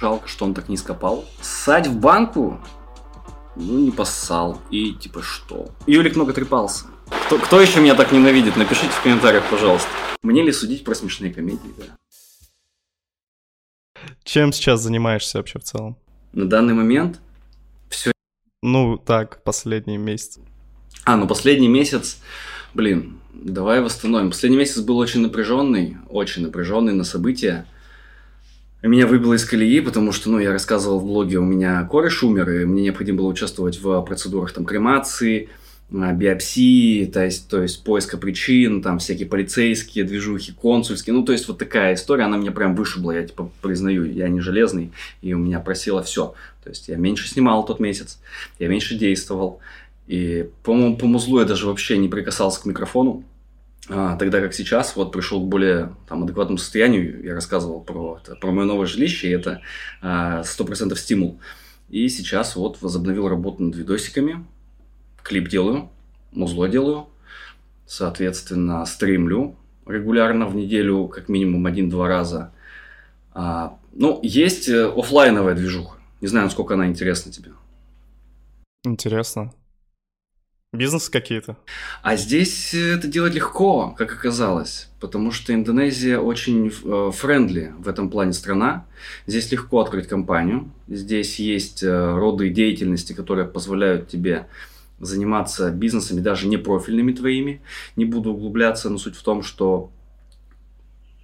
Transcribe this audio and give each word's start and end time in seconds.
Жалко, 0.00 0.28
что 0.28 0.44
он 0.44 0.54
так 0.54 0.68
низко 0.68 0.94
пал. 0.94 1.24
Ссать 1.40 1.88
в 1.88 1.98
банку? 1.98 2.60
Ну, 3.56 3.78
не 3.80 3.90
поссал. 3.90 4.60
И 4.70 4.92
типа 4.94 5.22
что? 5.22 5.70
Юлик 5.88 6.14
много 6.14 6.32
трепался. 6.32 6.84
Кто, 7.26 7.36
кто 7.38 7.60
еще 7.60 7.80
меня 7.80 7.96
так 7.96 8.12
ненавидит? 8.12 8.56
Напишите 8.56 8.90
в 8.90 9.02
комментариях, 9.02 9.42
пожалуйста. 9.50 9.88
Мне 10.22 10.44
ли 10.44 10.52
судить 10.52 10.84
про 10.84 10.94
смешные 10.94 11.34
комедии, 11.34 11.74
да? 11.76 11.84
Чем 14.22 14.52
сейчас 14.52 14.82
занимаешься 14.82 15.38
вообще 15.38 15.58
в 15.58 15.64
целом? 15.64 15.96
На 16.32 16.48
данный 16.48 16.74
момент 16.74 17.20
все... 17.90 18.12
Ну, 18.62 18.98
так, 18.98 19.42
последний 19.42 19.96
месяц. 19.96 20.38
А, 21.06 21.16
ну 21.16 21.26
последний 21.26 21.66
месяц, 21.66 22.18
блин, 22.72 23.18
давай 23.32 23.80
восстановим. 23.80 24.30
Последний 24.30 24.58
месяц 24.58 24.80
был 24.80 24.98
очень 24.98 25.22
напряженный, 25.22 25.96
очень 26.08 26.42
напряженный 26.42 26.92
на 26.92 27.02
события. 27.02 27.66
Меня 28.80 29.08
выбило 29.08 29.34
из 29.34 29.44
колеи, 29.44 29.80
потому 29.80 30.12
что, 30.12 30.30
ну, 30.30 30.38
я 30.38 30.52
рассказывал 30.52 31.00
в 31.00 31.04
блоге, 31.04 31.38
у 31.38 31.44
меня 31.44 31.82
кореш 31.90 32.22
умер, 32.22 32.48
и 32.50 32.64
мне 32.64 32.84
необходимо 32.84 33.18
было 33.18 33.26
участвовать 33.26 33.80
в 33.80 34.00
процедурах 34.02 34.52
там 34.52 34.64
кремации, 34.64 35.48
а, 35.92 36.12
биопсии, 36.12 37.06
то 37.06 37.24
есть, 37.24 37.48
то 37.48 37.60
есть 37.60 37.82
поиска 37.82 38.18
причин, 38.18 38.80
там 38.80 39.00
всякие 39.00 39.26
полицейские 39.26 40.04
движухи, 40.04 40.52
консульские, 40.52 41.14
ну, 41.14 41.24
то 41.24 41.32
есть 41.32 41.48
вот 41.48 41.58
такая 41.58 41.94
история, 41.94 42.24
она 42.24 42.36
меня 42.36 42.52
прям 42.52 42.76
вышибла, 42.76 43.10
я 43.10 43.26
типа 43.26 43.50
признаю, 43.62 44.04
я 44.04 44.28
не 44.28 44.40
железный, 44.40 44.92
и 45.22 45.34
у 45.34 45.38
меня 45.38 45.58
просило 45.58 46.04
все. 46.04 46.34
То 46.62 46.70
есть 46.70 46.86
я 46.86 46.94
меньше 46.94 47.28
снимал 47.28 47.66
тот 47.66 47.80
месяц, 47.80 48.20
я 48.60 48.68
меньше 48.68 48.96
действовал, 48.96 49.58
и, 50.06 50.50
по-моему, 50.62 50.96
по 50.96 51.06
музлу 51.06 51.40
я 51.40 51.46
даже 51.46 51.66
вообще 51.66 51.98
не 51.98 52.08
прикасался 52.08 52.60
к 52.62 52.64
микрофону, 52.64 53.24
тогда 53.88 54.40
как 54.40 54.52
сейчас, 54.52 54.96
вот 54.96 55.12
пришел 55.12 55.40
к 55.40 55.48
более 55.48 55.94
там, 56.08 56.24
адекватному 56.24 56.58
состоянию, 56.58 57.24
я 57.24 57.34
рассказывал 57.34 57.80
про, 57.80 58.20
про 58.40 58.50
мое 58.50 58.66
новое 58.66 58.86
жилище, 58.86 59.28
и 59.28 59.32
это 59.32 59.62
а, 60.02 60.44
сто 60.44 60.64
процентов 60.64 60.98
стимул. 60.98 61.40
И 61.88 62.08
сейчас 62.08 62.54
вот 62.56 62.82
возобновил 62.82 63.28
работу 63.28 63.62
над 63.62 63.74
видосиками, 63.74 64.44
клип 65.22 65.48
делаю, 65.48 65.90
музло 66.32 66.68
делаю, 66.68 67.08
соответственно, 67.86 68.84
стримлю 68.84 69.56
регулярно 69.86 70.46
в 70.46 70.54
неделю, 70.54 71.08
как 71.08 71.28
минимум 71.30 71.64
один-два 71.64 72.08
раза. 72.08 72.52
А, 73.32 73.78
ну, 73.92 74.20
есть 74.22 74.68
э, 74.68 74.86
офлайновая 74.86 75.54
движуха. 75.54 75.96
Не 76.20 76.28
знаю, 76.28 76.46
насколько 76.46 76.74
она 76.74 76.86
интересна 76.86 77.32
тебе. 77.32 77.52
Интересно. 78.84 79.52
Бизнес 80.74 81.08
какие-то? 81.08 81.56
А 82.02 82.16
здесь 82.16 82.74
это 82.74 83.08
делать 83.08 83.34
легко, 83.34 83.94
как 83.96 84.12
оказалось, 84.12 84.90
потому 85.00 85.32
что 85.32 85.54
Индонезия 85.54 86.18
очень 86.18 86.68
friendly 86.68 87.72
в 87.78 87.88
этом 87.88 88.10
плане 88.10 88.34
страна. 88.34 88.84
Здесь 89.26 89.50
легко 89.50 89.80
открыть 89.80 90.08
компанию, 90.08 90.70
здесь 90.86 91.38
есть 91.38 91.82
э, 91.82 92.14
роды 92.14 92.50
деятельности, 92.50 93.14
которые 93.14 93.48
позволяют 93.48 94.08
тебе 94.08 94.46
заниматься 95.00 95.70
бизнесами, 95.70 96.20
даже 96.20 96.46
не 96.48 96.58
профильными 96.58 97.12
твоими. 97.12 97.62
Не 97.96 98.04
буду 98.04 98.32
углубляться, 98.32 98.90
но 98.90 98.98
суть 98.98 99.16
в 99.16 99.22
том, 99.22 99.42
что 99.42 99.90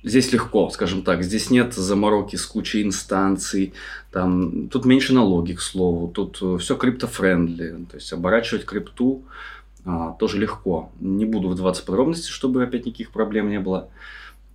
здесь 0.05 0.33
легко, 0.33 0.71
скажем 0.71 1.03
так. 1.03 1.25
Здесь 1.25 1.51
нет 1.51 1.75
замороки 1.75 2.37
с 2.37 2.47
кучей 2.47 2.83
инстанций. 2.83 3.73
Там, 4.13 4.69
тут 4.69 4.85
меньше 4.85 5.13
налоги, 5.15 5.55
к 5.55 5.61
слову. 5.61 6.09
Тут 6.09 6.39
э, 6.43 6.59
все 6.59 6.77
крипто 6.77 7.21
friendly. 7.21 7.87
То 7.91 7.97
есть 7.97 8.13
оборачивать 8.13 8.67
крипту 8.67 9.25
а, 9.85 10.13
тоже 10.13 10.39
легко. 10.39 10.93
Не 11.01 11.25
буду 11.25 11.49
вдаваться 11.49 11.83
в 11.83 11.87
подробности, 11.87 12.29
чтобы 12.29 12.63
опять 12.63 12.87
никаких 12.87 13.11
проблем 13.11 13.49
не 13.49 13.59
было. 13.59 13.89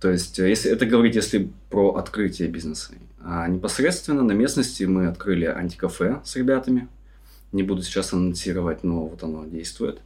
То 0.00 0.10
есть, 0.10 0.38
э, 0.38 0.48
если 0.48 0.70
это 0.70 0.86
говорить, 0.86 1.16
если 1.16 1.50
про 1.68 1.94
открытие 1.94 2.48
бизнеса. 2.48 2.92
А 3.22 3.46
непосредственно 3.48 4.22
на 4.22 4.32
местности 4.32 4.84
мы 4.84 5.08
открыли 5.08 5.44
антикафе 5.44 6.20
с 6.24 6.36
ребятами. 6.36 6.88
Не 7.52 7.64
буду 7.64 7.82
сейчас 7.82 8.12
анонсировать, 8.12 8.84
но 8.84 9.06
вот 9.06 9.22
оно 9.24 9.44
действует. 9.44 10.00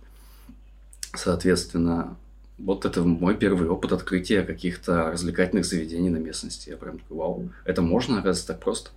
Соответственно, 1.15 2.17
вот 2.59 2.85
это 2.85 3.03
мой 3.03 3.35
первый 3.35 3.69
опыт 3.69 3.93
открытия 3.93 4.43
каких-то 4.43 5.11
развлекательных 5.11 5.65
заведений 5.65 6.11
на 6.11 6.19
местности. 6.19 6.71
Я 6.71 6.77
прям 6.77 6.99
такой, 6.99 7.17
вау, 7.17 7.49
это 7.65 7.83
можно, 7.83 8.15
оказывается, 8.15 8.47
так 8.47 8.61
просто. 8.61 8.91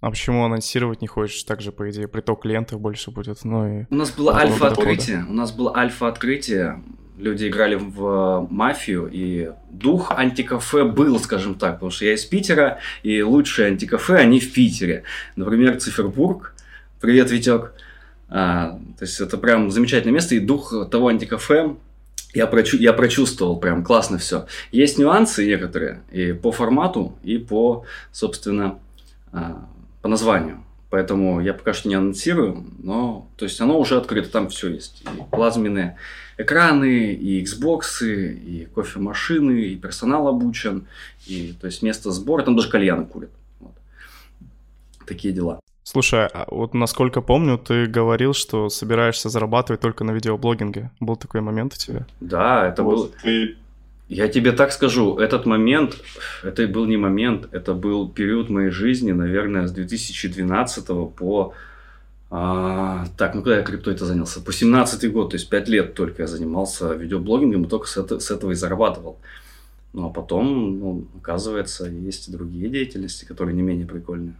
А 0.00 0.10
почему 0.10 0.44
анонсировать 0.44 1.00
не 1.00 1.06
хочешь? 1.06 1.42
Также, 1.44 1.72
по 1.72 1.90
идее, 1.90 2.08
приток 2.08 2.42
клиентов 2.42 2.80
больше 2.80 3.10
будет. 3.10 3.42
Ну, 3.44 3.80
и... 3.80 3.84
У 3.88 3.94
нас 3.94 4.10
было 4.10 4.36
альфа-открытие. 4.36 5.24
У 5.28 5.32
нас 5.32 5.50
было 5.50 5.74
альфа-открытие. 5.74 6.82
Люди 7.16 7.48
играли 7.48 7.76
в 7.76 8.46
мафию, 8.50 9.08
и 9.10 9.52
дух 9.70 10.10
антикафе 10.10 10.84
был, 10.84 11.18
скажем 11.20 11.54
так, 11.54 11.74
потому 11.74 11.90
что 11.90 12.04
я 12.04 12.14
из 12.14 12.24
Питера, 12.24 12.80
и 13.02 13.22
лучшие 13.22 13.68
антикафе, 13.68 14.16
они 14.16 14.40
в 14.40 14.52
Питере. 14.52 15.04
Например, 15.36 15.78
Цифербург. 15.78 16.54
Привет, 17.00 17.30
Витек. 17.30 17.72
А, 18.28 18.80
то 18.98 19.04
есть 19.04 19.20
это 19.20 19.38
прям 19.38 19.70
замечательное 19.70 20.14
место, 20.14 20.34
и 20.34 20.40
дух 20.40 20.74
того 20.90 21.08
антикафе 21.08 21.76
я, 22.34 22.46
прочу, 22.46 22.76
я 22.76 22.92
прочувствовал 22.92 23.58
прям 23.58 23.84
классно 23.84 24.18
все. 24.18 24.46
Есть 24.72 24.98
нюансы 24.98 25.46
некоторые 25.46 26.02
и 26.10 26.32
по 26.32 26.52
формату, 26.52 27.16
и 27.22 27.38
по, 27.38 27.84
собственно, 28.12 28.78
а, 29.32 29.66
по 30.02 30.08
названию. 30.08 30.64
Поэтому 30.90 31.40
я 31.40 31.54
пока 31.54 31.72
что 31.72 31.88
не 31.88 31.96
анонсирую, 31.96 32.64
но 32.78 33.28
то 33.36 33.46
есть 33.46 33.60
оно 33.60 33.78
уже 33.78 33.96
открыто, 33.96 34.30
там 34.30 34.48
все 34.48 34.68
есть. 34.68 35.02
И 35.02 35.22
плазменные 35.30 35.96
экраны, 36.36 37.14
и 37.14 37.42
Xbox, 37.42 38.04
и 38.06 38.66
кофемашины, 38.74 39.60
и 39.60 39.76
персонал 39.76 40.28
обучен, 40.28 40.86
и 41.26 41.54
то 41.60 41.66
есть 41.66 41.82
место 41.82 42.10
сбора, 42.10 42.44
там 42.44 42.54
даже 42.56 42.70
кальяны 42.70 43.06
курят. 43.06 43.30
Вот. 43.60 43.74
Такие 45.06 45.34
дела. 45.34 45.60
Слушай, 45.84 46.26
а 46.26 46.46
вот 46.50 46.74
насколько 46.74 47.20
помню, 47.20 47.58
ты 47.58 47.86
говорил, 47.86 48.32
что 48.32 48.70
собираешься 48.70 49.28
зарабатывать 49.28 49.80
только 49.80 50.02
на 50.02 50.12
видеоблогинге. 50.12 50.90
Был 50.98 51.16
такой 51.16 51.42
момент 51.42 51.74
у 51.74 51.76
тебя? 51.76 52.06
Да, 52.20 52.66
это 52.68 52.82
вот 52.82 52.94
был... 52.94 53.10
Ты 53.22 53.56
я 54.08 54.28
тебе 54.28 54.52
так 54.52 54.72
скажу, 54.72 55.16
этот 55.18 55.46
момент, 55.46 55.96
это 56.42 56.66
был 56.68 56.84
не 56.84 56.98
момент, 56.98 57.48
это 57.52 57.72
был 57.72 58.08
период 58.08 58.50
моей 58.50 58.70
жизни, 58.70 59.12
наверное, 59.12 59.66
с 59.66 59.72
2012 59.72 60.86
по... 61.16 61.54
А, 62.30 63.06
так, 63.16 63.34
ну 63.34 63.42
когда 63.42 63.58
я 63.58 63.62
криптой 63.62 63.94
это 63.94 64.04
занялся? 64.04 64.40
По 64.40 64.52
17 64.52 65.12
год, 65.12 65.30
то 65.30 65.36
есть 65.36 65.48
5 65.48 65.68
лет 65.68 65.94
только 65.94 66.22
я 66.22 66.26
занимался 66.26 66.92
видеоблогингом 66.92 67.64
и 67.64 67.68
только 67.68 67.86
с, 67.86 67.96
это, 67.96 68.20
с 68.20 68.30
этого 68.30 68.50
и 68.50 68.54
зарабатывал. 68.54 69.18
Ну 69.92 70.06
а 70.06 70.10
потом, 70.10 70.78
ну, 70.78 71.04
оказывается, 71.16 71.86
есть 71.86 72.28
и 72.28 72.32
другие 72.32 72.68
деятельности, 72.68 73.24
которые 73.24 73.54
не 73.54 73.62
менее 73.62 73.86
прикольные. 73.86 74.34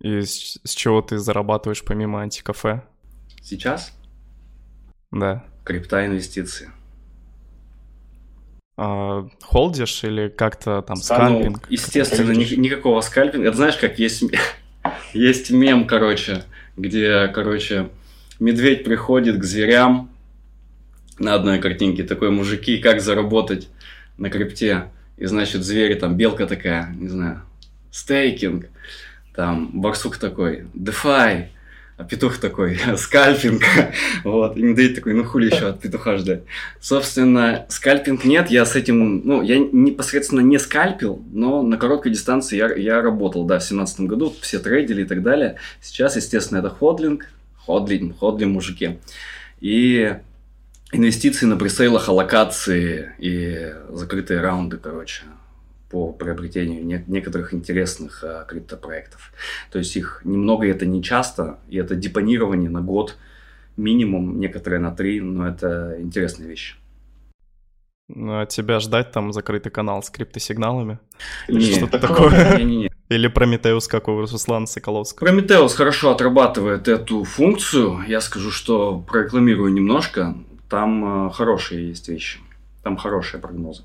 И 0.00 0.20
с, 0.20 0.58
с 0.62 0.74
чего 0.74 1.02
ты 1.02 1.18
зарабатываешь 1.18 1.84
помимо 1.84 2.20
антикафе? 2.22 2.82
Сейчас? 3.42 3.92
Да. 5.10 5.44
Крипта 5.64 6.06
инвестиции 6.06 6.70
э, 8.76 9.28
холдишь 9.42 10.04
или 10.04 10.28
как-то 10.28 10.82
там 10.82 10.96
скальпинг? 10.96 11.62
ну, 11.62 11.66
естественно, 11.68 12.32
ни, 12.32 12.44
никакого 12.54 13.00
скальпинга. 13.00 13.48
Это 13.48 13.56
знаешь, 13.56 13.76
как 13.76 13.98
есть, 13.98 14.24
есть 15.12 15.50
мем, 15.50 15.86
короче, 15.86 16.44
где, 16.76 17.28
короче, 17.28 17.88
медведь 18.38 18.84
приходит 18.84 19.38
к 19.38 19.44
зверям 19.44 20.10
на 21.18 21.34
одной 21.34 21.58
картинке, 21.58 22.04
такой 22.04 22.30
мужики, 22.30 22.78
как 22.78 23.00
заработать 23.00 23.68
на 24.18 24.30
крипте. 24.30 24.90
И, 25.16 25.24
значит, 25.24 25.64
звери, 25.64 25.94
там, 25.94 26.16
белка 26.16 26.46
такая, 26.46 26.94
не 26.94 27.08
знаю, 27.08 27.42
стейкинг, 27.90 28.68
там, 29.36 29.70
барсук 29.74 30.16
такой, 30.16 30.66
DeFi, 30.74 31.48
а 31.98 32.04
петух 32.04 32.38
такой, 32.38 32.78
скальпинг, 32.96 33.62
вот, 34.24 34.56
и 34.56 34.62
медведь 34.62 34.96
такой, 34.96 35.14
ну 35.14 35.24
хули 35.24 35.46
еще 35.54 35.68
от 35.68 35.80
петуха 35.80 36.16
ждать. 36.16 36.42
Собственно, 36.80 37.66
скальпинг 37.68 38.24
нет, 38.24 38.50
я 38.50 38.64
с 38.64 38.74
этим, 38.74 39.22
ну, 39.24 39.42
я 39.42 39.58
непосредственно 39.58 40.40
не 40.40 40.58
скальпил, 40.58 41.22
но 41.32 41.62
на 41.62 41.76
короткой 41.76 42.12
дистанции 42.12 42.56
я, 42.56 42.74
я 42.74 43.02
работал, 43.02 43.44
да, 43.44 43.58
в 43.58 43.64
семнадцатом 43.64 44.06
году, 44.06 44.34
все 44.40 44.58
трейдили 44.58 45.02
и 45.02 45.06
так 45.06 45.22
далее. 45.22 45.56
Сейчас, 45.80 46.16
естественно, 46.16 46.58
это 46.58 46.70
ходлинг, 46.70 47.26
ходлинг, 47.58 48.18
ходлинг 48.18 48.52
мужики. 48.52 48.98
И 49.60 50.16
инвестиции 50.92 51.46
на 51.46 51.56
пресейлах, 51.56 52.08
аллокации 52.08 53.12
и 53.18 53.72
закрытые 53.90 54.40
раунды, 54.40 54.78
короче 54.78 55.22
по 55.90 56.12
приобретению 56.12 56.84
не- 56.84 57.04
некоторых 57.06 57.54
интересных 57.54 58.24
э, 58.24 58.44
криптопроектов. 58.48 59.32
То 59.70 59.78
есть 59.78 59.96
их 59.96 60.20
немного, 60.24 60.66
это 60.66 60.86
не 60.86 61.02
часто, 61.02 61.58
и 61.68 61.76
это 61.76 61.94
депонирование 61.94 62.70
на 62.70 62.80
год 62.80 63.16
минимум, 63.76 64.40
некоторые 64.40 64.80
на 64.80 64.94
три, 64.94 65.20
но 65.20 65.46
это 65.46 65.96
интересная 66.00 66.46
вещь. 66.46 66.76
Ну, 68.08 68.40
а 68.40 68.46
тебя 68.46 68.78
ждать 68.78 69.10
там 69.10 69.32
закрытый 69.32 69.72
канал 69.72 70.02
с 70.02 70.10
криптосигналами? 70.10 70.98
Или 71.48 71.74
что-то 71.74 71.98
такое? 71.98 72.56
Не-не-не. 72.58 72.90
Или 73.08 73.28
Прометеус, 73.28 73.88
как 73.88 74.08
у 74.08 74.20
Руслана 74.20 74.66
Соколовского? 74.66 75.26
Прометеус 75.26 75.74
хорошо 75.74 76.12
отрабатывает 76.12 76.86
эту 76.88 77.24
функцию. 77.24 78.04
Я 78.06 78.20
скажу, 78.20 78.50
что 78.50 78.98
прорекламирую 79.00 79.72
немножко. 79.72 80.36
Там 80.68 81.28
э, 81.28 81.30
хорошие 81.32 81.88
есть 81.88 82.08
вещи. 82.08 82.38
Там 82.84 82.96
хорошие 82.96 83.40
прогнозы. 83.40 83.82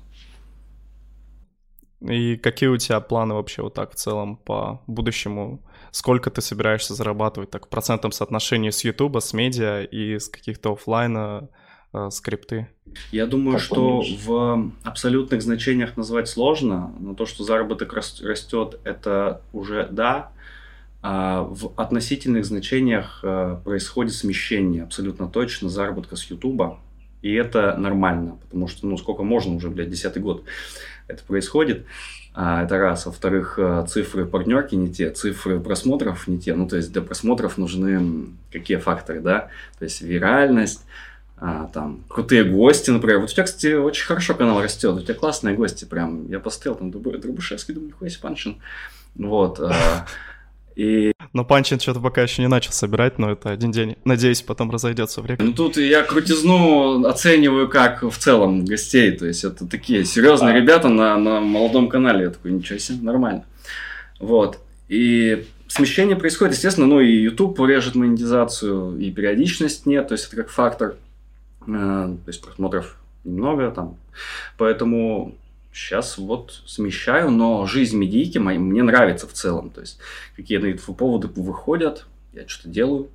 И 2.08 2.36
какие 2.36 2.68
у 2.68 2.76
тебя 2.76 3.00
планы 3.00 3.34
вообще 3.34 3.62
вот 3.62 3.74
так 3.74 3.92
в 3.92 3.94
целом 3.94 4.36
по 4.36 4.82
будущему? 4.86 5.62
Сколько 5.90 6.30
ты 6.30 6.40
собираешься 6.40 6.94
зарабатывать 6.94 7.50
так 7.50 7.66
в 7.66 7.68
процентном 7.68 8.12
соотношении 8.12 8.70
с 8.70 8.82
Ютуба, 8.84 9.20
с 9.20 9.32
медиа 9.32 9.82
и 9.82 10.18
с 10.18 10.28
каких-то 10.28 10.72
офлайна 10.72 11.48
э, 11.92 12.08
скрипты? 12.10 12.68
Я 13.12 13.26
думаю, 13.26 13.54
как 13.54 13.62
что 13.62 13.74
помнишь? 13.74 14.18
в 14.24 14.72
абсолютных 14.82 15.42
значениях 15.42 15.96
назвать 15.96 16.28
сложно, 16.28 16.92
но 16.98 17.14
то, 17.14 17.26
что 17.26 17.44
заработок 17.44 17.92
растет, 17.92 18.80
это 18.84 19.42
уже 19.52 19.88
да. 19.90 20.32
А 21.02 21.42
в 21.42 21.72
относительных 21.76 22.44
значениях 22.44 23.20
э, 23.22 23.58
происходит 23.64 24.14
смещение 24.14 24.82
абсолютно 24.82 25.28
точно 25.28 25.68
заработка 25.68 26.16
с 26.16 26.24
Ютуба. 26.24 26.80
И 27.22 27.32
это 27.32 27.76
нормально, 27.76 28.38
потому 28.42 28.66
что, 28.66 28.86
ну, 28.86 28.96
сколько 28.96 29.22
можно 29.22 29.54
уже, 29.54 29.70
блядь, 29.70 29.90
десятый 29.90 30.20
год 30.20 30.44
это 31.08 31.22
происходит. 31.24 31.86
А, 32.34 32.64
это 32.64 32.78
раз. 32.78 33.06
Во-вторых, 33.06 33.58
э, 33.58 33.84
цифры 33.88 34.24
партнерки 34.24 34.74
не 34.74 34.92
те, 34.92 35.10
цифры 35.10 35.60
просмотров 35.60 36.26
не 36.26 36.38
те. 36.38 36.54
Ну, 36.54 36.66
то 36.66 36.76
есть 36.76 36.92
для 36.92 37.02
просмотров 37.02 37.58
нужны 37.58 38.26
какие 38.50 38.78
факторы, 38.78 39.20
да? 39.20 39.50
То 39.78 39.84
есть 39.84 40.00
виральность, 40.00 40.84
а, 41.36 41.68
там, 41.74 42.04
крутые 42.08 42.44
гости, 42.44 42.90
например. 42.90 43.18
Вот 43.18 43.30
у 43.30 43.32
тебя, 43.32 43.44
кстати, 43.44 43.74
очень 43.74 44.06
хорошо 44.06 44.34
канал 44.34 44.62
растет, 44.62 44.94
у 44.94 45.00
тебя 45.00 45.14
классные 45.14 45.54
гости, 45.54 45.84
прям. 45.84 46.28
Я 46.28 46.40
посмотрел, 46.40 46.76
там, 46.76 46.90
Дробышевский, 46.90 47.74
думаю, 47.74 47.88
нихуя 47.88 48.10
себе 48.10 48.22
Панчин. 48.22 48.56
Вот. 49.14 49.60
А, 49.60 50.06
и... 50.74 51.12
Но 51.32 51.44
Панчин 51.44 51.80
что-то 51.80 52.00
пока 52.00 52.22
еще 52.22 52.42
не 52.42 52.48
начал 52.48 52.72
собирать, 52.72 53.18
но 53.18 53.32
это 53.32 53.50
один 53.50 53.72
день. 53.72 53.96
Надеюсь, 54.04 54.42
потом 54.42 54.70
разойдется 54.70 55.20
время. 55.20 55.42
Ну 55.42 55.52
тут 55.52 55.76
я 55.76 56.02
крутизну 56.02 57.04
оцениваю 57.04 57.68
как 57.68 58.02
в 58.02 58.16
целом 58.16 58.64
гостей. 58.64 59.12
То 59.12 59.26
есть 59.26 59.44
это 59.44 59.66
такие 59.66 60.04
серьезные 60.04 60.54
а. 60.54 60.56
ребята 60.58 60.88
на, 60.88 61.16
на 61.16 61.40
молодом 61.40 61.88
канале. 61.88 62.24
Я 62.24 62.30
такой, 62.30 62.52
ничего 62.52 62.78
себе, 62.78 63.02
нормально. 63.02 63.44
Вот. 64.18 64.58
И 64.88 65.46
смещение 65.68 66.16
происходит, 66.16 66.54
естественно, 66.54 66.86
ну 66.86 67.00
и 67.00 67.10
YouTube 67.10 67.58
режет 67.60 67.94
монетизацию, 67.94 68.98
и 68.98 69.10
периодичность 69.10 69.86
нет, 69.86 70.08
то 70.08 70.12
есть 70.12 70.26
это 70.26 70.36
как 70.36 70.50
фактор. 70.50 70.96
Э, 71.66 72.14
то 72.24 72.28
есть 72.28 72.42
просмотров 72.42 72.96
немного 73.24 73.70
там. 73.70 73.96
Поэтому 74.58 75.34
сейчас 75.72 76.18
вот 76.18 76.62
смещаю, 76.66 77.30
но 77.30 77.66
жизнь 77.66 77.96
медийки 77.96 78.38
мне 78.38 78.82
нравится 78.82 79.26
в 79.26 79.32
целом. 79.32 79.70
То 79.70 79.80
есть 79.80 79.98
какие-то 80.36 80.70
инфоповоды 80.70 81.28
выходят, 81.28 82.06
я 82.32 82.46
что-то 82.46 82.68
делаю, 82.68 83.08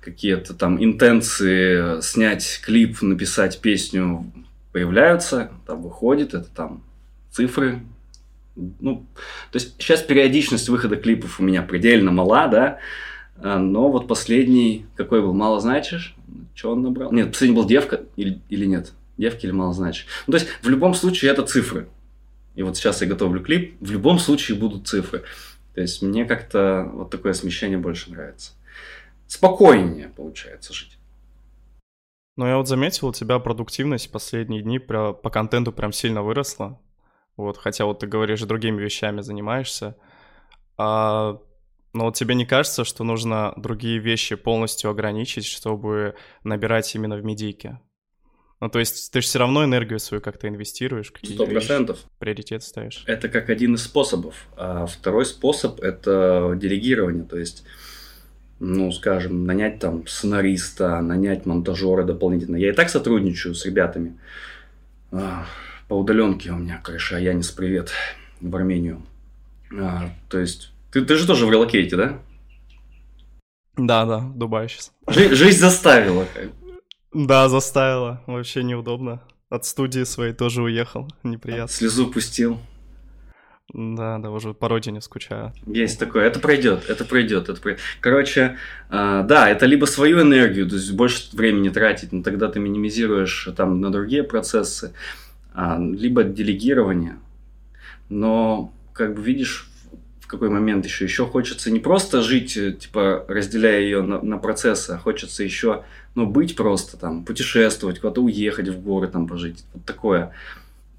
какие-то 0.00 0.54
там 0.54 0.82
интенции 0.82 2.00
снять 2.00 2.60
клип, 2.64 3.02
написать 3.02 3.60
песню 3.60 4.30
появляются, 4.72 5.50
там 5.66 5.82
выходит, 5.82 6.34
это 6.34 6.48
там 6.48 6.82
цифры. 7.30 7.80
Ну, 8.54 9.06
то 9.50 9.56
есть 9.56 9.74
сейчас 9.78 10.02
периодичность 10.02 10.68
выхода 10.68 10.96
клипов 10.96 11.40
у 11.40 11.42
меня 11.42 11.62
предельно 11.62 12.10
мала, 12.10 12.48
да, 12.48 12.78
а, 13.38 13.58
но 13.58 13.90
вот 13.90 14.06
последний, 14.06 14.84
какой 14.94 15.22
был, 15.22 15.32
мало 15.32 15.58
значишь, 15.60 16.14
что 16.54 16.72
он 16.72 16.82
набрал? 16.82 17.10
Нет, 17.12 17.32
последний 17.32 17.56
был 17.56 17.66
девка 17.66 18.02
или, 18.16 18.40
или 18.50 18.66
нет? 18.66 18.92
Девки 19.16 19.46
или 19.46 19.52
мало 19.52 19.72
значишь? 19.72 20.06
Ну, 20.26 20.32
то 20.32 20.38
есть 20.38 20.50
в 20.62 20.68
любом 20.68 20.92
случае 20.92 21.30
это 21.30 21.42
цифры 21.42 21.88
и 22.54 22.62
вот 22.62 22.76
сейчас 22.76 23.00
я 23.02 23.08
готовлю 23.08 23.42
клип, 23.42 23.76
в 23.80 23.90
любом 23.90 24.18
случае 24.18 24.58
будут 24.58 24.86
цифры. 24.86 25.24
То 25.74 25.80
есть 25.80 26.02
мне 26.02 26.24
как-то 26.24 26.88
вот 26.92 27.10
такое 27.10 27.32
смещение 27.32 27.78
больше 27.78 28.10
нравится. 28.10 28.52
Спокойнее 29.26 30.08
получается 30.08 30.74
жить. 30.74 30.98
Ну, 32.36 32.46
я 32.46 32.56
вот 32.56 32.68
заметил, 32.68 33.08
у 33.08 33.12
тебя 33.12 33.38
продуктивность 33.38 34.08
в 34.08 34.10
последние 34.10 34.62
дни 34.62 34.78
по 34.78 35.12
контенту 35.14 35.72
прям 35.72 35.92
сильно 35.92 36.22
выросла. 36.22 36.80
Вот, 37.36 37.56
хотя 37.56 37.86
вот 37.86 38.00
ты 38.00 38.06
говоришь, 38.06 38.42
другими 38.42 38.80
вещами 38.80 39.22
занимаешься. 39.22 39.96
А, 40.76 41.38
но 41.92 42.04
вот 42.04 42.16
тебе 42.16 42.34
не 42.34 42.46
кажется, 42.46 42.84
что 42.84 43.04
нужно 43.04 43.52
другие 43.56 43.98
вещи 43.98 44.34
полностью 44.34 44.90
ограничить, 44.90 45.46
чтобы 45.46 46.14
набирать 46.44 46.94
именно 46.94 47.16
в 47.16 47.24
медийке? 47.24 47.80
Ну, 48.62 48.68
то 48.68 48.78
есть 48.78 49.10
ты 49.10 49.20
же 49.20 49.26
все 49.26 49.40
равно 49.40 49.64
энергию 49.64 49.98
свою 49.98 50.20
как-то 50.20 50.46
инвестируешь. 50.46 51.12
Сто 51.20 51.46
процентов. 51.48 51.98
Приоритет 52.20 52.62
ставишь. 52.62 53.02
Это 53.08 53.28
как 53.28 53.50
один 53.50 53.74
из 53.74 53.82
способов. 53.82 54.46
А 54.56 54.86
второй 54.86 55.26
способ– 55.26 55.80
это 55.82 56.56
делегирование. 56.56 57.24
То 57.24 57.38
есть, 57.38 57.64
ну, 58.60 58.92
скажем, 58.92 59.46
нанять 59.46 59.80
там 59.80 60.06
сценариста, 60.06 61.00
нанять 61.00 61.44
монтажера 61.44 62.04
дополнительно. 62.04 62.54
Я 62.54 62.68
и 62.68 62.72
так 62.72 62.88
сотрудничаю 62.88 63.56
с 63.56 63.66
ребятами. 63.66 64.16
А, 65.10 65.44
по 65.88 65.94
удаленке 65.94 66.52
у 66.52 66.56
меня, 66.56 66.80
конечно, 66.84 67.16
Янис, 67.16 67.50
привет, 67.50 67.90
в 68.40 68.54
Армению. 68.54 69.02
А, 69.76 70.08
то 70.28 70.38
есть, 70.38 70.70
ты, 70.92 71.04
ты 71.04 71.16
же 71.16 71.26
тоже 71.26 71.46
в 71.46 71.50
релокейте, 71.50 71.96
да? 71.96 72.20
Да, 73.76 74.04
да, 74.04 74.18
в 74.18 74.38
Дубае 74.38 74.68
сейчас. 74.68 74.92
Жи- 75.08 75.34
жизнь 75.34 75.58
заставила. 75.58 76.28
Да, 77.14 77.48
заставила. 77.48 78.22
Вообще 78.26 78.62
неудобно. 78.62 79.22
От 79.50 79.66
студии 79.66 80.04
своей 80.04 80.32
тоже 80.32 80.62
уехал. 80.62 81.08
Неприятно. 81.22 81.68
Слезу 81.68 82.06
пустил. 82.10 82.58
Да, 83.72 84.18
да, 84.18 84.30
уже 84.30 84.52
по 84.52 84.68
родине 84.68 85.00
скучаю. 85.00 85.52
Есть 85.66 85.98
такое. 85.98 86.24
Это 86.24 86.40
пройдет, 86.40 86.84
это 86.88 87.04
пройдет, 87.04 87.48
это 87.48 87.60
пройдет. 87.60 87.80
Короче, 88.00 88.58
э, 88.90 89.24
да, 89.26 89.48
это 89.48 89.64
либо 89.64 89.86
свою 89.86 90.20
энергию, 90.20 90.68
то 90.68 90.74
есть 90.74 90.92
больше 90.92 91.34
времени 91.34 91.70
тратить, 91.70 92.12
но 92.12 92.22
тогда 92.22 92.48
ты 92.48 92.60
минимизируешь 92.60 93.48
там 93.56 93.80
на 93.80 93.90
другие 93.90 94.24
процессы, 94.24 94.92
э, 95.54 95.76
либо 95.78 96.22
делегирование. 96.24 97.16
Но, 98.10 98.74
как 98.92 99.14
бы 99.14 99.22
видишь, 99.22 99.70
какой 100.32 100.48
момент 100.48 100.84
еще 100.86 101.04
еще 101.04 101.26
хочется 101.26 101.70
не 101.70 101.78
просто 101.78 102.22
жить, 102.22 102.56
э, 102.56 102.72
типа 102.72 103.24
разделяя 103.28 103.80
ее 103.80 104.02
на, 104.02 104.20
на 104.20 104.38
процессы, 104.38 104.90
а 104.90 104.98
хочется 104.98 105.44
еще 105.44 105.84
ну, 106.14 106.26
быть 106.26 106.56
просто 106.56 106.96
там, 106.96 107.24
путешествовать, 107.24 108.00
куда-то 108.00 108.22
уехать 108.22 108.68
в 108.68 108.80
горы 108.82 109.08
там 109.08 109.28
пожить, 109.28 109.64
вот 109.74 109.84
такое. 109.84 110.32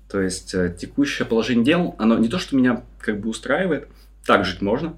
То 0.10 0.22
есть 0.22 0.54
э, 0.54 0.76
текущее 0.80 1.26
положение 1.26 1.66
дел, 1.66 1.96
оно 1.98 2.18
не 2.20 2.30
то, 2.30 2.38
что 2.38 2.56
меня 2.56 2.84
как 3.00 3.20
бы 3.20 3.30
устраивает, 3.30 3.88
так 4.26 4.46
жить 4.46 4.62
можно, 4.62 4.96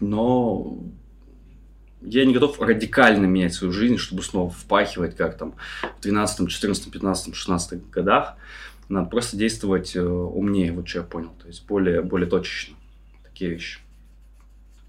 но 0.00 0.78
я 2.02 2.24
не 2.24 2.34
готов 2.34 2.60
радикально 2.60 3.26
менять 3.26 3.54
свою 3.54 3.72
жизнь, 3.72 3.98
чтобы 3.98 4.22
снова 4.22 4.50
впахивать, 4.50 5.16
как 5.16 5.38
там 5.38 5.54
в 5.98 6.02
12, 6.02 6.48
14, 6.48 6.90
15, 6.90 7.34
16 7.34 7.90
годах. 7.90 8.34
Надо 8.88 9.08
просто 9.08 9.36
действовать 9.36 9.94
э, 9.94 10.02
умнее, 10.02 10.72
вот 10.72 10.88
что 10.88 10.98
я 10.98 11.04
понял, 11.04 11.30
то 11.40 11.46
есть 11.46 11.64
более, 11.66 12.02
более 12.02 12.28
точечно. 12.28 12.74
Такие 13.32 13.52
вещи. 13.52 13.80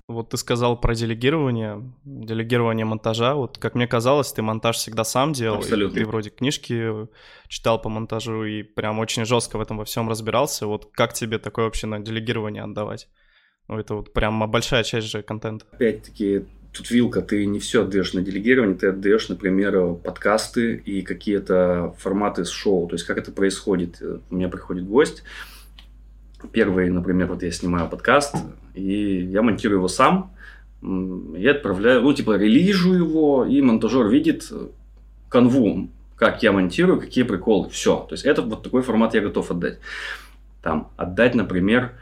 Вот 0.08 0.30
ты 0.30 0.38
сказал 0.38 0.80
про 0.80 0.94
делегирование, 0.94 1.90
делегирование 2.04 2.86
монтажа. 2.86 3.36
Вот 3.36 3.58
как 3.58 3.76
мне 3.76 3.88
казалось, 3.88 4.32
ты 4.34 4.42
монтаж 4.42 4.76
всегда 4.76 5.04
сам 5.04 5.34
делал. 5.34 5.60
Абсолютно. 5.60 6.00
ты 6.00 6.06
вроде 6.06 6.30
книжки 6.30 7.08
читал 7.48 7.82
по 7.82 7.90
монтажу 7.90 8.44
и 8.44 8.64
прям 8.64 9.00
очень 9.00 9.26
жестко 9.26 9.58
в 9.58 9.62
этом 9.62 9.78
во 9.78 9.86
всем 9.86 10.10
разбирался. 10.10 10.68
Вот 10.68 10.92
как 10.92 11.14
тебе 11.14 11.40
такое 11.40 11.66
вообще 11.66 11.88
на 11.88 12.00
делегирование 12.00 12.64
отдавать? 12.64 13.08
Ну, 13.68 13.80
это 13.80 13.96
вот 13.96 14.12
прям 14.12 14.50
большая 14.52 14.84
часть 14.84 15.08
же 15.08 15.22
контента. 15.22 15.66
Опять-таки, 15.72 16.46
тут 16.74 16.92
вилка, 16.92 17.22
ты 17.22 17.46
не 17.46 17.60
все 17.60 17.84
отдаешь 17.84 18.14
на 18.14 18.22
делегирование, 18.22 18.78
ты 18.78 18.88
отдаешь, 18.88 19.30
например, 19.30 19.96
подкасты 19.96 20.76
и 20.76 21.04
какие-то 21.04 21.96
форматы 21.98 22.44
с 22.44 22.50
шоу. 22.50 22.88
То 22.88 22.96
есть, 22.96 23.06
как 23.06 23.18
это 23.18 23.32
происходит? 23.32 24.02
У 24.30 24.36
меня 24.36 24.50
приходит 24.50 24.86
гость, 24.86 25.24
Первый, 26.52 26.90
например, 26.90 27.28
вот 27.28 27.44
я 27.44 27.52
снимаю 27.52 27.90
подкаст, 27.90 28.36
и 28.74 29.22
я 29.22 29.42
монтирую 29.42 29.80
его 29.80 29.88
сам, 29.88 30.32
я 30.82 31.52
отправляю, 31.52 32.02
ну, 32.02 32.14
типа, 32.14 32.38
релижу 32.38 32.94
его, 32.94 33.46
и 33.46 33.62
монтажер 33.62 34.08
видит 34.08 34.52
канву, 35.30 35.90
как 36.16 36.44
я 36.44 36.52
монтирую, 36.52 37.00
какие 37.00 37.24
приколы, 37.24 37.70
все. 37.70 38.06
То 38.10 38.14
есть, 38.14 38.26
это 38.26 38.42
вот 38.42 38.64
такой 38.64 38.82
формат 38.82 39.14
я 39.14 39.22
готов 39.22 39.52
отдать. 39.52 39.80
Там, 40.62 40.90
отдать, 40.98 41.36
например, 41.36 41.94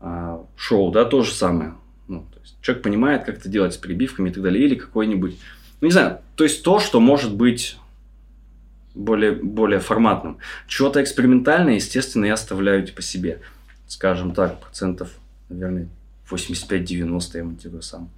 а, 0.00 0.44
шоу, 0.56 0.90
да, 0.90 1.04
то 1.04 1.22
же 1.22 1.32
самое. 1.32 1.74
Ну, 2.06 2.26
то 2.32 2.40
есть, 2.40 2.56
человек 2.60 2.82
понимает, 2.82 3.24
как 3.24 3.38
это 3.38 3.48
делать 3.48 3.74
с 3.74 3.76
перебивками 3.76 4.30
и 4.30 4.32
так 4.32 4.42
далее, 4.42 4.64
или 4.64 4.74
какой-нибудь, 4.76 5.36
ну, 5.80 5.86
не 5.86 5.92
знаю, 5.92 6.18
то 6.36 6.44
есть, 6.44 6.62
то, 6.62 6.78
что 6.78 7.00
может 7.00 7.34
быть 7.34 7.76
более, 8.94 9.32
более 9.32 9.80
форматным. 9.80 10.38
Чего-то 10.66 11.02
экспериментальное, 11.02 11.74
естественно, 11.74 12.26
я 12.26 12.34
оставляю, 12.34 12.84
типа, 12.86 13.02
себе 13.02 13.40
скажем 13.88 14.32
так, 14.34 14.60
процентов, 14.60 15.10
наверное, 15.48 15.88
85-90 16.30 17.36
я 17.36 17.44
монтирую 17.44 17.82
сам. 17.82 18.10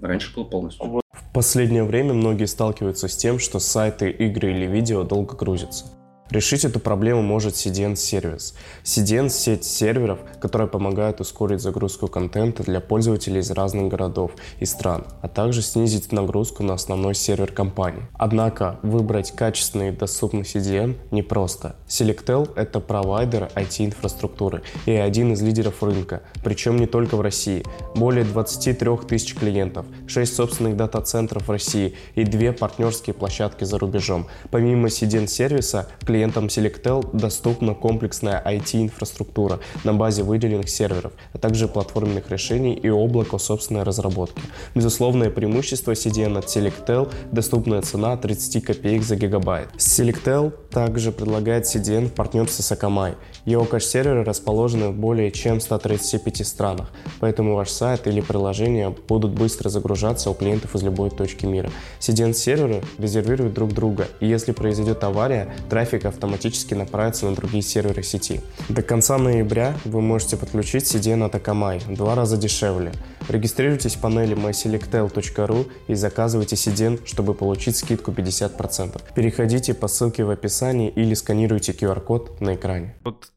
Раньше 0.00 0.34
было 0.34 0.44
полностью. 0.44 0.84
В 0.84 1.32
последнее 1.32 1.84
время 1.84 2.14
многие 2.14 2.46
сталкиваются 2.46 3.06
с 3.08 3.16
тем, 3.16 3.38
что 3.38 3.58
сайты, 3.58 4.10
игры 4.10 4.52
или 4.52 4.66
видео 4.66 5.04
долго 5.04 5.36
грузятся. 5.36 5.86
Решить 6.30 6.66
эту 6.66 6.78
проблему 6.78 7.22
может 7.22 7.54
CDN-сервис. 7.54 8.54
CDN— 8.84 9.28
сеть 9.30 9.64
серверов, 9.64 10.18
которая 10.42 10.68
помогает 10.68 11.22
ускорить 11.22 11.62
загрузку 11.62 12.06
контента 12.06 12.62
для 12.62 12.80
пользователей 12.80 13.40
из 13.40 13.50
разных 13.50 13.88
городов 13.88 14.32
и 14.60 14.66
стран, 14.66 15.06
а 15.22 15.28
также 15.28 15.62
снизить 15.62 16.12
нагрузку 16.12 16.62
на 16.62 16.74
основной 16.74 17.14
сервер 17.14 17.50
компании. 17.50 18.02
Однако 18.12 18.78
выбрать 18.82 19.32
качественный 19.34 19.88
и 19.88 19.92
доступный 19.92 20.42
CDN 20.42 20.96
непросто. 21.10 21.76
Selectel— 21.88 22.52
это 22.56 22.80
провайдер 22.80 23.50
IT-инфраструктуры 23.54 24.62
и 24.84 24.92
один 24.92 25.32
из 25.32 25.40
лидеров 25.40 25.82
рынка, 25.82 26.20
причем 26.44 26.76
не 26.76 26.86
только 26.86 27.16
в 27.16 27.22
России. 27.22 27.64
Более 27.94 28.24
23 28.24 28.98
тысяч 29.08 29.34
клиентов, 29.34 29.86
6 30.06 30.34
собственных 30.34 30.76
дата-центров 30.76 31.48
в 31.48 31.50
России 31.50 31.94
и 32.14 32.24
две 32.24 32.52
партнерские 32.52 33.14
площадки 33.14 33.64
за 33.64 33.78
рубежом. 33.78 34.26
Помимо 34.50 34.88
CDN-сервиса, 34.88 35.86
клиент 36.04 36.17
клиентам 36.18 36.46
Selectel 36.46 37.08
доступна 37.16 37.74
комплексная 37.74 38.42
IT-инфраструктура 38.44 39.60
на 39.84 39.94
базе 39.94 40.24
выделенных 40.24 40.68
серверов, 40.68 41.12
а 41.32 41.38
также 41.38 41.68
платформенных 41.68 42.28
решений 42.28 42.74
и 42.74 42.90
облако 42.90 43.38
собственной 43.38 43.84
разработки. 43.84 44.42
Безусловное 44.74 45.30
преимущество 45.30 45.92
CDN 45.92 46.36
от 46.36 46.46
Selectel– 46.46 47.08
доступная 47.30 47.82
цена 47.82 48.16
30 48.16 48.64
копеек 48.64 49.04
за 49.04 49.14
гигабайт. 49.14 49.68
Selectel 49.76 50.52
также 50.70 51.12
предлагает 51.12 51.66
CDN 51.66 52.08
в 52.08 52.12
партнерстве 52.12 52.64
с 52.64 52.72
Akamai. 52.72 53.14
Его 53.44 53.64
кэш-серверы 53.64 54.24
расположены 54.24 54.88
в 54.88 54.96
более 54.96 55.30
чем 55.30 55.60
135 55.60 56.44
странах, 56.44 56.90
поэтому 57.20 57.54
ваш 57.54 57.70
сайт 57.70 58.08
или 58.08 58.20
приложение 58.20 58.92
будут 59.06 59.30
быстро 59.30 59.68
загружаться 59.68 60.30
у 60.30 60.34
клиентов 60.34 60.74
из 60.74 60.82
любой 60.82 61.10
точки 61.10 61.46
мира. 61.46 61.70
CDN-серверы 62.00 62.82
резервируют 62.98 63.54
друг 63.54 63.72
друга, 63.72 64.08
и 64.18 64.26
если 64.26 64.50
произойдет 64.50 65.04
авария, 65.04 65.54
трафик 65.70 66.07
автоматически 66.08 66.74
направится 66.74 67.26
на 67.26 67.34
другие 67.34 67.62
серверы 67.62 68.02
сети. 68.02 68.40
До 68.68 68.82
конца 68.82 69.18
ноября 69.18 69.76
вы 69.84 70.00
можете 70.00 70.36
подключить 70.36 70.84
CDN 70.84 71.24
от 71.24 71.34
Akamai 71.34 71.80
в 71.80 71.96
два 71.96 72.14
раза 72.14 72.36
дешевле. 72.36 72.92
Регистрируйтесь 73.28 73.96
в 73.96 74.00
панели 74.00 74.36
myselectel.ru 74.36 75.70
и 75.86 75.94
заказывайте 75.94 76.56
CDN, 76.56 77.06
чтобы 77.06 77.34
получить 77.34 77.76
скидку 77.76 78.10
50%. 78.10 79.00
Переходите 79.14 79.74
по 79.74 79.88
ссылке 79.88 80.24
в 80.24 80.30
описании 80.30 80.90
или 80.90 81.14
сканируйте 81.14 81.72
QR-код 81.72 82.40
на 82.40 82.54
экране. 82.54 82.96
Вот 83.04 83.30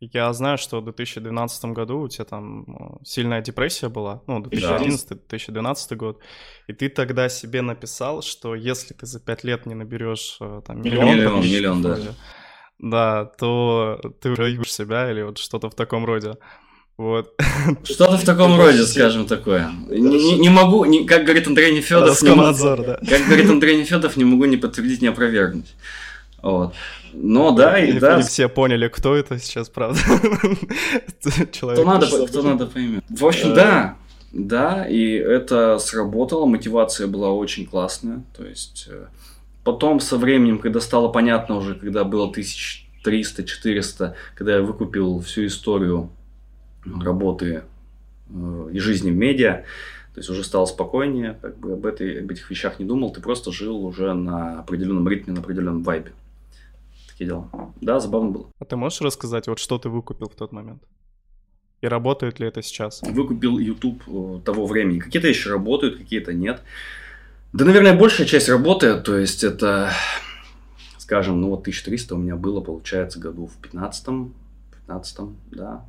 я 0.00 0.32
знаю, 0.32 0.58
что 0.58 0.80
в 0.80 0.84
2012 0.84 1.64
году 1.66 2.00
у 2.00 2.08
тебя 2.08 2.24
там 2.24 2.62
э, 2.62 3.04
сильная 3.04 3.40
депрессия 3.40 3.88
была, 3.88 4.22
ну, 4.26 4.40
2011-2012 4.40 5.96
год, 5.96 6.20
и 6.66 6.72
ты 6.72 6.88
тогда 6.88 7.28
себе 7.28 7.62
написал, 7.62 8.22
что 8.22 8.54
если 8.54 8.94
ты 8.94 9.06
за 9.06 9.20
пять 9.20 9.44
лет 9.44 9.66
не 9.66 9.74
наберешь 9.74 10.36
э, 10.40 10.62
там 10.66 10.82
миллион... 10.82 11.06
Миллион, 11.06 11.40
миллион, 11.40 11.82
да. 11.82 11.98
Да, 12.78 13.24
то 13.24 14.00
ты 14.20 14.30
уже 14.30 14.64
себя 14.64 15.10
или 15.10 15.22
вот 15.22 15.38
что-то 15.38 15.70
в 15.70 15.74
таком 15.74 16.04
роде. 16.04 16.34
Вот. 16.96 17.34
Что-то 17.84 18.18
в 18.18 18.24
таком 18.24 18.56
роде, 18.56 18.84
скажем 18.84 19.26
такое. 19.26 19.72
Не, 19.88 20.38
не 20.38 20.48
могу, 20.48 20.84
не, 20.84 21.04
как 21.04 21.24
говорит 21.24 21.46
Андрей 21.46 21.74
Нефедов, 21.74 22.22
не, 22.22 22.28
да. 22.28 22.98
как 23.08 23.26
говорит 23.26 23.50
Андрей 23.50 23.78
Нефедов, 23.78 24.16
не 24.16 24.24
могу 24.24 24.44
не 24.44 24.56
подтвердить, 24.56 25.02
не 25.02 25.08
опровергнуть. 25.08 25.74
Вот. 26.40 26.74
Но 27.16 27.52
да, 27.52 27.78
и, 27.78 27.98
да. 27.98 28.16
Не 28.16 28.22
все 28.22 28.48
поняли, 28.48 28.88
кто 28.88 29.14
это 29.14 29.38
сейчас, 29.38 29.68
правда. 29.68 30.00
Кто 31.52 31.84
надо, 31.84 32.26
кто 32.26 32.42
надо 32.42 32.66
поймет. 32.66 33.04
В 33.08 33.24
общем, 33.24 33.54
да, 33.54 33.96
да, 34.32 34.86
и 34.86 35.12
это 35.12 35.78
сработало, 35.78 36.46
мотивация 36.46 37.06
была 37.06 37.32
очень 37.32 37.66
классная. 37.66 38.24
То 38.36 38.44
есть 38.44 38.88
э, 38.90 39.06
потом 39.62 40.00
со 40.00 40.16
временем, 40.18 40.58
когда 40.58 40.80
стало 40.80 41.08
понятно 41.08 41.56
уже, 41.56 41.76
когда 41.76 42.04
было 42.04 42.30
1300-400, 42.32 44.14
когда 44.34 44.56
я 44.56 44.62
выкупил 44.62 45.20
всю 45.20 45.46
историю 45.46 46.10
работы 46.84 47.62
э, 48.28 48.68
и 48.72 48.78
жизни 48.80 49.10
в 49.10 49.16
медиа, 49.16 49.64
то 50.14 50.20
есть 50.20 50.28
уже 50.30 50.44
стало 50.44 50.66
спокойнее, 50.66 51.38
как 51.40 51.56
бы 51.58 51.72
об, 51.72 51.86
этой, 51.86 52.20
об 52.20 52.30
этих 52.30 52.50
вещах 52.50 52.78
не 52.78 52.84
думал, 52.84 53.12
ты 53.12 53.20
просто 53.20 53.52
жил 53.52 53.84
уже 53.84 54.14
на 54.14 54.60
определенном 54.60 55.08
ритме, 55.08 55.32
на 55.32 55.40
определенном 55.40 55.82
вайбе 55.82 56.12
такие 57.14 57.28
дела. 57.28 57.48
Да, 57.80 58.00
забавно 58.00 58.30
было. 58.30 58.50
А 58.58 58.64
ты 58.64 58.76
можешь 58.76 59.00
рассказать, 59.00 59.46
вот 59.46 59.58
что 59.58 59.78
ты 59.78 59.88
выкупил 59.88 60.28
в 60.28 60.34
тот 60.34 60.52
момент? 60.52 60.82
И 61.80 61.86
работает 61.86 62.40
ли 62.40 62.48
это 62.48 62.62
сейчас? 62.62 63.02
Выкупил 63.02 63.58
YouTube 63.58 64.02
э, 64.06 64.40
того 64.44 64.66
времени. 64.66 64.98
Какие-то 64.98 65.28
еще 65.28 65.50
работают, 65.50 65.98
какие-то 65.98 66.32
нет. 66.32 66.62
Да, 67.52 67.64
наверное, 67.64 67.96
большая 67.96 68.26
часть 68.26 68.48
работает. 68.48 69.04
То 69.04 69.18
есть 69.18 69.44
это, 69.44 69.92
скажем, 70.98 71.40
ну 71.40 71.50
вот 71.50 71.60
1300 71.60 72.14
у 72.14 72.18
меня 72.18 72.36
было, 72.36 72.60
получается, 72.60 73.20
году 73.20 73.46
в 73.46 73.56
15 73.58 74.06
15 74.86 75.18
да. 75.52 75.84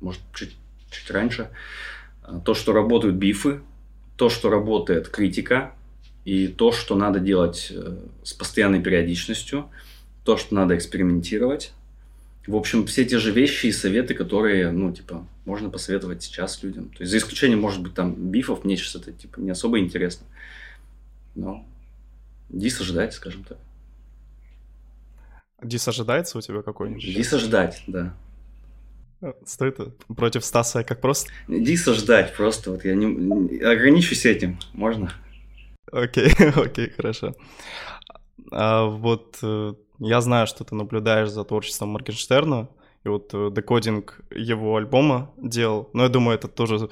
Может, 0.00 0.20
чуть, 0.34 0.56
чуть 0.90 1.10
раньше. 1.10 1.50
А, 2.22 2.38
то, 2.40 2.54
что 2.54 2.72
работают 2.72 3.16
бифы, 3.16 3.62
то, 4.16 4.28
что 4.28 4.50
работает 4.50 5.08
критика, 5.08 5.72
и 6.24 6.48
то, 6.48 6.72
что 6.72 6.94
надо 6.94 7.20
делать 7.20 7.72
э, 7.74 7.96
с 8.22 8.32
постоянной 8.32 8.80
периодичностью– 8.80 9.70
то, 10.26 10.36
что 10.36 10.54
надо 10.54 10.76
экспериментировать. 10.76 11.72
В 12.46 12.54
общем, 12.54 12.84
все 12.86 13.04
те 13.04 13.18
же 13.18 13.32
вещи 13.32 13.66
и 13.66 13.72
советы, 13.72 14.14
которые, 14.14 14.70
ну, 14.70 14.92
типа, 14.92 15.26
можно 15.44 15.70
посоветовать 15.70 16.22
сейчас 16.22 16.62
людям. 16.62 16.90
То 16.90 17.02
есть, 17.02 17.10
за 17.12 17.18
исключением, 17.18 17.60
может 17.60 17.80
быть, 17.80 17.94
там, 17.94 18.14
бифов, 18.14 18.64
мне 18.64 18.76
сейчас 18.76 18.96
это, 18.96 19.12
типа, 19.12 19.40
не 19.40 19.50
особо 19.50 19.78
интересно. 19.78 20.26
Но 21.34 21.64
дис 22.48 22.80
ожидать, 22.80 23.14
скажем 23.14 23.44
так. 23.44 23.58
Дис 25.62 25.88
ожидается 25.88 26.38
у 26.38 26.40
тебя 26.40 26.62
какой-нибудь? 26.62 27.02
Дис 27.02 27.32
ожидать, 27.32 27.82
да. 27.86 28.14
Стоит 29.44 29.78
против 30.14 30.44
Стаса 30.44 30.84
как 30.84 31.00
просто? 31.00 31.30
Дис 31.48 31.86
ждать 31.86 32.34
просто, 32.34 32.72
вот 32.72 32.84
я 32.84 32.94
не 32.94 33.60
ограничусь 33.64 34.26
этим, 34.26 34.58
можно? 34.74 35.12
Окей, 35.90 36.30
окей, 36.56 36.90
хорошо. 36.90 37.34
А 38.50 38.84
вот 38.84 39.38
э, 39.42 39.74
я 39.98 40.20
знаю, 40.20 40.46
что 40.46 40.64
ты 40.64 40.74
наблюдаешь 40.74 41.30
за 41.30 41.44
творчеством 41.44 41.90
Моргенштерна, 41.90 42.68
и 43.04 43.08
вот 43.08 43.30
э, 43.32 43.50
декодинг 43.52 44.20
его 44.30 44.76
альбома 44.76 45.30
делал, 45.36 45.90
но 45.92 46.04
я 46.04 46.08
думаю, 46.08 46.36
это 46.36 46.48
тоже 46.48 46.88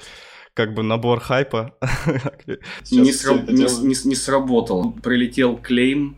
как 0.54 0.73
бы 0.75 0.82
набор 0.82 1.20
хайпа. 1.20 1.75
Не, 2.90 3.12
сра... 3.12 3.34
не, 3.34 3.87
не, 3.87 4.08
не 4.08 4.14
сработал. 4.14 4.92
Прилетел 5.02 5.56
клейм 5.56 6.16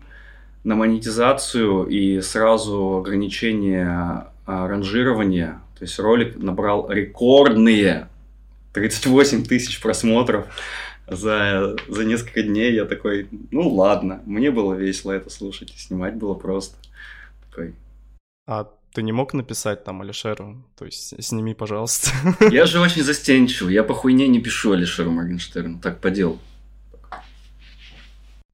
на 0.62 0.74
монетизацию 0.74 1.86
и 1.86 2.20
сразу 2.20 2.98
ограничение 2.98 4.26
ранжирования. 4.44 5.62
То 5.78 5.84
есть 5.84 5.98
ролик 5.98 6.36
набрал 6.36 6.90
рекордные 6.90 8.08
38 8.74 9.44
тысяч 9.44 9.80
просмотров 9.80 10.46
за, 11.08 11.76
за 11.88 12.04
несколько 12.04 12.42
дней 12.42 12.74
я 12.74 12.84
такой, 12.84 13.28
ну 13.50 13.68
ладно, 13.68 14.22
мне 14.26 14.50
было 14.50 14.74
весело 14.74 15.12
это 15.12 15.30
слушать, 15.30 15.72
и 15.74 15.78
снимать 15.78 16.16
было 16.16 16.34
просто. 16.34 16.76
Такой. 17.48 17.74
А 18.46 18.70
ты 18.92 19.02
не 19.02 19.12
мог 19.12 19.34
написать 19.34 19.84
там 19.84 20.02
Алишеру? 20.02 20.64
То 20.76 20.84
есть 20.84 21.22
сними, 21.22 21.54
пожалуйста. 21.54 22.10
Я 22.50 22.66
же 22.66 22.80
очень 22.80 23.02
застенчив, 23.02 23.68
я 23.68 23.84
по 23.84 23.94
хуйне 23.94 24.26
не 24.28 24.40
пишу 24.40 24.72
Алишеру 24.72 25.10
Моргенштерну, 25.10 25.80
так 25.80 26.00
по 26.00 26.10
делу. 26.10 26.38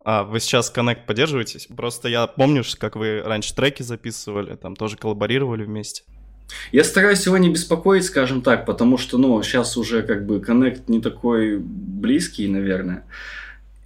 А, 0.05 0.25
вы 0.25 0.41
сейчас 0.41 0.69
коннект 0.69 1.07
поддерживаетесь? 1.07 1.69
Просто 1.69 2.09
я 2.09 2.27
помню, 2.27 2.65
как 2.79 2.97
вы 2.97 3.23
раньше 3.23 3.55
треки 3.55 3.83
записывали, 3.83 4.57
там 4.57 4.75
тоже 4.75 4.97
коллаборировали 4.97 5.65
вместе. 5.65 6.03
Я 6.71 6.85
стараюсь 6.85 7.27
его 7.27 7.39
не 7.39 7.51
беспокоить, 7.51 8.05
скажем 8.05 8.43
так, 8.43 8.67
потому 8.67 8.99
что, 8.99 9.19
ну, 9.19 9.43
сейчас 9.43 9.77
уже 9.77 10.03
как 10.03 10.27
бы 10.27 10.41
коннект 10.41 10.89
не 10.89 11.01
такой 11.01 11.59
близкий, 11.59 12.49
наверное. 12.49 13.05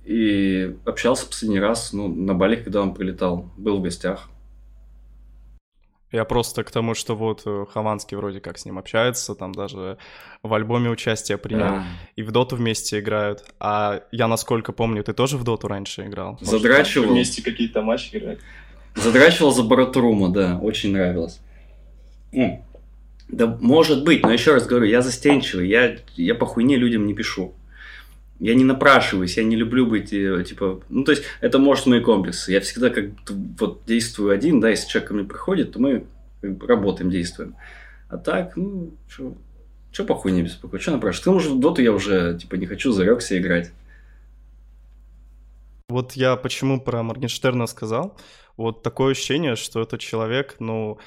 И 0.04 0.76
общался 0.84 1.26
последний 1.26 1.60
раз, 1.60 1.92
ну, 1.92 2.08
на 2.08 2.34
Бали, 2.34 2.56
когда 2.56 2.82
он 2.82 2.94
прилетал, 2.94 3.50
был 3.56 3.78
в 3.78 3.82
гостях. 3.82 4.28
Я 6.12 6.24
просто 6.24 6.62
к 6.62 6.70
тому, 6.70 6.94
что 6.94 7.16
вот 7.16 7.42
э, 7.46 7.66
Хованский 7.72 8.16
вроде 8.16 8.40
как 8.40 8.58
с 8.58 8.64
ним 8.64 8.78
общается, 8.78 9.34
там 9.34 9.52
даже 9.52 9.98
в 10.42 10.54
альбоме 10.54 10.88
участие 10.88 11.36
принял, 11.36 11.60
да. 11.60 11.84
и 12.14 12.22
в 12.22 12.30
доту 12.30 12.54
вместе 12.54 13.00
играют. 13.00 13.44
А 13.58 14.02
я, 14.12 14.28
насколько 14.28 14.72
помню, 14.72 15.02
ты 15.02 15.12
тоже 15.12 15.36
в 15.36 15.42
доту 15.42 15.66
раньше 15.66 16.06
играл? 16.06 16.38
Задрачивал. 16.40 17.12
Вместе 17.12 17.42
какие-то 17.42 17.82
матчи 17.82 18.16
играть. 18.16 18.38
Задрачивал 18.94 19.50
за 19.50 19.64
Баратурума, 19.64 20.28
да, 20.28 20.58
очень 20.62 20.92
нравилось. 20.92 21.40
Ну, 22.32 22.64
да, 23.28 23.46
может 23.60 24.04
быть, 24.04 24.22
но 24.22 24.32
еще 24.32 24.54
раз 24.54 24.66
говорю, 24.66 24.86
я 24.86 25.02
застенчивый, 25.02 25.68
я, 25.68 25.96
я 26.16 26.34
по 26.34 26.46
хуйне 26.46 26.76
людям 26.76 27.06
не 27.06 27.14
пишу. 27.14 27.54
Я 28.38 28.54
не 28.54 28.64
напрашиваюсь, 28.64 29.36
я 29.36 29.44
не 29.44 29.56
люблю 29.56 29.86
быть, 29.86 30.12
э, 30.12 30.44
типа, 30.46 30.82
ну, 30.90 31.04
то 31.04 31.12
есть, 31.12 31.24
это 31.40 31.58
может 31.58 31.86
мои 31.86 32.00
комплексы. 32.00 32.52
Я 32.52 32.60
всегда 32.60 32.90
как 32.90 33.06
вот 33.58 33.82
действую 33.86 34.30
один, 34.30 34.60
да, 34.60 34.68
если 34.68 34.88
человек 34.88 35.08
ко 35.08 35.14
мне 35.14 35.24
приходит, 35.24 35.72
то 35.72 35.80
мы 35.80 36.04
работаем, 36.42 37.10
действуем. 37.10 37.56
А 38.08 38.18
так, 38.18 38.56
ну, 38.56 38.92
что, 39.08 39.34
что 39.90 40.04
по 40.04 40.14
хуйне 40.14 40.42
беспокоить, 40.42 40.82
что 40.82 40.92
напрашивать? 40.92 41.22
К 41.22 41.24
тому 41.24 41.40
же 41.40 41.50
в 41.50 41.58
доту 41.58 41.82
я 41.82 41.92
уже, 41.92 42.38
типа, 42.38 42.56
не 42.56 42.66
хочу, 42.66 42.92
зарекся 42.92 43.38
играть. 43.38 43.72
Вот 45.88 46.12
я 46.12 46.36
почему 46.36 46.80
про 46.80 47.02
Моргенштерна 47.02 47.66
сказал. 47.66 48.16
Вот 48.56 48.82
такое 48.82 49.12
ощущение, 49.12 49.56
что 49.56 49.82
этот 49.82 50.00
человек, 50.00 50.56
ну, 50.58 50.98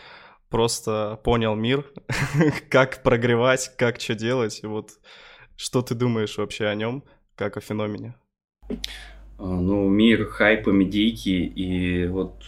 просто 0.50 1.20
понял 1.24 1.56
мир, 1.56 1.86
как 2.70 3.03
прогревать, 3.03 3.72
как 3.77 4.00
что 4.00 4.15
делать. 4.15 4.62
Вот 4.63 4.91
что 5.56 5.82
ты 5.82 5.96
думаешь 5.96 6.38
вообще 6.38 6.65
о 6.65 6.75
нем, 6.75 7.03
как 7.36 7.58
о 7.58 7.62
феномене? 7.62 8.15
А, 8.70 9.44
ну, 9.44 9.88
мир 9.88 10.25
хайпа, 10.25 10.70
медийки 10.70 11.29
и 11.29 12.08
вот 12.08 12.44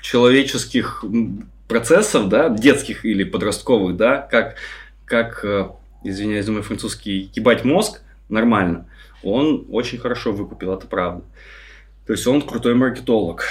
человеческих 0.00 1.04
процессов, 1.68 2.28
да, 2.28 2.48
детских 2.48 3.04
или 3.04 3.24
подростковых, 3.24 3.96
да, 3.96 4.18
как, 4.18 4.56
как 5.06 5.44
э, 5.44 5.68
извиняюсь, 6.04 6.46
думаю, 6.46 6.62
французский 6.62 7.30
ебать 7.34 7.64
мозг 7.64 8.02
нормально, 8.28 8.86
он 9.22 9.66
очень 9.70 9.98
хорошо 9.98 10.32
выкупил, 10.32 10.74
это 10.74 10.86
правда. 10.86 11.24
То 12.06 12.12
есть 12.12 12.26
он 12.26 12.42
крутой 12.42 12.74
маркетолог. 12.74 13.46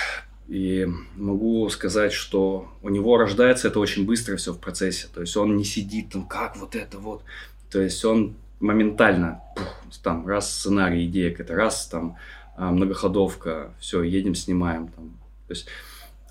И 0.48 0.88
могу 1.16 1.70
сказать, 1.70 2.12
что 2.12 2.68
у 2.82 2.90
него 2.90 3.18
рождается 3.18 3.68
это 3.70 3.80
очень 3.80 4.06
быстро 4.06 4.36
все 4.36 4.54
в 4.54 4.60
процессе. 4.60 5.08
То 5.14 5.22
есть 5.22 5.36
он 5.38 5.56
не 5.56 5.64
сидит 5.64 6.12
там, 6.12 6.28
как 6.28 6.58
вот 6.58 6.76
это 6.76 7.00
вот. 7.00 7.24
То 7.72 7.82
есть 7.82 8.04
он 8.04 8.36
моментально, 8.60 9.42
пух, 9.56 9.84
там, 10.04 10.28
раз 10.28 10.54
сценарий, 10.54 11.06
идея 11.06 11.32
какая-то, 11.32 11.56
раз 11.56 11.88
там 11.88 12.18
а, 12.56 12.72
многоходовка, 12.72 13.74
все, 13.80 14.04
едем, 14.04 14.36
снимаем. 14.36 14.88
Там. 14.90 15.18
То 15.48 15.54
есть 15.54 15.68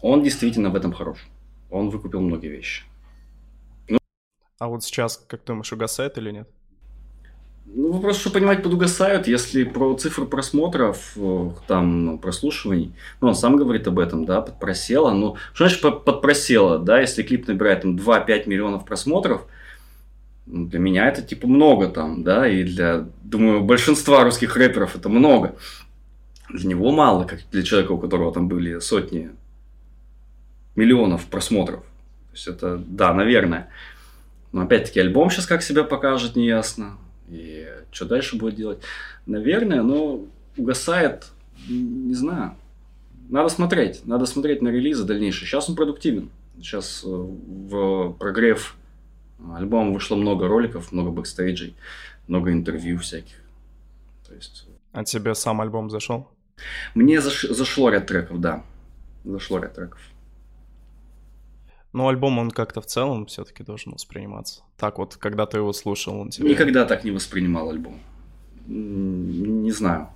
он 0.02 0.23
действительно 0.23 0.71
в 0.71 0.76
этом 0.76 0.92
хорош. 0.92 1.19
Он 1.71 1.88
выкупил 1.88 2.21
многие 2.21 2.49
вещи. 2.49 2.85
Ну, 3.88 3.99
а 4.59 4.69
вот 4.69 4.85
сейчас, 4.85 5.16
как 5.26 5.45
думаешь, 5.45 5.73
угасает 5.73 6.19
или 6.19 6.31
нет? 6.31 6.49
Ну, 7.66 7.92
вопрос, 7.92 8.19
что 8.19 8.31
понимать 8.31 8.62
под 8.62 8.75
угасают, 8.75 9.26
если 9.26 9.64
про 9.64 9.95
цифры 9.95 10.26
просмотров, 10.26 11.12
э, 11.16 11.50
там, 11.66 12.04
ну, 12.04 12.19
прослушиваний, 12.19 12.92
ну, 13.21 13.28
он 13.28 13.35
сам 13.35 13.57
говорит 13.57 13.87
об 13.87 13.99
этом, 13.99 14.26
да, 14.26 14.42
подпросело, 14.42 15.11
ну, 15.12 15.37
что 15.54 15.66
значит 15.66 15.81
подпросело, 15.81 16.78
да, 16.78 17.00
если 17.00 17.23
клип 17.23 17.49
набирает 17.49 17.83
там 17.83 17.97
2-5 17.97 18.47
миллионов 18.47 18.85
просмотров, 18.85 19.47
ну, 20.47 20.66
для 20.66 20.81
меня 20.81 21.09
это 21.09 21.23
типа 21.23 21.47
много 21.47 21.88
там, 21.88 22.23
да, 22.23 22.47
и 22.47 22.64
для, 22.64 23.07
думаю, 23.23 23.62
большинства 23.62 24.25
русских 24.25 24.57
рэперов 24.57 24.97
это 24.97 25.09
много. 25.09 25.57
Для 26.50 26.69
него 26.69 26.90
мало, 26.90 27.25
как 27.25 27.40
для 27.50 27.62
человека, 27.62 27.92
у 27.92 27.99
которого 27.99 28.33
там 28.35 28.49
были 28.49 28.81
сотни 28.81 29.31
миллионов 30.75 31.25
просмотров. 31.26 31.81
То 31.81 32.35
есть 32.35 32.49
это, 32.49 32.76
да, 32.76 33.14
наверное. 33.14 33.69
Но 34.52 34.62
опять-таки 34.62 35.00
альбом 35.00 35.31
сейчас 35.31 35.47
как 35.47 35.62
себя 35.62 35.85
покажет, 35.85 36.37
не 36.37 36.47
ясно. 36.47 36.99
И 37.29 37.67
что 37.91 38.07
дальше 38.07 38.37
будет 38.37 38.57
делать? 38.57 38.79
Наверное, 39.26 39.83
но 39.83 40.25
угасает, 40.57 41.29
не 41.69 42.14
знаю. 42.14 42.57
Надо 43.29 43.49
смотреть, 43.49 44.05
надо 44.05 44.26
смотреть 44.26 44.62
на 44.62 44.69
релизы 44.69 45.05
дальнейшие. 45.05 45.47
Сейчас 45.47 45.69
он 45.69 45.76
продуктивен. 45.76 46.31
Сейчас 46.57 47.02
э, 47.05 47.09
в 47.09 48.12
прогрев 48.19 48.76
альбома 49.55 49.93
вышло 49.93 50.17
много 50.17 50.49
роликов, 50.49 50.93
много 50.93 51.11
бэкстейджей, 51.11 51.75
много 52.29 52.52
интервью 52.52 52.99
всяких. 52.99 53.37
То 54.26 54.35
есть... 54.35 54.67
А 54.93 55.05
тебе 55.05 55.35
сам 55.35 55.61
альбом 55.61 55.91
зашел? 55.91 56.29
Мне 56.95 57.21
заш... 57.21 57.43
зашло 57.43 57.88
ряд 57.91 58.07
треков, 58.07 58.41
да. 58.41 58.62
Зашло 59.25 59.59
ряд 59.59 59.75
треков. 59.75 60.00
Но 61.92 62.08
альбом, 62.08 62.38
он 62.38 62.50
как-то 62.50 62.80
в 62.80 62.87
целом 62.87 63.26
все-таки 63.26 63.62
должен 63.62 63.92
восприниматься. 63.92 64.62
Так 64.78 64.99
вот, 64.99 65.16
когда 65.16 65.46
ты 65.46 65.58
его 65.58 65.72
слушал, 65.72 66.18
он 66.18 66.30
тебе... 66.30 66.49
Никогда 66.49 66.87
так 66.87 67.04
не 67.04 67.11
воспринимал 67.11 67.70
альбом. 67.70 68.00
Не 68.66 69.70
знаю. 69.72 70.08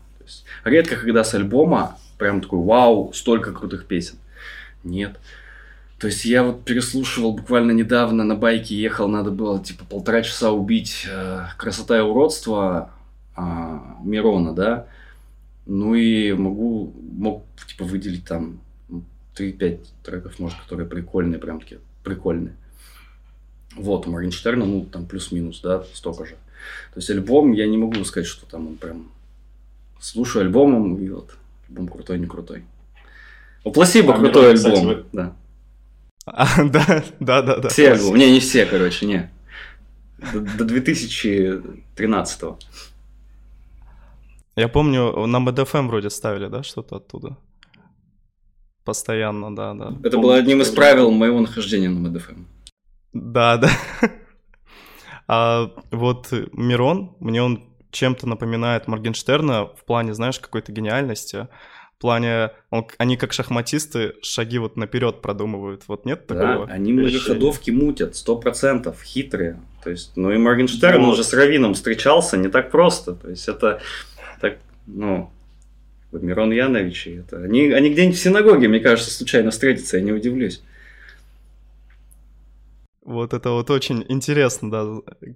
Редко, 0.64 0.96
когда 0.96 1.22
с 1.22 1.34
альбома 1.34 1.98
прям 2.18 2.40
такой, 2.40 2.60
вау, 2.60 3.12
столько 3.12 3.52
крутых 3.52 3.86
песен. 3.86 4.16
Нет. 4.84 5.18
То 5.98 6.08
есть 6.08 6.24
я 6.24 6.42
вот 6.42 6.64
переслушивал 6.64 7.32
буквально 7.32 7.72
недавно 7.72 8.24
на 8.24 8.34
байке 8.34 8.74
ехал, 8.74 9.08
надо 9.08 9.30
было 9.30 9.62
типа 9.62 9.84
полтора 9.84 10.22
часа 10.22 10.52
убить 10.52 11.06
э, 11.10 11.46
«Красота 11.56 11.96
и 11.96 12.02
уродство» 12.02 12.90
э, 13.36 13.42
Мирона, 14.02 14.52
да. 14.52 14.86
Ну 15.64 15.94
и 15.94 16.32
могу, 16.32 16.94
мог 17.12 17.44
типа 17.66 17.84
выделить 17.84 18.26
там 18.26 18.60
3-5 19.36 19.80
треков, 20.02 20.38
может, 20.38 20.58
которые 20.60 20.88
прикольные, 20.88 21.38
прям 21.38 21.60
такие 21.60 21.80
прикольные. 22.02 22.56
Вот, 23.74 24.06
у 24.06 24.10
Моргенштерна, 24.10 24.64
ну, 24.64 24.86
там 24.86 25.06
плюс-минус, 25.06 25.60
да, 25.60 25.84
столько 25.92 26.24
же. 26.24 26.32
То 26.94 26.98
есть 26.98 27.10
альбом, 27.10 27.52
я 27.52 27.66
не 27.66 27.76
могу 27.76 28.02
сказать, 28.04 28.26
что 28.26 28.46
там 28.46 28.66
он 28.68 28.76
прям... 28.76 29.08
Слушаю 30.00 30.44
альбомом, 30.44 30.96
и 30.98 31.08
вот, 31.08 31.36
альбом 31.68 31.88
крутой, 31.88 32.18
не 32.18 32.26
крутой. 32.26 32.64
У 33.64 33.72
Пласибо 33.72 34.14
а, 34.14 34.18
крутой 34.18 34.52
альбом, 34.52 34.72
кстати, 34.72 34.84
вы... 34.84 35.04
да. 35.12 35.36
А, 36.26 36.64
да, 36.64 37.04
да, 37.20 37.42
да, 37.42 37.56
да. 37.58 37.68
Все 37.68 37.92
альбомы, 37.92 38.18
не, 38.18 38.30
не 38.30 38.40
все, 38.40 38.66
короче, 38.66 39.06
не. 39.06 39.30
До, 40.32 40.40
до 40.40 40.64
2013 40.64 42.42
-го. 42.42 42.58
Я 44.56 44.68
помню, 44.68 45.26
на 45.26 45.40
МДФМ 45.40 45.88
вроде 45.88 46.10
ставили, 46.10 46.48
да, 46.48 46.62
что-то 46.62 46.96
оттуда? 46.96 47.36
Постоянно, 48.86 49.54
да, 49.54 49.74
да. 49.74 49.92
Это 50.04 50.16
было 50.16 50.36
одним 50.36 50.62
из 50.62 50.70
правил 50.70 51.10
моего 51.10 51.40
нахождения 51.40 51.88
на 51.88 52.08
МДФМ. 52.08 52.44
Да, 53.12 53.56
да. 53.58 53.68
А 55.26 55.72
вот 55.90 56.32
Мирон, 56.52 57.16
мне 57.18 57.42
он 57.42 57.64
чем-то 57.90 58.28
напоминает 58.28 58.86
Моргенштерна 58.86 59.66
в 59.66 59.84
плане, 59.84 60.14
знаешь, 60.14 60.38
какой-то 60.38 60.70
гениальности. 60.70 61.48
В 61.96 62.00
плане, 62.00 62.50
он, 62.70 62.86
они 62.98 63.16
как 63.16 63.32
шахматисты 63.32 64.14
шаги 64.22 64.58
вот 64.58 64.76
наперед 64.76 65.20
продумывают. 65.20 65.82
Вот 65.88 66.04
нет 66.04 66.28
такого? 66.28 66.68
Да, 66.68 66.72
они 66.72 66.92
многоходовки 66.92 67.72
мутят, 67.72 68.14
сто 68.14 68.36
процентов, 68.36 69.02
хитрые. 69.02 69.60
То 69.82 69.90
есть, 69.90 70.12
ну 70.14 70.30
и 70.30 70.36
Моргенштерн 70.36 71.04
вот. 71.04 71.14
уже 71.14 71.24
с 71.24 71.32
Равином 71.32 71.74
встречался 71.74 72.36
не 72.36 72.48
так 72.48 72.70
просто. 72.70 73.14
То 73.14 73.30
есть 73.30 73.48
это 73.48 73.80
так, 74.40 74.58
ну, 74.86 75.32
Мирон 76.12 76.52
Янович. 76.52 77.08
Это... 77.08 77.38
Они, 77.38 77.70
они 77.70 77.90
где-нибудь 77.90 78.16
в 78.16 78.22
синагоге, 78.22 78.68
мне 78.68 78.80
кажется, 78.80 79.10
случайно 79.10 79.50
встретятся, 79.50 79.98
я 79.98 80.02
не 80.02 80.12
удивлюсь. 80.12 80.62
Вот 83.02 83.34
это 83.34 83.50
вот 83.50 83.70
очень 83.70 84.04
интересно, 84.08 84.70
да, 84.70 84.86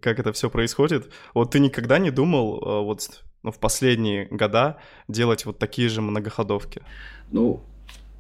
как 0.01 0.19
это 0.19 0.33
все 0.33 0.51
происходит. 0.51 1.11
Вот 1.35 1.53
ты 1.53 1.61
никогда 1.61 1.99
не 1.99 2.11
думал 2.11 2.59
э, 2.59 2.85
вот 2.85 3.23
ну, 3.43 3.53
в 3.53 3.59
последние 3.59 4.27
года 4.27 4.79
делать 5.07 5.47
вот 5.47 5.59
такие 5.59 5.89
же 5.89 6.03
многоходовки? 6.03 6.83
Ну, 7.31 7.63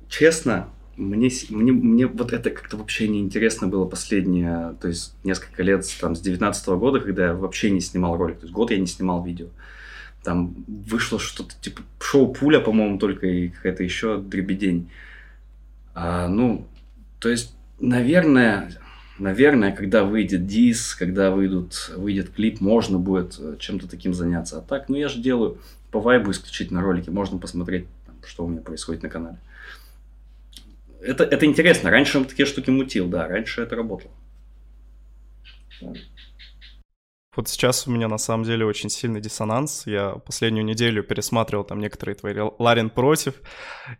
честно, 0.08 0.68
мне, 0.96 1.30
мне, 1.50 1.72
мне 1.72 2.06
вот 2.06 2.32
это 2.32 2.50
как-то 2.50 2.76
вообще 2.76 3.08
не 3.08 3.20
интересно 3.20 3.66
было 3.66 3.86
последние, 3.86 4.76
то 4.80 4.88
есть 4.88 5.14
несколько 5.24 5.62
лет, 5.62 5.84
там, 6.00 6.14
с 6.14 6.20
19 6.20 6.68
-го 6.68 6.78
года, 6.78 7.00
когда 7.00 7.26
я 7.26 7.34
вообще 7.34 7.70
не 7.70 7.80
снимал 7.80 8.16
ролик. 8.16 8.38
То 8.38 8.44
есть 8.44 8.54
год 8.54 8.70
я 8.70 8.78
не 8.78 8.86
снимал 8.86 9.24
видео. 9.24 9.48
Там 10.22 10.54
вышло 10.66 11.18
что-то 11.18 11.54
типа 11.60 11.82
шоу 12.00 12.32
Пуля, 12.32 12.60
по-моему, 12.60 12.98
только 12.98 13.26
и 13.26 13.48
какая-то 13.48 13.82
еще 13.82 14.18
дребедень. 14.18 14.90
А, 15.94 16.28
ну, 16.28 16.66
то 17.18 17.28
есть, 17.28 17.54
наверное, 17.78 18.70
наверное, 19.18 19.72
когда 19.72 20.04
выйдет 20.04 20.46
дис, 20.46 20.94
когда 20.94 21.30
выйдут, 21.30 21.92
выйдет 21.96 22.30
клип, 22.30 22.60
можно 22.60 22.98
будет 22.98 23.36
э, 23.38 23.56
чем-то 23.58 23.88
таким 23.88 24.14
заняться. 24.14 24.58
А 24.58 24.62
так, 24.62 24.88
ну 24.88 24.96
я 24.96 25.08
же 25.08 25.20
делаю 25.20 25.58
по 25.90 26.00
вайбу 26.00 26.30
исключительно 26.30 26.82
ролики, 26.82 27.10
можно 27.10 27.38
посмотреть, 27.38 27.86
что 28.26 28.44
у 28.44 28.48
меня 28.48 28.60
происходит 28.60 29.02
на 29.02 29.08
канале. 29.08 29.36
Это, 31.00 31.24
это 31.24 31.46
интересно. 31.46 31.90
Раньше 31.90 32.18
он 32.18 32.24
такие 32.24 32.46
штуки 32.46 32.70
мутил, 32.70 33.08
да, 33.08 33.26
раньше 33.26 33.62
это 33.62 33.76
работало. 33.76 34.12
Вот 37.40 37.48
сейчас 37.48 37.86
у 37.86 37.90
меня 37.90 38.06
на 38.06 38.18
самом 38.18 38.44
деле 38.44 38.66
очень 38.66 38.90
сильный 38.90 39.22
диссонанс. 39.22 39.86
Я 39.86 40.10
последнюю 40.10 40.62
неделю 40.62 41.02
пересматривал 41.02 41.64
там 41.64 41.80
некоторые 41.80 42.14
твои 42.14 42.34
Ларин 42.58 42.90
против, 42.90 43.32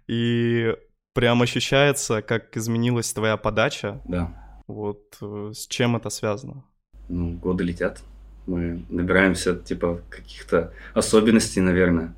и 0.07 0.77
прям 1.15 1.41
ощущается, 1.41 2.21
как 2.21 2.55
изменилась 2.55 3.15
твоя 3.15 3.39
подача. 3.39 4.03
Да. 4.05 4.61
Вот 4.67 5.17
э, 5.23 5.53
с 5.55 5.67
чем 5.69 5.97
это 5.97 6.11
связано? 6.11 6.65
Ну, 7.09 7.33
годы 7.33 7.65
летят. 7.65 8.03
Мы 8.47 8.85
набираемся, 8.91 9.57
типа, 9.57 10.03
каких-то 10.11 10.75
особенностей, 10.93 11.63
наверное. 11.63 12.15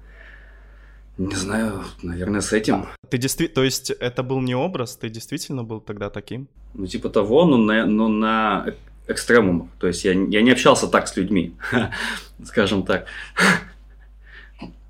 Не 1.19 1.37
знаю, 1.37 1.85
наверное, 2.03 2.41
с 2.41 2.53
этим. 2.53 2.87
Ты 3.09 3.19
действительно, 3.19 3.55
то 3.55 3.63
есть 3.63 3.91
это 3.91 4.25
был 4.25 4.41
не 4.41 4.57
образ, 4.57 4.97
ты 4.97 5.09
действительно 5.09 5.63
был 5.63 5.81
тогда 5.81 6.11
таким? 6.11 6.49
Ну, 6.75 6.89
типа 6.89 7.11
того, 7.11 7.45
но 7.47 7.59
на, 7.59 7.87
но 7.87 8.09
на 8.09 8.75
экстремумах. 9.13 9.69
То 9.79 9.87
есть 9.87 10.05
я, 10.05 10.13
я 10.13 10.43
не 10.43 10.51
общался 10.51 10.89
так 10.89 11.09
с 11.09 11.17
людьми, 11.17 11.55
скажем 12.45 12.85
так. 12.85 13.07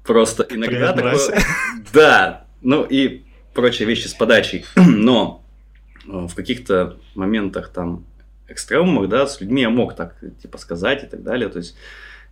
Просто 0.04 0.46
иногда 0.48 0.92
такое... 0.92 1.18
Да, 1.92 2.46
ну 2.60 2.84
и 2.84 3.22
прочие 3.54 3.86
вещи 3.86 4.06
с 4.06 4.14
подачей. 4.14 4.64
Но 4.76 5.44
э, 6.06 6.26
в 6.26 6.34
каких-то 6.34 6.96
моментах 7.14 7.68
там 7.68 8.04
экстремумах, 8.48 9.08
да, 9.08 9.26
с 9.26 9.40
людьми 9.40 9.62
я 9.62 9.70
мог 9.70 9.94
так, 9.94 10.16
типа, 10.40 10.58
сказать 10.58 11.04
и 11.04 11.06
так 11.06 11.22
далее. 11.22 11.48
То 11.48 11.58
есть 11.58 11.76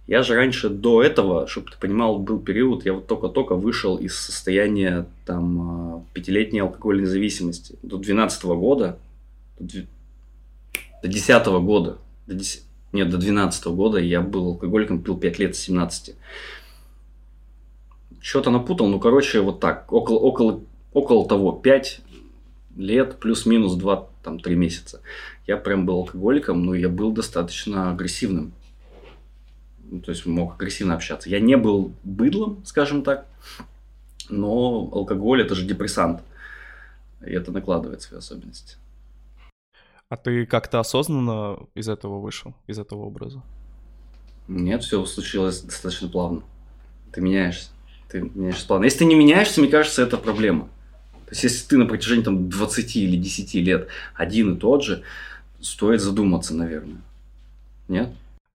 Я 0.06 0.22
же 0.22 0.34
раньше 0.34 0.68
до 0.68 1.02
этого, 1.02 1.46
чтобы 1.46 1.70
ты 1.70 1.78
понимал, 1.78 2.18
был 2.18 2.40
период, 2.40 2.84
я 2.84 2.94
вот 2.94 3.06
только-только 3.06 3.54
вышел 3.54 3.96
из 3.96 4.16
состояния 4.16 5.06
там 5.24 5.60
а, 5.60 6.04
пятилетней 6.12 6.62
алкогольной 6.62 7.06
зависимости. 7.06 7.76
До 7.82 7.96
12 7.96 8.44
года, 8.44 8.98
до 11.02 11.08
10 11.08 11.46
года, 11.62 11.98
до 12.26 12.34
10, 12.34 12.64
нет, 12.92 13.10
до 13.10 13.18
12 13.18 13.66
года 13.66 13.98
я 13.98 14.20
был 14.20 14.48
алкоголиком, 14.48 15.02
пил 15.02 15.16
5 15.16 15.38
лет 15.38 15.56
с 15.56 15.60
17. 15.60 16.14
Что-то 18.20 18.50
напутал, 18.50 18.88
ну, 18.88 19.00
короче, 19.00 19.40
вот 19.40 19.60
так, 19.60 19.92
около, 19.92 20.18
около, 20.18 20.60
около 20.92 21.28
того, 21.28 21.52
5 21.52 22.00
лет 22.76 23.18
плюс-минус 23.18 23.74
2, 23.74 24.08
там, 24.22 24.40
3 24.40 24.56
месяца. 24.56 25.00
Я 25.46 25.56
прям 25.56 25.86
был 25.86 25.96
алкоголиком, 25.96 26.64
но 26.64 26.74
я 26.74 26.88
был 26.88 27.12
достаточно 27.12 27.90
агрессивным 27.90 28.52
ну, 29.90 30.00
то 30.00 30.10
есть 30.10 30.24
мог 30.24 30.54
агрессивно 30.54 30.94
общаться. 30.94 31.28
Я 31.28 31.40
не 31.40 31.56
был 31.56 31.92
быдлом, 32.04 32.64
скажем 32.64 33.02
так, 33.02 33.26
но 34.28 34.88
алкоголь 34.92 35.42
это 35.42 35.54
же 35.54 35.66
депрессант, 35.66 36.22
и 37.26 37.32
это 37.32 37.50
накладывает 37.50 38.00
свои 38.00 38.18
особенности. 38.18 38.76
А 40.10 40.16
ты 40.16 40.44
как-то 40.44 40.80
осознанно 40.80 41.68
из 41.76 41.88
этого 41.88 42.18
вышел, 42.18 42.52
из 42.66 42.80
этого 42.80 43.04
образа? 43.04 43.42
Нет, 44.48 44.82
все 44.82 45.04
случилось 45.06 45.60
достаточно 45.60 46.08
плавно. 46.08 46.42
Ты 47.12 47.20
меняешься. 47.20 47.70
Ты 48.08 48.22
меняешься 48.22 48.66
плавно. 48.66 48.84
Если 48.84 48.98
ты 48.98 49.04
не 49.04 49.14
меняешься, 49.14 49.60
мне 49.60 49.70
кажется, 49.70 50.02
это 50.02 50.16
проблема. 50.16 50.64
То 51.26 51.30
есть, 51.30 51.44
если 51.44 51.68
ты 51.68 51.78
на 51.78 51.86
протяжении 51.86 52.24
там, 52.24 52.50
20 52.50 52.96
или 52.96 53.16
10 53.16 53.54
лет 53.54 53.86
один 54.14 54.56
и 54.56 54.58
тот 54.58 54.82
же, 54.82 55.04
стоит 55.60 56.00
задуматься, 56.00 56.56
наверное. 56.56 57.02
Нет? 57.86 58.10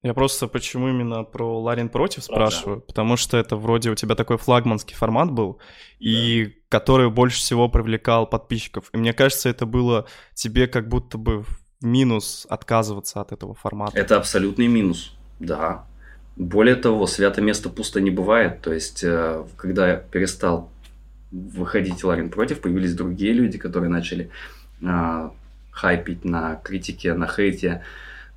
Я 0.06 0.14
просто 0.14 0.48
почему 0.48 0.90
именно 0.90 1.24
про 1.24 1.60
Ларин 1.60 1.90
против 1.90 2.24
спрашиваю, 2.24 2.78
да. 2.78 2.84
потому 2.86 3.18
что 3.18 3.38
это 3.38 3.56
вроде 3.56 3.90
у 3.90 3.96
тебя 3.96 4.14
такой 4.14 4.38
флагманский 4.38 4.96
формат 4.96 5.32
был, 5.32 5.54
да. 5.54 5.66
и 5.98 6.54
который 6.70 7.10
больше 7.10 7.40
всего 7.40 7.70
привлекал 7.70 8.28
подписчиков. 8.28 8.92
И 8.94 8.98
мне 8.98 9.14
кажется, 9.14 9.50
это 9.50 9.66
было 9.66 10.06
тебе 10.36 10.68
как 10.68 10.88
будто 10.90 11.18
бы 11.18 11.44
минус 11.82 12.46
отказываться 12.48 13.20
от 13.20 13.32
этого 13.32 13.56
формата. 13.56 13.98
Это 13.98 14.18
абсолютный 14.18 14.68
минус, 14.68 15.16
да. 15.40 15.88
Более 16.36 16.76
того, 16.76 17.08
свято 17.08 17.42
место 17.42 17.70
пусто 17.70 18.00
не 18.00 18.12
бывает. 18.12 18.62
То 18.62 18.74
есть, 18.74 19.04
э, 19.04 19.44
когда 19.58 19.90
я 19.90 19.96
перестал 19.96 20.70
выходить 21.32 22.04
Ларин 22.04 22.30
против, 22.30 22.62
появились 22.62 22.94
другие 22.94 23.34
люди, 23.34 23.58
которые 23.58 23.90
начали 23.90 24.30
э, 24.84 25.30
хайпить 25.72 26.24
на 26.26 26.58
критике, 26.58 27.16
на 27.16 27.26
хейте 27.26 27.82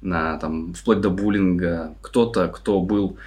на, 0.01 0.39
там, 0.39 0.75
вплоть 0.75 1.01
до 1.01 1.11
буллинга. 1.11 1.95
Кто-то, 2.03 2.49
кто 2.49 2.81
был 2.81 3.19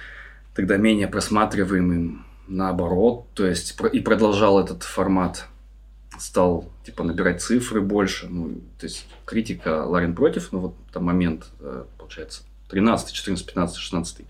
тогда 0.54 0.76
менее 0.76 1.08
просматриваемым, 1.08 2.24
наоборот, 2.48 3.26
то 3.34 3.46
есть 3.46 3.76
и 3.92 4.00
продолжал 4.00 4.60
этот 4.60 4.82
формат, 4.82 5.46
стал 6.18 6.68
типа 6.84 7.04
набирать 7.04 7.42
цифры 7.42 7.80
больше. 7.80 8.28
Ну, 8.28 8.60
то 8.78 8.86
есть 8.86 9.06
критика 9.24 9.84
Ларин 9.84 10.14
против, 10.14 10.52
ну 10.52 10.60
вот 10.60 10.74
там 10.92 11.04
момент, 11.04 11.46
э, 11.60 11.84
получается, 11.98 12.42
13, 12.68 13.12
14, 13.12 13.46
15, 13.46 13.76
16, 13.76 14.26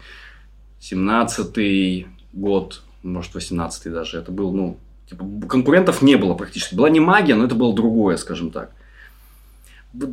17 0.80 2.06
год, 2.32 2.82
может, 3.02 3.34
18 3.34 3.92
даже. 3.92 4.18
Это 4.18 4.32
был, 4.32 4.52
ну, 4.52 4.78
типа, 5.08 5.24
конкурентов 5.48 6.02
не 6.02 6.16
было 6.16 6.34
практически. 6.34 6.74
Была 6.74 6.90
не 6.90 7.00
магия, 7.00 7.34
но 7.34 7.44
это 7.44 7.54
было 7.54 7.74
другое, 7.74 8.16
скажем 8.16 8.50
так. 8.50 8.72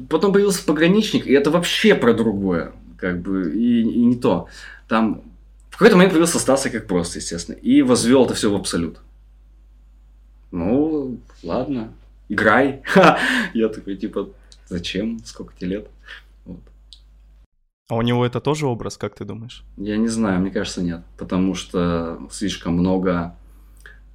Потом 0.09 0.33
появился 0.33 0.65
пограничник, 0.65 1.25
и 1.25 1.31
это 1.31 1.51
вообще 1.51 1.95
про 1.95 2.13
другое. 2.13 2.73
Как 2.97 3.21
бы, 3.21 3.53
и, 3.55 3.81
и 3.81 4.05
не 4.05 4.17
то. 4.17 4.47
Там 4.87 5.21
в 5.69 5.77
какой-то 5.77 5.95
момент 5.95 6.11
появился 6.11 6.39
Стаса 6.39 6.69
как 6.69 6.87
просто, 6.87 7.19
естественно. 7.19 7.55
И 7.55 7.81
возвел 7.81 8.25
это 8.25 8.33
все 8.33 8.51
в 8.51 8.55
абсолют. 8.55 8.99
Ну, 10.51 11.19
ладно, 11.43 11.93
играй. 12.27 12.81
Я 13.53 13.69
такой, 13.69 13.95
типа, 13.95 14.29
зачем? 14.67 15.19
Сколько 15.23 15.53
тебе 15.55 15.67
лет? 15.67 15.87
Вот. 16.45 16.59
А 17.87 17.95
у 17.95 18.01
него 18.01 18.25
это 18.25 18.41
тоже 18.41 18.67
образ, 18.67 18.97
как 18.97 19.15
ты 19.15 19.25
думаешь? 19.25 19.63
Я 19.77 19.97
не 19.97 20.07
знаю, 20.07 20.41
мне 20.41 20.51
кажется, 20.51 20.81
нет. 20.81 21.03
Потому 21.17 21.55
что 21.55 22.19
слишком 22.31 22.73
много, 22.73 23.35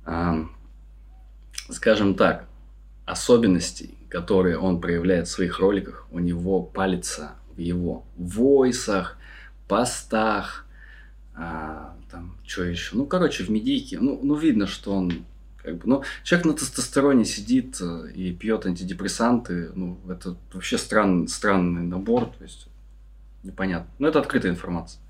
э, 0.07 0.45
скажем 1.71 2.15
так, 2.15 2.47
особенностей 3.05 3.97
которые 4.15 4.59
он 4.59 4.81
проявляет 4.81 5.27
в 5.27 5.33
своих 5.33 5.59
роликах, 5.59 6.07
у 6.13 6.21
него 6.21 6.63
палится 6.63 7.33
в 7.57 7.59
его 7.59 8.05
войсах, 8.17 9.19
постах, 9.67 10.67
а, 11.35 11.97
там, 12.13 12.37
что 12.47 12.63
еще, 12.63 12.95
ну, 12.95 13.07
короче, 13.07 13.43
в 13.43 13.49
медийке, 13.49 13.99
ну, 13.99 14.21
ну, 14.23 14.37
видно, 14.37 14.69
что 14.69 14.93
он, 14.93 15.25
как 15.57 15.79
бы, 15.79 15.89
ну, 15.89 16.05
человек 16.23 16.47
на 16.47 16.53
тестостероне 16.53 17.25
сидит 17.25 17.81
э, 17.81 18.13
и 18.15 18.33
пьет 18.33 18.67
антидепрессанты, 18.67 19.73
ну, 19.75 19.99
это 20.09 20.37
вообще 20.53 20.79
странный, 20.79 21.27
странный 21.27 21.83
набор, 21.83 22.27
то 22.27 22.45
есть, 22.45 22.69
непонятно, 23.43 23.91
но 23.99 24.07
это 24.07 24.21
открытая 24.21 24.53
информация. 24.53 25.01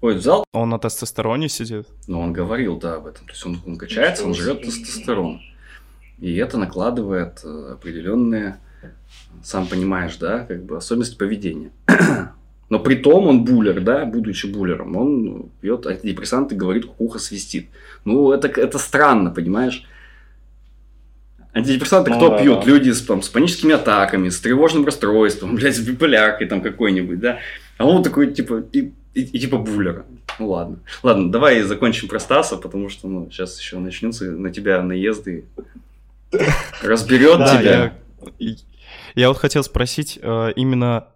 Ходит 0.00 0.20
в 0.20 0.24
зал. 0.24 0.44
Он 0.54 0.70
на 0.70 0.78
тестостероне 0.78 1.50
сидит? 1.50 1.88
Ну, 2.06 2.20
он 2.22 2.32
говорил, 2.32 2.78
да, 2.78 2.94
об 2.94 3.06
этом, 3.06 3.26
то 3.26 3.32
есть, 3.32 3.44
он, 3.44 3.60
он 3.66 3.76
качается, 3.76 4.24
он 4.24 4.32
жрет 4.32 4.62
тестостерон. 4.62 5.42
И 6.18 6.36
это 6.36 6.58
накладывает 6.58 7.40
э, 7.44 7.72
определенные, 7.72 8.58
сам 9.42 9.66
понимаешь, 9.66 10.16
да, 10.16 10.40
как 10.40 10.64
бы 10.64 10.76
особенности 10.76 11.16
поведения. 11.16 11.70
Но 12.70 12.78
при 12.78 12.94
том 12.94 13.26
он 13.26 13.44
буллер, 13.44 13.80
да, 13.80 14.04
будучи 14.04 14.46
буллером, 14.46 14.96
он 14.96 15.50
пьет 15.60 15.86
антидепрессанты, 15.86 16.54
говорит, 16.54 16.86
кукуха 16.86 17.18
свистит. 17.18 17.68
Ну, 18.04 18.32
это, 18.32 18.48
это 18.48 18.78
странно, 18.78 19.30
понимаешь? 19.30 19.86
Антидепрессанты 21.52 22.10
ну, 22.10 22.16
кто 22.16 22.30
да, 22.30 22.38
пьют? 22.38 22.60
Да. 22.60 22.66
Люди 22.66 22.90
с, 22.90 23.02
там, 23.02 23.22
с 23.22 23.28
паническими 23.28 23.74
атаками, 23.74 24.28
с 24.28 24.40
тревожным 24.40 24.84
расстройством, 24.84 25.54
блядь, 25.56 25.76
с 25.76 25.80
биполяркой 25.80 26.48
там 26.48 26.60
какой-нибудь, 26.60 27.20
да? 27.20 27.38
А 27.76 27.86
он 27.86 28.02
такой, 28.02 28.32
типа, 28.32 28.64
и, 28.72 28.92
и, 29.14 29.20
и 29.22 29.38
типа 29.38 29.58
буллера. 29.58 30.04
Ну 30.38 30.48
ладно. 30.48 30.78
Ладно, 31.02 31.30
давай 31.30 31.62
закончим 31.62 32.08
про 32.08 32.18
Стаса, 32.18 32.56
потому 32.56 32.88
что, 32.88 33.08
ну, 33.08 33.28
сейчас 33.30 33.60
еще 33.60 33.78
начнутся 33.78 34.32
на 34.32 34.50
тебя 34.50 34.82
наезды 34.82 35.44
Разберет 36.82 37.38
тебя. 37.46 37.94
Я 39.14 39.28
вот 39.28 39.38
хотел 39.38 39.62
спросить 39.62 40.18
э, 40.20 40.52
именно 40.56 41.08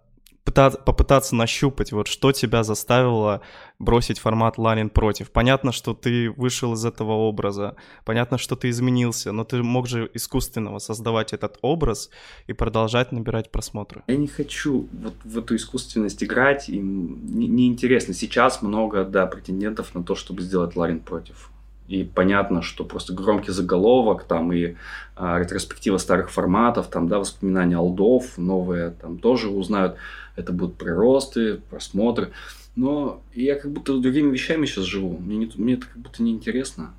попытаться 0.51 1.35
нащупать, 1.35 1.91
вот 1.91 2.07
что 2.07 2.31
тебя 2.31 2.63
заставило 2.63 3.41
бросить 3.77 4.19
формат 4.19 4.57
Ларин 4.57 4.89
против. 4.89 5.31
Понятно, 5.31 5.71
что 5.71 5.93
ты 5.93 6.31
вышел 6.31 6.73
из 6.73 6.85
этого 6.85 7.11
образа, 7.11 7.75
понятно, 8.05 8.37
что 8.37 8.55
ты 8.55 8.69
изменился, 8.69 9.31
но 9.31 9.43
ты 9.43 9.61
мог 9.63 9.87
же 9.87 10.09
искусственного 10.13 10.79
создавать 10.79 11.33
этот 11.33 11.57
образ 11.61 12.09
и 12.47 12.53
продолжать 12.53 13.11
набирать 13.11 13.51
просмотры. 13.51 14.03
Я 14.07 14.17
не 14.17 14.27
хочу 14.27 14.87
вот 14.91 15.13
в 15.23 15.37
эту 15.37 15.55
искусственность 15.55 16.23
играть, 16.23 16.69
им 16.69 17.19
неинтересно. 17.37 18.11
Не 18.11 18.17
Сейчас 18.19 18.61
много, 18.61 19.05
да, 19.05 19.25
претендентов 19.27 19.93
на 19.95 20.03
то, 20.03 20.15
чтобы 20.15 20.41
сделать 20.41 20.75
Ларин 20.75 20.99
против. 20.99 21.51
И 21.89 22.03
понятно, 22.03 22.61
что 22.61 22.85
просто 22.85 23.13
громкий 23.13 23.51
заголовок, 23.51 24.23
там 24.23 24.53
и 24.53 24.75
а, 25.15 25.39
ретроспектива 25.39 25.97
старых 25.97 26.29
форматов, 26.29 26.87
там, 26.87 27.07
да, 27.07 27.17
воспоминания 27.17 27.77
алдов, 27.77 28.37
новые 28.37 28.91
там 28.91 29.17
тоже 29.17 29.49
узнают. 29.49 29.95
Это 30.35 30.53
будут 30.53 30.75
приросты, 30.75 31.55
просмотры. 31.71 32.29
Но 32.75 33.23
я 33.33 33.55
как 33.55 33.71
будто 33.71 33.97
другими 33.97 34.31
вещами 34.31 34.67
сейчас 34.67 34.85
живу. 34.85 35.17
Мне, 35.17 35.37
не, 35.37 35.51
мне 35.55 35.73
это 35.73 35.87
как 35.87 35.97
будто 35.97 36.21
неинтересно. 36.21 36.93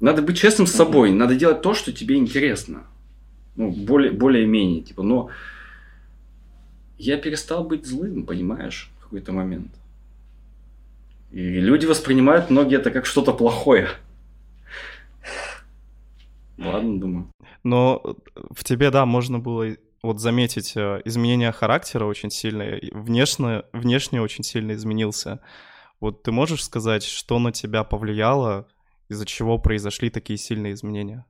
Надо 0.00 0.20
быть 0.20 0.36
честным 0.36 0.66
с 0.66 0.72
собой. 0.72 1.10
Надо 1.10 1.34
делать 1.34 1.62
то, 1.62 1.72
что 1.72 1.92
тебе 1.92 2.16
интересно. 2.16 2.82
Ну, 3.56 3.70
более, 3.70 4.12
более-менее. 4.12 4.82
Типа, 4.82 5.02
но 5.02 5.30
я 6.98 7.16
перестал 7.16 7.64
быть 7.64 7.86
злым, 7.86 8.26
понимаешь, 8.26 8.90
в 8.98 9.04
какой-то 9.04 9.32
момент. 9.32 9.72
И 11.36 11.60
люди 11.60 11.84
воспринимают 11.84 12.48
многие 12.48 12.78
это 12.78 12.90
как 12.90 13.04
что-то 13.04 13.34
плохое. 13.34 13.90
Ладно, 16.56 16.98
думаю. 16.98 17.30
Но 17.62 18.16
в 18.34 18.64
тебе, 18.64 18.90
да, 18.90 19.04
можно 19.04 19.38
было 19.38 19.76
вот 20.02 20.18
заметить 20.18 20.72
э, 20.78 21.02
изменение 21.04 21.52
характера 21.52 22.06
очень 22.06 22.30
сильное, 22.30 22.80
внешне, 22.90 23.64
внешне 23.74 24.22
очень 24.22 24.44
сильно 24.44 24.72
изменился. 24.72 25.40
Вот 26.00 26.22
ты 26.22 26.32
можешь 26.32 26.64
сказать, 26.64 27.04
что 27.04 27.38
на 27.38 27.52
тебя 27.52 27.84
повлияло, 27.84 28.66
из-за 29.10 29.26
чего 29.26 29.58
произошли 29.58 30.08
такие 30.08 30.38
сильные 30.38 30.72
изменения? 30.72 31.26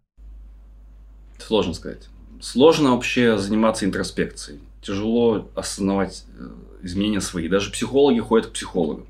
Сложно 1.38 1.75
сказать. 1.75 2.09
Сложно 2.40 2.92
вообще 2.92 3.38
заниматься 3.38 3.85
интроспекцией. 3.85 4.61
Тяжело 4.83 5.51
осознавать 5.57 6.27
э, 6.38 6.49
изменения 6.83 7.21
свои. 7.21 7.49
Даже 7.49 7.73
психологи 7.73 8.21
ходят 8.21 8.47
к 8.47 8.53
психологам. 8.53 9.09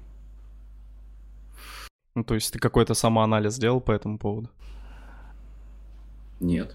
Ну, 2.16 2.24
то 2.24 2.34
есть 2.34 2.50
ты 2.50 2.58
какой-то 2.58 2.94
самоанализ 2.94 3.52
сделал 3.52 3.78
по 3.78 3.92
этому 3.92 4.16
поводу? 4.16 4.48
Нет. 6.40 6.74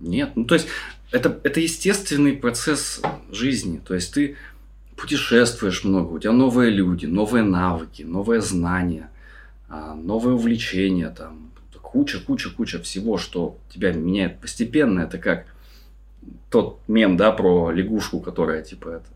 Нет. 0.00 0.32
Ну, 0.36 0.46
то 0.46 0.54
есть 0.54 0.66
это, 1.10 1.38
это 1.44 1.60
естественный 1.60 2.32
процесс 2.32 3.02
жизни. 3.30 3.78
То 3.78 3.94
есть 3.94 4.14
ты 4.14 4.36
путешествуешь 4.96 5.84
много, 5.84 6.12
у 6.12 6.18
тебя 6.18 6.32
новые 6.32 6.70
люди, 6.70 7.04
новые 7.04 7.44
навыки, 7.44 8.04
новые 8.04 8.40
знания, 8.40 9.10
а, 9.68 9.94
новые 9.94 10.34
увлечения, 10.34 11.10
там, 11.10 11.50
куча, 11.82 12.18
куча, 12.18 12.48
куча 12.48 12.78
всего, 12.80 13.18
что 13.18 13.58
тебя 13.68 13.92
меняет 13.92 14.40
постепенно. 14.40 15.00
Это 15.00 15.18
как 15.18 15.44
тот 16.48 16.80
мем, 16.88 17.18
да, 17.18 17.32
про 17.32 17.70
лягушку, 17.70 18.20
которая, 18.20 18.62
типа, 18.62 18.88
это, 18.88 19.08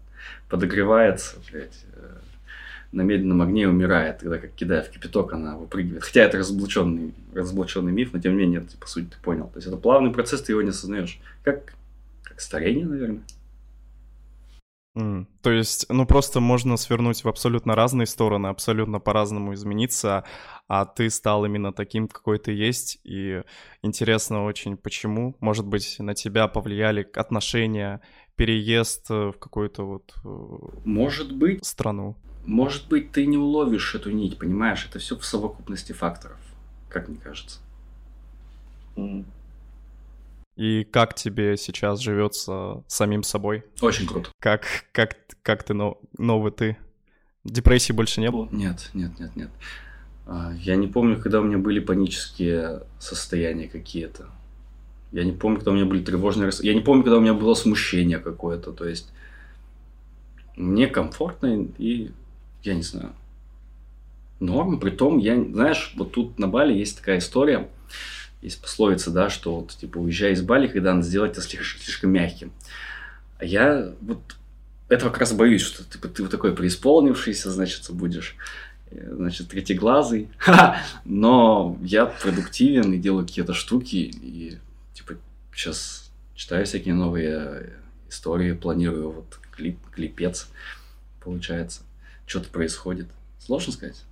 подогревается, 0.50 1.36
блядь, 1.50 1.86
на 2.92 3.02
медленном 3.02 3.42
огне 3.42 3.68
умирает, 3.68 4.20
когда 4.20 4.38
как 4.38 4.52
кидая 4.52 4.82
в 4.82 4.90
кипяток, 4.90 5.32
она 5.32 5.56
выпрыгивает. 5.56 6.04
Хотя 6.04 6.22
это 6.22 6.38
разоблаченный, 6.38 7.14
разоблаченный 7.34 7.92
миф, 7.92 8.12
но 8.12 8.20
тем 8.20 8.32
не 8.32 8.38
менее, 8.38 8.60
это, 8.60 8.76
по 8.78 8.86
сути, 8.86 9.06
ты 9.06 9.16
понял. 9.22 9.48
То 9.48 9.56
есть 9.56 9.66
это 9.66 9.76
плавный 9.76 10.12
процесс, 10.12 10.42
ты 10.42 10.52
его 10.52 10.62
не 10.62 10.70
осознаешь. 10.70 11.20
Как, 11.44 11.74
как 12.22 12.40
старение, 12.40 12.86
наверное. 12.86 13.22
Mm. 14.96 15.26
То 15.42 15.50
есть, 15.50 15.86
ну 15.90 16.06
просто 16.06 16.40
можно 16.40 16.78
свернуть 16.78 17.22
в 17.22 17.28
абсолютно 17.28 17.74
разные 17.74 18.06
стороны, 18.06 18.46
абсолютно 18.46 18.98
по-разному 18.98 19.52
измениться, 19.52 20.24
а 20.68 20.86
ты 20.86 21.10
стал 21.10 21.44
именно 21.44 21.72
таким, 21.72 22.08
какой 22.08 22.38
ты 22.38 22.52
есть, 22.52 22.98
и 23.04 23.42
интересно 23.82 24.44
очень, 24.44 24.78
почему, 24.78 25.36
может 25.40 25.66
быть, 25.66 25.96
на 25.98 26.14
тебя 26.14 26.48
повлияли 26.48 27.06
отношения, 27.14 28.00
переезд 28.36 29.10
в 29.10 29.34
какую-то 29.38 29.84
вот... 29.84 30.14
Э, 30.24 30.78
может 30.86 31.34
быть. 31.34 31.64
Страну. 31.64 32.16
Может 32.46 32.88
быть, 32.88 33.12
ты 33.12 33.26
не 33.26 33.36
уловишь 33.36 33.94
эту 33.94 34.10
нить, 34.10 34.38
понимаешь? 34.38 34.86
Это 34.88 34.98
все 34.98 35.16
в 35.16 35.24
совокупности 35.24 35.92
факторов, 35.92 36.38
как 36.88 37.08
мне 37.08 37.18
кажется. 37.18 37.60
И 40.56 40.84
как 40.84 41.14
тебе 41.14 41.56
сейчас 41.56 42.00
живется 42.00 42.82
самим 42.86 43.22
собой? 43.22 43.64
Очень 43.82 44.06
круто. 44.06 44.30
Как, 44.38 44.64
как, 44.92 45.16
как 45.42 45.64
ты 45.64 45.74
нов, 45.74 45.98
новый 46.16 46.50
ты? 46.50 46.78
Депрессии 47.44 47.92
больше 47.92 48.20
не 48.20 48.30
было? 48.30 48.48
Нет, 48.50 48.90
нет, 48.94 49.18
нет, 49.18 49.36
нет. 49.36 49.50
А, 50.26 50.52
я 50.58 50.76
не 50.76 50.86
помню, 50.86 51.20
когда 51.20 51.40
у 51.40 51.44
меня 51.44 51.58
были 51.58 51.80
панические 51.80 52.84
состояния 52.98 53.68
какие-то. 53.68 54.30
Я 55.12 55.24
не 55.24 55.32
помню, 55.32 55.58
когда 55.58 55.72
у 55.72 55.74
меня 55.74 55.84
были 55.84 56.02
тревожные... 56.02 56.50
Я 56.60 56.74
не 56.74 56.80
помню, 56.80 57.02
когда 57.04 57.18
у 57.18 57.20
меня 57.20 57.34
было 57.34 57.54
смущение 57.54 58.18
какое-то. 58.18 58.72
То 58.72 58.88
есть 58.88 59.12
мне 60.56 60.86
комфортно 60.86 61.68
и, 61.78 62.10
я 62.62 62.74
не 62.74 62.82
знаю, 62.82 63.12
норм. 64.40 64.78
Притом, 64.80 65.18
я, 65.18 65.42
знаешь, 65.42 65.92
вот 65.96 66.12
тут 66.12 66.38
на 66.38 66.48
Бали 66.48 66.72
есть 66.74 66.98
такая 66.98 67.18
история 67.18 67.68
есть 68.46 68.60
пословица, 68.60 69.10
да, 69.10 69.28
что 69.30 69.56
вот, 69.56 69.72
типа, 69.72 69.98
уезжай 69.98 70.32
из 70.32 70.42
Бали, 70.42 70.68
когда 70.68 70.94
надо 70.94 71.06
сделать 71.06 71.32
это 71.32 71.40
слишком, 71.40 71.82
слишком 71.82 72.10
мягким. 72.10 72.52
А 73.38 73.44
я 73.44 73.92
вот 74.00 74.20
этого 74.88 75.10
как 75.10 75.20
раз 75.20 75.32
боюсь, 75.32 75.62
что 75.62 75.84
типа, 75.84 76.08
ты 76.08 76.22
вот 76.22 76.30
такой 76.30 76.54
преисполнившийся, 76.54 77.50
значит, 77.50 77.90
будешь, 77.90 78.36
э, 78.90 79.14
значит, 79.14 79.48
третьеглазый. 79.48 80.28
Но 81.04 81.76
я 81.82 82.06
продуктивен 82.06 82.92
и 82.92 82.98
делаю 82.98 83.26
какие-то 83.26 83.52
штуки, 83.52 83.96
и, 83.96 84.58
типа, 84.94 85.14
сейчас 85.52 86.10
читаю 86.34 86.66
всякие 86.66 86.94
новые 86.94 87.72
истории, 88.08 88.52
планирую 88.52 89.10
вот 89.10 89.40
клип, 89.50 89.78
клипец, 89.92 90.48
получается. 91.20 91.82
Что-то 92.26 92.48
происходит. 92.50 93.08
Сложно 93.38 93.72
сказать. 93.72 94.02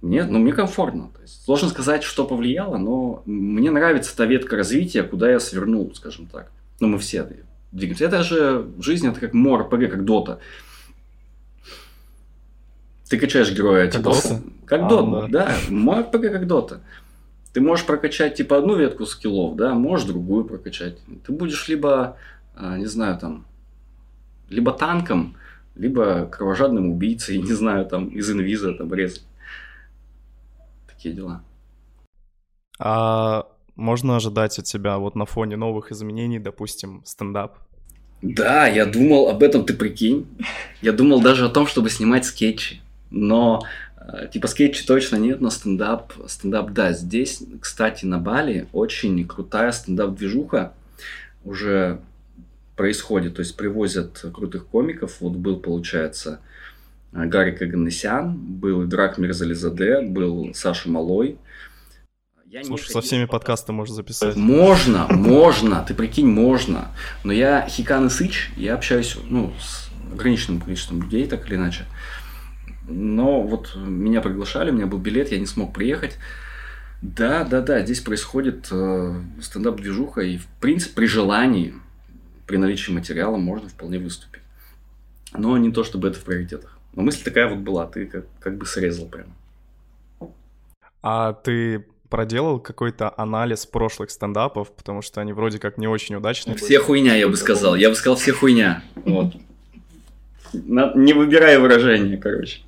Мне, 0.00 0.24
ну, 0.24 0.38
мне 0.38 0.52
комфортно. 0.52 1.10
То 1.14 1.22
есть, 1.22 1.44
сложно 1.44 1.68
сказать, 1.70 2.04
что 2.04 2.24
повлияло, 2.24 2.76
но 2.76 3.22
мне 3.26 3.70
нравится 3.70 4.16
та 4.16 4.26
ветка 4.26 4.56
развития, 4.56 5.02
куда 5.02 5.30
я 5.30 5.40
свернул, 5.40 5.92
скажем 5.94 6.26
так. 6.26 6.52
Ну, 6.78 6.88
мы 6.88 6.98
все 6.98 7.26
двигаемся. 7.72 8.04
Это 8.04 8.22
же 8.22 8.68
жизнь, 8.78 9.08
это 9.08 9.18
как 9.18 9.34
мор 9.34 9.68
ПГ, 9.68 9.90
как 9.90 10.04
дота. 10.04 10.38
Ты 13.08 13.18
качаешь 13.18 13.50
героя, 13.50 13.86
как 13.86 13.96
типа... 13.96 14.12
Дота? 14.12 14.42
Как 14.66 14.82
а, 14.82 14.88
дота, 14.88 15.28
да. 15.28 15.46
да. 15.46 15.56
Мор 15.70 16.04
ПГ 16.04 16.30
как 16.30 16.46
дота. 16.46 16.80
Ты 17.52 17.60
можешь 17.60 17.86
прокачать, 17.86 18.36
типа, 18.36 18.58
одну 18.58 18.76
ветку 18.76 19.06
скиллов, 19.06 19.56
да, 19.56 19.74
можешь 19.74 20.06
другую 20.06 20.44
прокачать. 20.44 20.98
Ты 21.26 21.32
будешь 21.32 21.66
либо, 21.66 22.16
а, 22.54 22.76
не 22.76 22.86
знаю, 22.86 23.18
там, 23.18 23.46
либо 24.50 24.72
танком, 24.72 25.36
либо 25.78 26.26
кровожадным 26.26 26.90
убийцей, 26.90 27.38
не 27.42 27.52
знаю, 27.52 27.86
там, 27.86 28.08
из 28.08 28.30
инвиза 28.30 28.74
там 28.74 28.92
резать 28.92 29.24
такие 30.86 31.14
дела. 31.14 31.42
А 32.78 33.46
можно 33.76 34.16
ожидать 34.16 34.58
от 34.58 34.64
тебя 34.64 34.98
вот 34.98 35.14
на 35.14 35.24
фоне 35.24 35.56
новых 35.56 35.92
изменений, 35.92 36.38
допустим, 36.38 37.02
стендап? 37.04 37.58
Да, 38.22 38.66
я 38.66 38.84
думал 38.84 39.28
об 39.28 39.42
этом, 39.42 39.64
ты 39.64 39.74
прикинь. 39.74 40.26
Я 40.82 40.92
думал 40.92 41.20
даже 41.20 41.46
о 41.46 41.48
том, 41.48 41.68
чтобы 41.68 41.88
снимать 41.88 42.24
скетчи. 42.24 42.80
Но, 43.10 43.62
э, 43.96 44.28
типа, 44.32 44.48
скетчи 44.48 44.84
точно 44.84 45.16
нет, 45.16 45.40
но 45.40 45.50
стендап, 45.50 46.12
стендап, 46.26 46.72
да. 46.72 46.92
Здесь, 46.92 47.42
кстати, 47.60 48.04
на 48.04 48.18
Бали 48.18 48.68
очень 48.72 49.24
крутая 49.26 49.70
стендап-движуха 49.70 50.72
уже 51.44 52.00
происходит. 52.78 53.34
То 53.34 53.40
есть, 53.40 53.58
привозят 53.58 54.24
крутых 54.32 54.66
комиков. 54.66 55.20
Вот 55.20 55.34
был, 55.34 55.60
получается, 55.60 56.40
Э, 57.12 57.24
Гарик 57.24 57.62
Аганесян, 57.62 58.36
был 58.36 58.84
Драк 58.84 59.18
Мирзализаде, 59.18 60.02
был 60.02 60.52
Саша 60.54 60.90
Малой. 60.90 61.38
Я 62.46 62.64
Слушай, 62.64 62.92
со 62.92 63.00
всеми 63.02 63.26
подкасты 63.26 63.72
можно 63.72 63.94
записать. 63.94 64.34
Можно, 64.36 65.06
можно, 65.10 65.84
ты 65.86 65.92
прикинь, 65.92 66.28
можно. 66.28 66.88
Но 67.22 67.32
я 67.32 67.66
Хикан 67.68 68.06
и 68.06 68.10
Сыч, 68.10 68.50
я 68.56 68.74
общаюсь 68.74 69.18
ну, 69.28 69.52
с 69.60 69.90
ограниченным 70.12 70.62
количеством 70.62 71.02
людей, 71.02 71.26
так 71.26 71.46
или 71.46 71.56
иначе. 71.56 71.84
Но 72.86 73.42
вот 73.42 73.76
меня 73.76 74.22
приглашали, 74.22 74.70
у 74.70 74.72
меня 74.72 74.86
был 74.86 74.96
билет, 74.96 75.30
я 75.30 75.38
не 75.38 75.44
смог 75.44 75.74
приехать. 75.74 76.16
Да, 77.02 77.44
да, 77.44 77.60
да, 77.60 77.84
здесь 77.84 78.00
происходит 78.00 78.68
э, 78.70 79.20
стендап-движуха, 79.42 80.22
и 80.22 80.38
в 80.38 80.46
принципе 80.58 80.94
при 80.94 81.06
желании, 81.06 81.74
при 82.48 82.56
наличии 82.56 82.90
материала 82.90 83.36
можно 83.36 83.68
вполне 83.68 83.98
выступить. 83.98 84.42
Но 85.34 85.56
не 85.58 85.70
то, 85.70 85.84
чтобы 85.84 86.08
это 86.08 86.18
в 86.18 86.24
приоритетах. 86.24 86.78
Но 86.94 87.02
мысль 87.02 87.22
такая 87.22 87.46
вот 87.46 87.58
была, 87.58 87.86
ты 87.86 88.06
как, 88.06 88.24
как 88.40 88.56
бы 88.56 88.64
срезал 88.64 89.06
прям. 89.06 89.26
А 91.02 91.34
ты 91.34 91.84
проделал 92.08 92.58
какой-то 92.58 93.12
анализ 93.18 93.66
прошлых 93.66 94.10
стендапов, 94.10 94.72
потому 94.72 95.02
что 95.02 95.20
они 95.20 95.34
вроде 95.34 95.58
как 95.58 95.76
не 95.76 95.86
очень 95.86 96.14
удачные. 96.14 96.56
Все 96.56 96.80
хуйня, 96.80 97.14
я 97.16 97.28
бы 97.28 97.36
сказал. 97.36 97.76
Я 97.76 97.90
бы 97.90 97.94
сказал, 97.94 98.16
все 98.16 98.32
хуйня. 98.32 98.82
Вот. 98.94 99.34
Не 100.54 101.12
выбирай 101.12 101.58
выражение, 101.58 102.16
короче. 102.16 102.62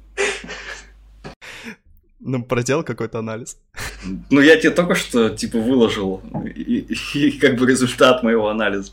Ну, 2.20 2.44
проделал 2.44 2.84
какой-то 2.84 3.18
анализ. 3.20 3.58
Ну, 4.28 4.42
я 4.42 4.58
тебе 4.58 4.72
только 4.72 4.94
что, 4.94 5.30
типа, 5.30 5.58
выложил 5.58 6.20
и, 6.54 6.60
и, 6.60 7.28
и 7.28 7.38
как 7.38 7.56
бы 7.56 7.66
результат 7.66 8.22
моего 8.22 8.50
анализа. 8.50 8.92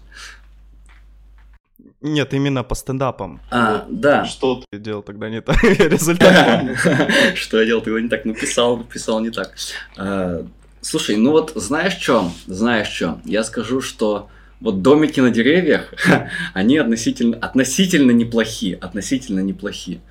Нет, 2.01 2.33
именно 2.33 2.63
по 2.63 2.75
стендапам. 2.75 3.41
А, 3.49 3.85
вот. 3.87 3.99
да. 3.99 4.25
Что 4.25 4.63
ты 4.69 4.77
делал 4.77 5.01
тогда 5.01 5.29
не 5.29 5.41
так? 5.41 5.61
Результат. 5.63 6.77
Что 7.35 7.59
я 7.59 7.65
делал 7.65 7.81
тогда 7.81 8.01
не 8.01 8.09
так? 8.09 8.25
Ну, 8.25 8.33
писал, 8.33 8.83
писал 8.83 9.19
не 9.19 9.31
так. 9.31 9.55
А, 9.97 10.45
слушай, 10.81 11.15
ну 11.15 11.31
вот 11.31 11.53
знаешь 11.55 11.97
что? 11.97 12.31
Знаешь 12.45 12.87
что? 12.87 13.19
Я 13.25 13.43
скажу, 13.43 13.81
что 13.81 14.29
вот 14.59 14.81
домики 14.81 15.19
на 15.19 15.31
деревьях, 15.31 15.93
они 16.53 16.77
относительно, 16.77 17.37
относительно 17.37 18.11
неплохи, 18.11 18.77
относительно 18.79 19.39
неплохи. 19.39 20.01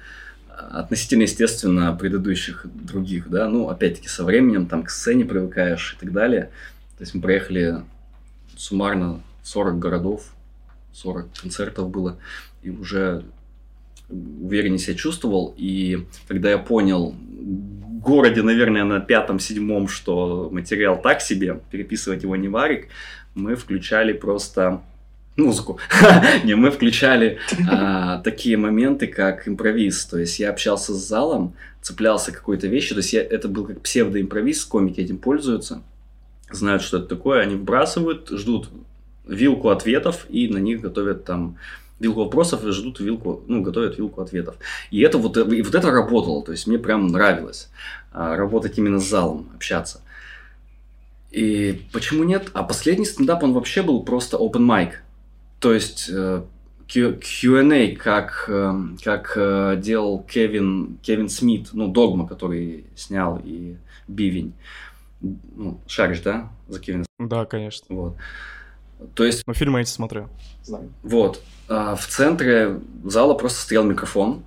Относительно, 0.49 1.23
естественно, 1.23 1.93
предыдущих 1.95 2.65
других, 2.65 3.29
да, 3.29 3.47
ну, 3.49 3.69
опять-таки, 3.69 4.09
со 4.09 4.25
временем 4.25 4.67
там 4.67 4.85
к 4.85 4.91
сцене 4.91 5.25
привыкаешь 5.25 5.97
и 5.97 6.01
так 6.05 6.13
далее. 6.13 6.51
То 6.97 7.03
есть 7.03 7.15
мы 7.15 7.21
проехали 7.21 7.83
суммарно 8.57 9.21
40 9.43 9.79
городов, 9.79 10.33
40 10.97 11.29
концертов 11.43 11.91
было, 11.91 12.19
и 12.63 12.71
уже 12.71 13.25
увереннее 14.09 14.79
себя 14.79 14.97
чувствовал. 14.97 15.55
И 15.57 16.07
когда 16.27 16.51
я 16.51 16.59
понял 16.59 17.11
в 17.11 17.99
городе, 18.01 18.43
наверное, 18.43 18.85
на 18.85 19.01
пятом-седьмом, 19.01 19.89
что 19.89 20.49
материал 20.51 21.01
так 21.01 21.21
себе, 21.21 21.61
переписывать 21.71 22.23
его 22.23 22.37
не 22.37 22.49
варик, 22.49 22.89
мы 23.35 23.57
включали 23.57 24.13
просто 24.13 24.83
музыку. 25.37 25.79
не, 26.45 26.55
мы 26.55 26.71
включали 26.71 27.39
а, 27.71 28.21
такие 28.23 28.57
моменты, 28.57 29.07
как 29.07 29.47
импровиз. 29.47 30.07
То 30.07 30.19
есть 30.19 30.39
я 30.39 30.51
общался 30.51 30.95
с 30.95 31.07
залом, 31.07 31.55
цеплялся 31.83 32.33
какой-то 32.33 32.69
вещи. 32.69 32.95
То 32.95 33.01
есть 33.01 33.13
я, 33.13 33.23
это 33.23 33.49
был 33.49 33.67
как 33.67 33.83
псевдоимпровиз, 33.83 34.65
комики 34.65 35.01
этим 35.01 35.19
пользуются. 35.19 35.83
Знают, 36.51 36.83
что 36.83 36.99
это 36.99 37.09
такое, 37.09 37.43
они 37.43 37.57
вбрасывают, 37.57 38.31
ждут 38.31 38.71
вилку 39.27 39.69
ответов 39.69 40.27
и 40.29 40.49
на 40.49 40.59
них 40.59 40.81
готовят 40.81 41.25
там 41.25 41.57
вилку 41.99 42.25
вопросов 42.25 42.65
и 42.65 42.71
ждут 42.71 43.01
вилку, 43.01 43.43
ну, 43.47 43.63
готовят 43.63 43.99
вилку 43.99 44.21
ответов. 44.21 44.57
И 44.91 45.01
это 45.01 45.19
вот, 45.19 45.37
и 45.37 45.63
вот 45.63 45.75
это 45.75 45.91
работало, 45.91 46.45
то 46.45 46.53
есть 46.53 46.67
мне 46.67 46.79
прям 46.79 47.07
нравилось 47.09 47.71
а, 48.13 48.37
работать 48.37 48.79
именно 48.79 49.01
с 49.01 49.09
залом, 49.09 49.49
общаться. 49.55 50.01
И 51.31 51.83
почему 51.93 52.25
нет? 52.25 52.51
А 52.55 52.63
последний 52.63 53.05
стендап, 53.05 53.43
он 53.43 53.53
вообще 53.53 53.83
был 53.83 54.03
просто 54.03 54.37
open 54.37 54.67
mic. 54.67 54.93
То 55.61 55.75
есть, 55.75 56.09
э, 56.11 56.43
Q&A, 56.89 57.97
как, 57.97 58.45
э, 58.49 58.73
как 59.03 59.33
э, 59.37 59.77
делал 59.79 60.23
Кевин, 60.23 60.99
Кевин 61.03 61.29
Смит, 61.29 61.71
ну, 61.73 61.89
Догма, 61.89 62.27
который 62.27 62.85
снял, 62.95 63.41
и 63.45 63.77
Бивень. 64.07 64.55
Ну, 65.21 65.81
шаришь, 65.87 66.21
да, 66.21 66.51
за 66.69 66.79
Кевина? 66.79 67.05
Да, 67.19 67.45
конечно. 67.45 67.87
Вот. 67.95 68.17
То 69.15 69.25
есть... 69.25 69.45
Ну, 69.47 69.55
фильмы 69.55 69.83
эти 69.83 69.91
смотрю. 69.91 70.29
Знаю. 70.63 70.91
Вот. 71.03 71.43
А 71.69 71.97
в 71.97 72.07
центре 72.07 72.81
зала 73.05 73.35
просто 73.35 73.61
стоял 73.61 73.85
микрофон, 73.85 74.45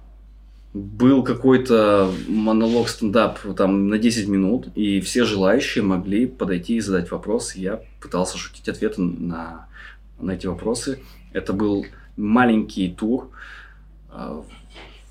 был 0.74 1.24
какой-то 1.24 2.12
монолог, 2.28 2.90
стендап 2.90 3.40
там 3.56 3.88
на 3.88 3.98
10 3.98 4.28
минут, 4.28 4.68
и 4.76 5.02
все 5.02 5.26
желающие 5.26 5.84
могли 5.84 6.28
подойти 6.28 6.76
и 6.76 6.80
задать 6.80 7.10
вопросы. 7.12 7.60
Я 7.60 7.82
пытался 8.00 8.38
шутить 8.38 8.70
ответы 8.70 9.02
на, 9.02 9.68
на 10.20 10.32
эти 10.32 10.46
вопросы. 10.46 11.00
Это 11.34 11.54
был 11.54 11.86
маленький 12.18 12.90
тур 12.92 13.30
э, 14.12 14.42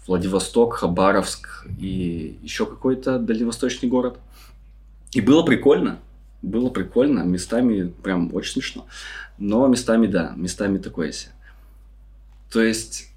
Владивосток, 0.07 0.75
Хабаровск 0.75 1.67
и 1.79 2.39
еще 2.43 2.65
какой-то 2.65 3.19
дальневосточный 3.19 3.89
город. 3.89 4.19
И 5.13 5.21
было 5.21 5.43
прикольно. 5.43 5.99
Было 6.43 6.71
прикольно. 6.71 7.21
Местами 7.21 7.89
прям 8.03 8.35
очень 8.35 8.53
смешно. 8.53 8.87
Но 9.39 9.67
местами, 9.67 10.07
да, 10.07 10.33
местами 10.37 10.79
такое 10.79 11.13
себе. 11.13 11.33
То 12.51 12.63
есть, 12.63 13.09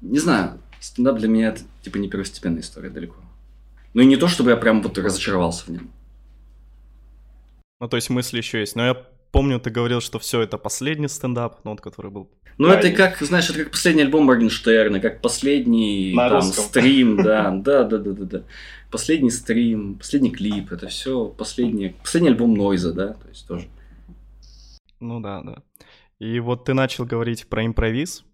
не 0.00 0.18
знаю, 0.18 0.58
стендап 0.80 1.18
для 1.18 1.28
меня 1.28 1.48
это 1.48 1.62
типа 1.82 1.98
не 1.98 2.08
первостепенная 2.08 2.62
история 2.62 2.90
далеко. 2.90 3.16
Ну 3.94 4.02
и 4.02 4.06
не 4.06 4.16
то, 4.16 4.28
чтобы 4.28 4.50
я 4.50 4.56
прям 4.56 4.82
вот 4.82 4.98
разочаровался 4.98 5.64
в 5.64 5.68
нем. 5.68 5.90
Ну, 7.80 7.88
то 7.88 7.96
есть 7.96 8.10
мысли 8.10 8.38
еще 8.38 8.60
есть. 8.60 8.76
Но 8.76 8.86
я 8.86 9.06
помню, 9.36 9.58
ты 9.60 9.70
говорил, 9.70 10.00
что 10.00 10.18
все 10.18 10.40
это 10.40 10.56
последний 10.58 11.08
стендап, 11.08 11.60
ну, 11.64 11.70
вот, 11.72 11.80
который 11.80 12.10
был. 12.10 12.30
Ну, 12.58 12.68
это 12.68 12.90
как, 12.90 13.18
знаешь, 13.20 13.50
это 13.50 13.58
как 13.64 13.70
последний 13.70 14.02
альбом 14.02 14.24
Моргенштерна, 14.24 14.98
как 15.00 15.20
последний 15.20 16.14
На 16.14 16.28
там, 16.28 16.38
русском. 16.40 16.64
стрим, 16.64 17.16
да, 17.16 17.50
да, 17.64 17.84
да, 17.84 17.98
да, 17.98 18.12
да, 18.12 18.24
да. 18.24 18.42
Последний 18.90 19.30
стрим, 19.30 19.96
последний 19.98 20.30
клип, 20.30 20.72
это 20.72 20.86
все 20.88 21.26
последний, 21.26 21.90
последний 21.90 22.30
альбом 22.30 22.54
Нойза, 22.54 22.92
да, 22.94 23.08
то 23.12 23.28
есть 23.28 23.46
тоже. 23.46 23.68
Ну 25.00 25.20
да, 25.20 25.42
да. 25.42 25.62
И 26.18 26.40
вот 26.40 26.64
ты 26.64 26.72
начал 26.72 27.04
говорить 27.04 27.46
про 27.48 27.66
импровиз. 27.66 28.24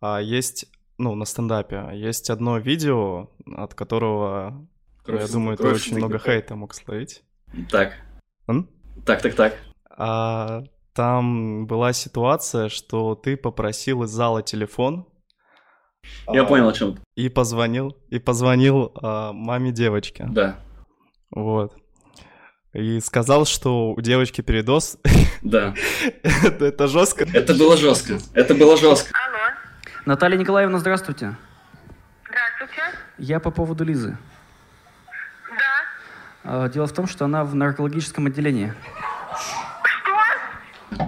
А 0.00 0.20
есть, 0.22 0.66
ну, 0.98 1.14
на 1.16 1.24
стендапе, 1.24 1.90
есть 1.94 2.30
одно 2.30 2.58
видео, 2.58 3.30
от 3.56 3.74
которого, 3.74 4.66
Кровь- 5.04 5.22
я 5.22 5.26
думаю, 5.28 5.56
ты 5.56 5.64
кровь 5.64 5.76
очень 5.82 5.96
много 5.96 6.18
втекает. 6.18 6.44
хейта 6.44 6.54
мог 6.54 6.72
словить. 6.74 7.22
Так, 7.68 7.94
М? 8.48 8.68
так, 9.04 9.22
так, 9.22 9.34
так. 9.34 9.58
А, 10.02 10.62
там 10.94 11.66
была 11.66 11.92
ситуация, 11.92 12.68
что 12.70 13.14
ты 13.14 13.36
попросил 13.36 14.02
из 14.04 14.10
зала 14.10 14.42
телефон 14.42 15.06
Я 16.32 16.42
А, 16.42 16.44
понял, 16.46 16.68
о 16.68 16.72
чем. 16.72 16.98
и 17.16 17.28
позвонил, 17.28 17.94
и 18.08 18.18
позвонил 18.18 18.92
а, 19.02 19.32
маме 19.32 19.72
девочки. 19.72 20.24
Да, 20.30 20.56
Вот. 21.30 21.76
И 22.72 23.00
сказал, 23.00 23.44
что 23.46 23.90
у 23.92 24.00
девочки 24.00 24.40
передоз. 24.40 24.96
да. 25.42 25.74
это, 26.22 26.64
это 26.66 26.86
жестко. 26.86 27.26
Это 27.34 27.52
было 27.54 27.76
жестко. 27.76 28.18
Это 28.32 28.54
было 28.54 28.76
жестко. 28.78 29.12
Алло, 29.26 29.54
Наталья 30.06 30.38
Николаевна, 30.38 30.78
здравствуйте. 30.78 31.36
здравствуйте. 32.26 32.82
Я 33.18 33.38
по 33.38 33.50
поводу 33.50 33.84
Лизы. 33.84 34.16
Да. 35.50 36.64
А, 36.64 36.68
Дело 36.70 36.86
в 36.86 36.92
том, 36.92 37.06
что 37.06 37.26
она 37.26 37.44
в 37.44 37.54
наркологическом 37.54 38.26
отделении. 38.26 38.72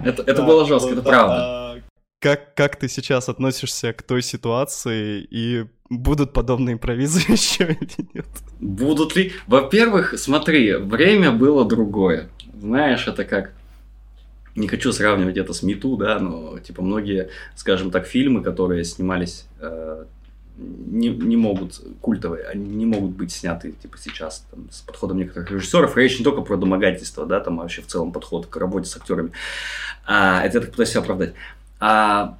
Это, 0.03 0.21
это 0.23 0.35
да, 0.35 0.43
было 0.45 0.65
жестко, 0.65 0.89
вот, 0.89 0.93
это 0.93 1.01
да, 1.01 1.09
правда. 1.09 1.35
а, 1.37 1.77
Как, 2.19 2.55
как 2.55 2.75
ты 2.77 2.87
сейчас 2.87 3.29
относишься 3.29 3.93
к 3.93 4.01
той 4.03 4.21
ситуации 4.21 5.25
и 5.29 5.65
будут 5.89 6.33
подобные 6.33 6.73
импровизы 6.73 7.19
еще 7.31 7.65
или 7.79 8.07
нет? 8.13 8.27
Будут 8.59 9.15
ли? 9.15 9.33
Во-первых, 9.47 10.17
смотри, 10.17 10.73
время 10.73 11.31
было 11.31 11.65
другое. 11.65 12.29
Знаешь, 12.59 13.07
это 13.07 13.25
как... 13.25 13.51
Не 14.55 14.67
хочу 14.67 14.91
сравнивать 14.91 15.37
это 15.37 15.51
с 15.51 15.63
Мету, 15.63 15.97
да, 15.97 16.19
но 16.19 16.59
типа 16.59 16.83
многие, 16.83 17.29
скажем 17.55 17.89
так, 17.89 18.05
фильмы, 18.05 18.43
которые 18.43 18.83
снимались, 18.83 19.47
э, 19.59 20.05
не, 20.57 21.09
не 21.09 21.35
могут, 21.35 21.81
культовые, 22.01 22.45
они 22.45 22.75
не 22.75 22.85
могут 22.85 23.11
быть 23.11 23.31
сняты 23.31 23.71
типа 23.71 23.97
сейчас 23.97 24.45
там, 24.51 24.67
с 24.71 24.81
подходом 24.81 25.17
некоторых 25.17 25.49
режиссеров. 25.51 25.97
Речь 25.97 26.19
не 26.19 26.23
только 26.23 26.41
про 26.41 26.57
домогательство, 26.57 27.25
да, 27.25 27.39
там 27.39 27.59
а 27.59 27.63
вообще 27.63 27.81
в 27.81 27.87
целом 27.87 28.11
подход 28.11 28.45
к 28.47 28.55
работе 28.57 28.87
с 28.87 28.95
актерами. 28.95 29.31
А, 30.05 30.43
это 30.43 30.57
я 30.57 30.61
так 30.61 30.71
пытаюсь 30.71 30.89
себя 30.89 31.01
оправдать. 31.01 31.33
А, 31.79 32.37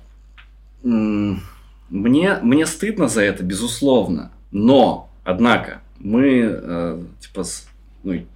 мне, 0.84 2.40
мне 2.42 2.66
стыдно 2.66 3.08
за 3.08 3.22
это, 3.22 3.44
безусловно. 3.44 4.32
Но, 4.52 5.10
однако, 5.24 5.82
мы, 6.00 6.42
э, 6.52 7.04
типа, 7.20 7.44
с- 7.44 7.68
ну, 8.04 8.14
типа, 8.14 8.28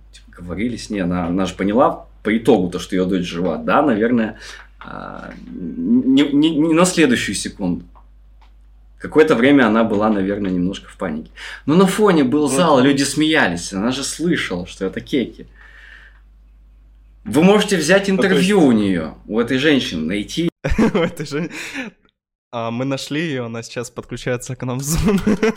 говорили 0.41 0.77
с 0.77 0.89
ней, 0.89 1.01
она, 1.01 1.27
она 1.27 1.45
же 1.45 1.55
поняла 1.55 2.05
по 2.23 2.35
итогу 2.37 2.69
то, 2.69 2.79
что 2.79 2.95
ее 2.95 3.05
дочь 3.05 3.25
жива. 3.25 3.57
Да, 3.57 3.81
наверное, 3.81 4.37
а, 4.79 5.31
не, 5.49 6.23
не- 6.31 6.55
не 6.55 6.73
на 6.73 6.85
следующую 6.85 7.35
секунду. 7.35 7.85
Какое-то 8.99 9.35
время 9.35 9.67
она 9.67 9.83
была, 9.83 10.09
наверное, 10.09 10.51
немножко 10.51 10.89
в 10.89 10.97
панике. 10.97 11.29
Но 11.65 11.75
на 11.75 11.85
фоне 11.85 12.23
был 12.23 12.47
зал, 12.47 12.79
люди 12.81 13.03
смеялись. 13.03 13.71
Она 13.73 13.91
же 13.91 14.03
слышала, 14.03 14.65
что 14.65 14.85
это 14.85 15.01
кеки. 15.01 15.47
Вы 17.23 17.43
можете 17.43 17.77
взять 17.77 18.07
Ну, 18.07 18.15
интервью 18.15 18.61
у 18.61 18.71
нее, 18.71 19.15
у 19.27 19.39
этой 19.39 19.57
женщины, 19.57 20.05
найти. 20.05 20.49
А, 22.49 22.71
мы 22.71 22.85
нашли 22.85 23.19
ее, 23.19 23.45
она 23.45 23.61
сейчас 23.61 23.91
подключается 23.91 24.55
к 24.55 24.65
нам 24.65 24.79
в 24.79 24.81
Zoom. 24.81 25.53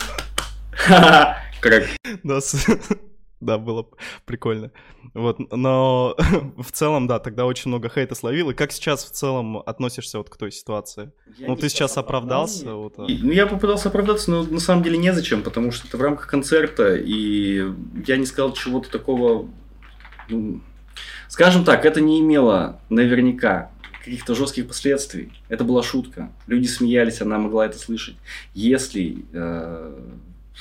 Как? 1.61 1.87
Да, 2.23 2.39
да, 3.41 3.57
было 3.57 3.87
прикольно. 4.25 4.71
Вот, 5.13 5.39
но 5.51 6.15
в 6.57 6.71
целом, 6.71 7.07
да, 7.07 7.19
тогда 7.19 7.45
очень 7.45 7.69
много 7.69 7.89
хейта 7.89 8.15
словил. 8.15 8.51
И 8.51 8.53
как 8.53 8.71
сейчас 8.71 9.03
в 9.03 9.11
целом 9.11 9.57
относишься 9.57 10.19
вот 10.19 10.29
к 10.29 10.37
той 10.37 10.51
ситуации? 10.51 11.11
Ну, 11.39 11.55
ты 11.55 11.69
сейчас 11.69 11.97
оправдался, 11.97 12.73
вот, 12.73 12.93
а. 12.97 13.07
Ну, 13.07 13.31
я 13.31 13.47
попытался 13.47 13.89
оправдаться, 13.89 14.31
но 14.31 14.43
на 14.43 14.59
самом 14.59 14.83
деле 14.83 14.97
незачем, 14.97 15.43
потому 15.43 15.71
что 15.71 15.87
это 15.87 15.97
в 15.97 16.01
рамках 16.01 16.27
концерта, 16.27 16.95
и 16.95 17.71
я 18.05 18.17
не 18.17 18.25
сказал 18.25 18.53
чего-то 18.53 18.89
такого... 18.89 19.49
ну, 20.29 20.61
скажем 21.27 21.63
так, 21.65 21.85
это 21.85 21.99
не 21.99 22.19
имело 22.19 22.79
наверняка 22.89 23.71
каких-то 24.03 24.35
жестких 24.35 24.67
последствий. 24.67 25.31
Это 25.47 25.63
была 25.63 25.83
шутка. 25.83 26.31
Люди 26.47 26.67
смеялись, 26.67 27.21
она 27.21 27.37
могла 27.37 27.67
это 27.67 27.77
слышать. 27.77 28.15
Если 28.53 29.25
э, 29.31 30.11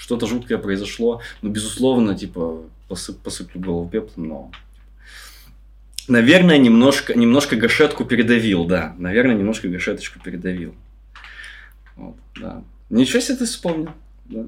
что-то 0.01 0.27
жуткое 0.27 0.57
произошло, 0.57 1.21
ну, 1.43 1.51
безусловно, 1.51 2.17
типа, 2.17 2.63
посып, 2.89 3.19
посыплю 3.19 3.61
голову 3.61 3.89
пеплом, 3.89 4.29
но... 4.29 4.51
Наверное, 6.09 6.57
немножко, 6.57 7.17
немножко 7.17 7.55
гашетку 7.57 8.05
передавил, 8.05 8.65
да. 8.65 8.95
Наверное, 8.99 9.37
немножко 9.37 9.69
гашеточку 9.69 10.19
передавил. 10.19 10.75
Вот, 11.97 12.17
да. 12.41 12.65
Ничего 12.89 13.21
себе 13.21 13.37
ты 13.37 13.45
вспомнил. 13.45 13.91
Да, 14.25 14.45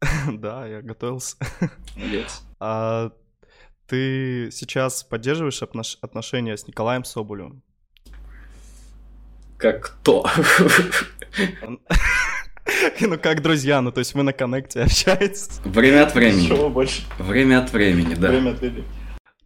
Да, 0.32 0.66
я 0.66 0.80
готовился. 0.80 1.36
молодец. 1.96 2.42
А 2.60 3.10
ты 3.88 4.50
сейчас 4.52 5.02
поддерживаешь 5.02 5.62
отнош- 5.62 5.98
отношения 6.00 6.56
с 6.56 6.66
Николаем 6.68 7.04
Соболевым? 7.04 7.62
Как 9.58 9.82
кто? 9.84 10.24
Ну, 13.00 13.18
как 13.18 13.42
друзья, 13.42 13.80
ну, 13.80 13.92
то 13.92 14.00
есть 14.00 14.14
вы 14.14 14.22
на 14.22 14.32
коннекте 14.32 14.80
общаетесь. 14.84 15.60
Время 15.64 16.04
от 16.04 16.14
времени. 16.14 16.46
Чего 16.46 16.68
больше? 16.68 17.02
Время 17.18 17.60
от 17.60 17.72
времени, 17.72 18.14
да. 18.14 18.28
Время 18.28 18.50
отвели. 18.50 18.84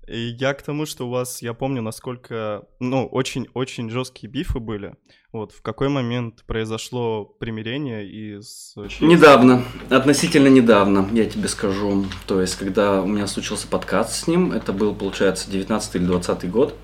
И 0.07 0.37
я 0.39 0.53
к 0.53 0.61
тому, 0.61 0.85
что 0.85 1.07
у 1.07 1.11
вас, 1.11 1.41
я 1.41 1.55
помню, 1.55 1.81
насколько, 1.81 2.65
ну, 2.79 3.07
очень-очень 3.07 3.89
жесткие 3.89 4.31
бифы 4.31 4.59
были. 4.59 4.95
Вот, 5.33 5.53
в 5.53 5.63
какой 5.63 5.89
момент 5.89 6.45
произошло 6.47 7.25
примирение 7.25 8.07
и 8.07 8.41
с... 8.41 8.75
Недавно, 9.01 9.65
относительно 9.89 10.49
недавно, 10.49 11.09
я 11.13 11.25
тебе 11.25 11.49
скажу. 11.49 12.05
То 12.27 12.41
есть, 12.43 12.57
когда 12.57 13.01
у 13.01 13.07
меня 13.07 13.27
случился 13.27 13.67
подкаст 13.67 14.13
с 14.13 14.27
ним, 14.27 14.53
это 14.53 14.75
был, 14.75 14.95
получается, 14.95 15.51
19 15.51 15.97
или 15.97 16.05
20 16.05 16.51
год. 16.51 16.77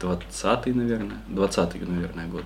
20 0.00 0.66
наверное. 0.74 1.18
20 1.28 1.88
наверное, 1.88 2.26
год. 2.26 2.44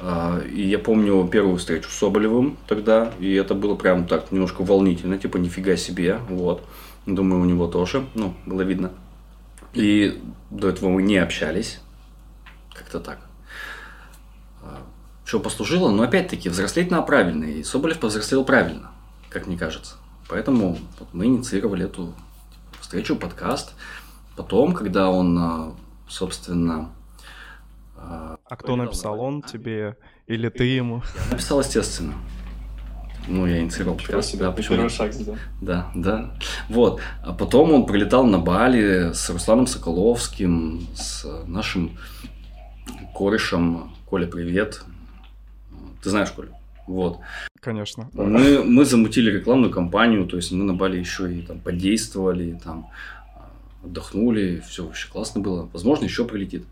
А, 0.00 0.40
И 0.40 0.62
я 0.62 0.78
помню 0.78 1.26
первую 1.28 1.56
встречу 1.56 1.90
с 1.90 1.94
Соболевым 1.94 2.56
тогда, 2.66 3.12
и 3.18 3.32
это 3.34 3.54
было 3.54 3.74
прям 3.74 4.06
так 4.06 4.30
немножко 4.30 4.62
волнительно, 4.62 5.18
типа 5.18 5.36
нифига 5.38 5.76
себе, 5.76 6.20
вот. 6.28 6.62
Думаю, 7.06 7.40
у 7.40 7.44
него 7.44 7.66
тоже, 7.66 8.06
ну, 8.14 8.34
было 8.46 8.62
видно. 8.62 8.92
И 9.72 10.20
до 10.50 10.68
этого 10.68 10.90
мы 10.90 11.02
не 11.02 11.16
общались, 11.16 11.80
как-то 12.72 13.00
так. 13.00 13.18
А, 14.62 14.82
Что 15.24 15.40
послужило? 15.40 15.90
Но 15.90 16.02
опять-таки, 16.02 16.48
взрослеть 16.48 16.90
надо 16.90 17.04
правильно, 17.04 17.44
и 17.44 17.62
Соболев 17.62 17.98
повзрослел 17.98 18.44
правильно, 18.44 18.90
как 19.30 19.46
мне 19.46 19.58
кажется. 19.58 19.96
Поэтому 20.28 20.78
вот 20.98 21.08
мы 21.12 21.26
инициировали 21.26 21.86
эту 21.86 22.14
встречу, 22.80 23.16
подкаст. 23.16 23.72
Потом, 24.36 24.74
когда 24.74 25.10
он, 25.10 25.38
а, 25.38 25.74
собственно, 26.06 26.90
А, 28.00 28.38
А 28.44 28.56
кто 28.56 28.76
написал, 28.76 29.20
он 29.20 29.42
тебе 29.42 29.96
или 30.26 30.48
ты 30.48 30.64
ему? 30.64 31.02
Я 31.26 31.32
написал, 31.32 31.60
естественно. 31.60 32.14
Ну, 33.26 33.46
я 33.46 33.58
инициировал 33.58 33.98
себе, 33.98 34.44
да, 34.44 34.50
ты 34.50 34.56
почему 34.56 34.76
первый 34.76 34.90
шаг 34.90 35.12
сделал. 35.12 35.38
Да, 35.60 35.90
да. 35.94 36.34
Вот. 36.68 37.00
А 37.22 37.34
потом 37.34 37.72
он 37.72 37.86
прилетал 37.86 38.24
на 38.24 38.38
Бали 38.38 39.12
с 39.12 39.28
Русланом 39.28 39.66
Соколовским, 39.66 40.86
с 40.94 41.26
нашим 41.46 41.98
корешем. 43.14 43.92
Коля, 44.06 44.26
привет. 44.26 44.82
Ты 46.02 46.10
знаешь 46.10 46.30
Колю? 46.30 46.52
Вот. 46.86 47.18
Конечно. 47.60 48.08
Мы, 48.14 48.64
мы 48.64 48.84
замутили 48.86 49.30
рекламную 49.30 49.70
кампанию, 49.70 50.26
то 50.26 50.36
есть 50.36 50.52
мы 50.52 50.64
на 50.64 50.72
Бали 50.72 50.98
еще 50.98 51.30
и 51.34 51.42
там 51.42 51.60
подействовали, 51.60 52.50
и 52.50 52.54
там 52.54 52.88
а, 53.36 53.50
отдохнули, 53.84 54.62
все 54.66 54.86
вообще 54.86 55.10
классно 55.10 55.42
было. 55.42 55.68
Возможно, 55.72 56.04
еще 56.04 56.24
прилетит. 56.24 56.64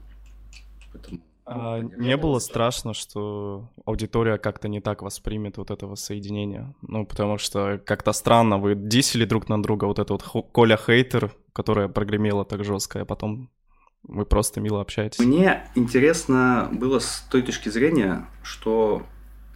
Поэтому... 0.96 1.20
А 1.48 1.78
не 1.78 2.16
было 2.16 2.40
страшно, 2.40 2.92
что 2.92 3.70
аудитория 3.84 4.36
как-то 4.36 4.66
не 4.68 4.80
так 4.80 5.02
воспримет 5.02 5.58
вот 5.58 5.70
это 5.70 5.86
воссоединение? 5.86 6.74
Ну, 6.82 7.06
потому 7.06 7.38
что 7.38 7.80
как-то 7.84 8.12
странно, 8.12 8.58
вы 8.58 8.74
дисели 8.74 9.24
друг 9.24 9.48
на 9.48 9.62
друга, 9.62 9.84
вот 9.84 10.00
это 10.00 10.12
вот 10.12 10.22
Коля 10.22 10.76
хейтер, 10.76 11.32
которая 11.52 11.86
прогремела 11.88 12.44
так 12.44 12.64
жестко, 12.64 13.02
а 13.02 13.04
потом 13.04 13.48
вы 14.02 14.26
просто 14.26 14.60
мило 14.60 14.80
общаетесь. 14.80 15.24
Мне 15.24 15.68
интересно 15.76 16.68
было 16.72 16.98
с 16.98 17.24
той 17.30 17.42
точки 17.42 17.68
зрения, 17.68 18.26
что 18.42 19.04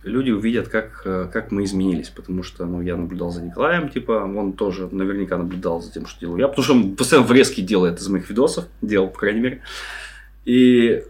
люди 0.04 0.30
увидят, 0.30 0.68
как, 0.68 1.02
э, 1.04 1.28
как 1.32 1.50
мы 1.50 1.64
изменились, 1.64 2.08
потому 2.08 2.44
что 2.44 2.66
ну, 2.66 2.80
я 2.80 2.96
наблюдал 2.96 3.30
за 3.30 3.42
Николаем, 3.42 3.88
типа, 3.88 4.12
он 4.12 4.52
тоже 4.52 4.88
наверняка 4.90 5.36
наблюдал 5.36 5.82
за 5.82 5.92
тем, 5.92 6.06
что 6.06 6.20
делаю 6.20 6.38
я, 6.38 6.48
потому 6.48 6.64
что 6.64 6.74
он 6.74 6.96
постоянно 6.96 7.26
врезки 7.26 7.60
делает 7.60 7.98
из 7.98 8.08
моих 8.08 8.30
видосов, 8.30 8.66
делал, 8.80 9.08
по 9.08 9.18
крайней 9.18 9.40
мере. 9.40 9.62
И 10.44 11.02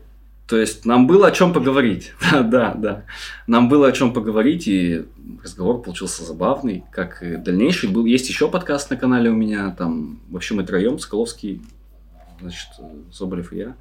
то 0.51 0.57
есть 0.57 0.85
нам 0.85 1.07
было 1.07 1.29
о 1.29 1.31
чем 1.31 1.53
поговорить. 1.53 2.13
Да, 2.33 2.43
да, 2.43 2.75
да. 2.75 3.05
Нам 3.47 3.69
было 3.69 3.87
о 3.87 3.93
чем 3.93 4.13
поговорить, 4.13 4.67
и 4.67 5.07
разговор 5.45 5.81
получился 5.81 6.25
забавный, 6.25 6.83
как 6.91 7.23
и 7.23 7.37
дальнейший. 7.37 7.89
Был, 7.89 8.05
есть 8.05 8.29
еще 8.29 8.51
подкаст 8.51 8.91
на 8.91 8.97
канале 8.97 9.31
у 9.31 9.35
меня, 9.35 9.71
там 9.71 10.19
вообще 10.29 10.55
мы 10.55 10.65
троем, 10.65 10.99
Соколовский, 10.99 11.63
значит, 12.41 12.67
Соболев 13.13 13.53
и 13.53 13.59
я. 13.59 13.77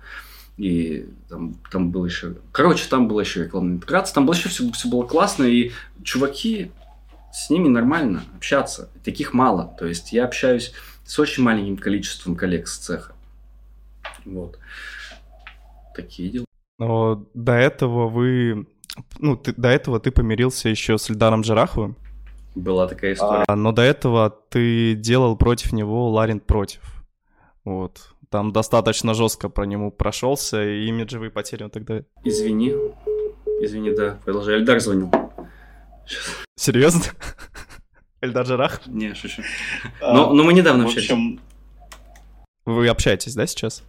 И 0.58 1.10
там, 1.28 1.56
там 1.72 1.90
было 1.90 2.06
еще... 2.06 2.36
Короче, 2.52 2.86
там 2.88 3.08
была 3.08 3.24
еще 3.24 3.46
рекламная 3.46 3.78
интеграция, 3.78 4.14
там 4.14 4.28
было 4.28 4.36
еще 4.36 4.50
все, 4.50 4.72
все 4.72 4.90
было 4.90 5.08
классно, 5.08 5.46
и 5.46 5.72
чуваки, 6.04 6.72
с 7.34 7.50
ними 7.50 7.68
нормально 7.68 8.26
общаться. 8.36 8.92
Таких 9.04 9.34
мало. 9.34 9.76
То 9.80 9.88
есть 9.88 10.14
я 10.14 10.24
общаюсь 10.26 10.74
с 11.04 11.18
очень 11.18 11.42
маленьким 11.42 11.78
количеством 11.78 12.36
коллег 12.36 12.68
с 12.68 12.78
цеха. 12.78 13.14
Вот. 14.24 14.60
Такие 15.96 16.30
дела. 16.30 16.49
Но 16.80 17.26
до 17.34 17.54
этого 17.54 18.08
вы... 18.08 18.66
Ну, 19.20 19.36
ты, 19.38 19.54
до 19.54 19.70
этого 19.70 20.00
ты 20.00 20.12
помирился 20.12 20.70
еще 20.70 20.98
с 20.98 21.10
Эльдаром 21.10 21.42
Джараховым, 21.42 21.96
Была 22.56 22.88
такая 22.88 23.14
история. 23.14 23.44
а, 23.48 23.56
но 23.56 23.72
до 23.72 23.82
этого 23.84 24.30
ты 24.50 24.96
делал 24.96 25.38
против 25.38 25.72
него 25.74 26.10
Ларин 26.10 26.40
против. 26.40 26.82
Вот. 27.64 28.00
Там 28.30 28.52
достаточно 28.52 29.14
жестко 29.14 29.50
про 29.50 29.66
него 29.66 29.92
прошелся, 29.92 30.64
и 30.64 30.86
имиджевые 30.88 31.32
потери 31.32 31.64
он 31.64 31.70
тогда... 31.70 32.02
Извини. 32.24 32.74
Извини, 33.62 33.92
да. 33.96 34.18
Продолжай. 34.26 34.56
Эльдар 34.56 34.80
звонил. 34.80 35.12
Серьезно? 36.56 37.02
Эльдар 38.22 38.46
Джарахов? 38.46 38.86
Не, 38.88 39.14
шучу. 39.14 39.42
А, 40.02 40.14
Но, 40.14 40.34
но 40.34 40.44
мы 40.44 40.54
недавно 40.54 40.84
В 40.84 40.88
общались. 40.88 41.10
общем, 41.10 41.40
Вы 42.66 42.88
общаетесь, 42.90 43.34
да, 43.36 43.46
сейчас? 43.48 43.84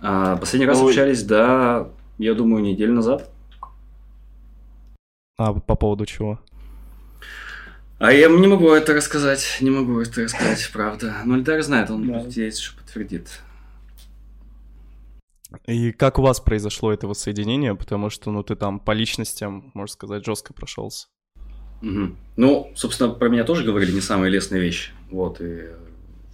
А, 0.00 0.36
последний 0.36 0.66
раз 0.66 0.80
Ой. 0.80 0.88
общались, 0.90 1.22
да, 1.22 1.88
я 2.18 2.34
думаю, 2.34 2.62
неделю 2.62 2.94
назад. 2.94 3.30
А, 5.38 5.52
по 5.54 5.74
поводу 5.74 6.06
чего? 6.06 6.40
А 7.98 8.12
я 8.12 8.28
не 8.28 8.46
могу 8.46 8.70
это 8.70 8.92
рассказать, 8.94 9.58
не 9.60 9.70
могу 9.70 10.00
это 10.00 10.22
рассказать, 10.24 10.70
правда. 10.72 11.16
Но 11.24 11.36
Эльдар 11.36 11.62
знает, 11.62 11.90
он 11.90 12.06
Да. 12.06 12.20
здесь 12.28 12.58
что 12.58 12.76
подтвердит. 12.76 13.40
И 15.66 15.92
как 15.92 16.18
у 16.18 16.22
вас 16.22 16.40
произошло 16.40 16.92
это 16.92 17.06
воссоединение? 17.06 17.74
Потому 17.74 18.10
что, 18.10 18.30
ну, 18.30 18.42
ты 18.42 18.56
там 18.56 18.78
по 18.80 18.90
личностям, 18.90 19.70
можно 19.74 19.92
сказать, 19.92 20.24
жестко 20.26 20.52
прошелся. 20.52 21.06
Мгм. 21.80 22.16
Ну, 22.36 22.70
собственно, 22.74 23.10
про 23.10 23.28
меня 23.28 23.44
тоже 23.44 23.64
говорили 23.64 23.92
не 23.92 24.00
самые 24.00 24.30
лестные 24.30 24.60
вещи. 24.60 24.90
Вот, 25.10 25.40
и 25.40 25.68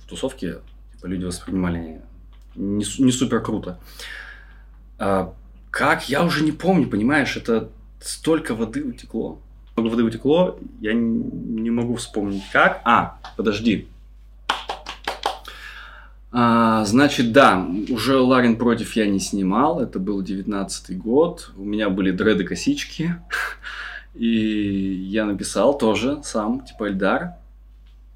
в 0.02 0.08
тусовке 0.08 0.58
типа, 0.94 1.06
люди 1.06 1.24
воспринимали 1.24 2.00
не, 2.54 2.84
не 2.98 3.12
супер 3.12 3.42
круто. 3.42 3.78
А 4.98 5.32
как? 5.70 6.08
Я 6.08 6.24
уже 6.24 6.44
не 6.44 6.52
помню, 6.52 6.88
понимаешь, 6.88 7.36
это 7.36 7.70
столько 8.00 8.54
воды 8.54 8.84
утекло. 8.84 9.40
Много 9.76 9.88
воды 9.88 10.04
утекло, 10.04 10.58
я 10.80 10.92
не 10.92 11.70
могу 11.70 11.96
вспомнить 11.96 12.42
как. 12.52 12.82
А, 12.84 13.18
подожди. 13.36 13.88
А, 16.34 16.84
значит, 16.86 17.32
да, 17.32 17.66
уже 17.90 18.18
Ларин 18.18 18.56
против 18.56 18.96
я 18.96 19.06
не 19.06 19.20
снимал, 19.20 19.80
это 19.80 19.98
был 19.98 20.22
девятнадцатый 20.22 20.96
год, 20.96 21.52
у 21.58 21.62
меня 21.64 21.90
были 21.90 22.10
дреды-косички, 22.10 23.16
и 24.14 24.28
я 24.28 25.26
написал 25.26 25.76
тоже 25.76 26.22
сам, 26.24 26.64
типа, 26.64 26.88
Эльдар, 26.88 27.34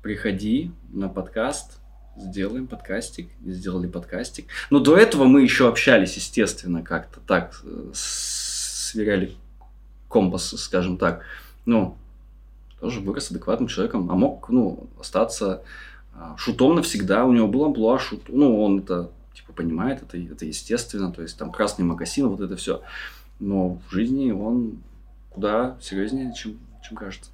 приходи 0.03 0.71
на 0.89 1.11
подкаст, 1.11 1.79
сделаем 2.17 2.67
подкастик, 2.67 3.29
сделали 3.45 3.87
подкастик. 3.87 4.47
Но 4.71 4.81
до 4.81 4.97
этого 4.97 5.25
мы 5.25 5.43
еще 5.43 5.69
общались, 5.69 6.17
естественно, 6.17 6.83
как-то 6.83 7.21
так, 7.21 7.61
э, 7.65 7.91
сверяли 7.95 9.35
компас, 10.09 10.49
скажем 10.57 10.97
так. 10.97 11.23
Ну, 11.65 11.97
тоже 12.81 13.01
вырос 13.01 13.31
адекватным 13.31 13.69
человеком, 13.69 14.11
а 14.11 14.15
мог, 14.15 14.49
ну, 14.49 14.89
остаться 15.01 15.63
а, 16.15 16.37
шутом 16.37 16.77
навсегда. 16.77 17.25
У 17.25 17.33
него 17.33 17.49
был 17.49 17.65
амплуа 17.65 17.99
шут. 17.99 18.29
Ну, 18.29 18.63
он 18.63 18.81
это, 18.81 19.11
типа, 19.35 19.53
понимает, 19.53 20.03
это, 20.03 20.19
это 20.19 20.45
естественно. 20.45 21.13
То 21.13 21.23
есть, 21.23 21.37
там, 21.37 21.51
красный 21.51 21.85
макасин, 21.85 22.29
вот 22.29 22.41
это 22.41 22.57
все. 22.57 22.83
Но 23.41 23.81
в 23.89 23.93
жизни 23.93 24.31
он 24.31 24.79
куда 25.31 25.77
серьезнее, 25.81 26.33
чем, 26.35 26.59
чем 26.83 26.97
кажется. 26.97 27.31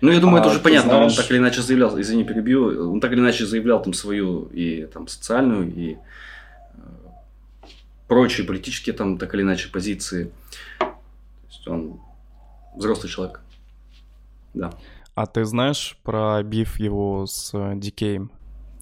Ну, 0.00 0.10
я 0.12 0.20
думаю, 0.20 0.38
А 0.38 0.40
это 0.40 0.50
уже 0.50 0.60
понятно. 0.60 0.90
знаешь- 0.90 1.12
Он 1.12 1.16
так 1.22 1.30
или 1.30 1.38
иначе 1.38 1.62
заявлял, 1.62 1.98
извини, 2.00 2.24
перебью, 2.24 2.92
он 2.92 3.00
так 3.00 3.12
или 3.12 3.20
иначе 3.20 3.46
заявлял 3.46 3.82
там 3.82 3.92
свою 3.94 4.44
и 4.52 4.86
там 4.86 5.08
социальную, 5.08 5.72
и 5.74 5.94
э, 5.94 5.96
прочие 8.08 8.46
политические 8.46 8.94
там 8.94 9.18
так 9.18 9.34
или 9.34 9.42
иначе 9.42 9.70
позиции. 9.70 10.30
То 10.78 10.86
есть 11.48 11.68
он 11.68 12.00
взрослый 12.76 13.10
человек. 13.10 13.40
Да. 14.54 14.72
А 15.14 15.26
ты 15.26 15.44
знаешь 15.44 15.96
про 16.02 16.42
биф 16.42 16.78
его 16.78 17.26
с 17.26 17.50
э, 17.54 17.72
Дикеем? 17.76 18.30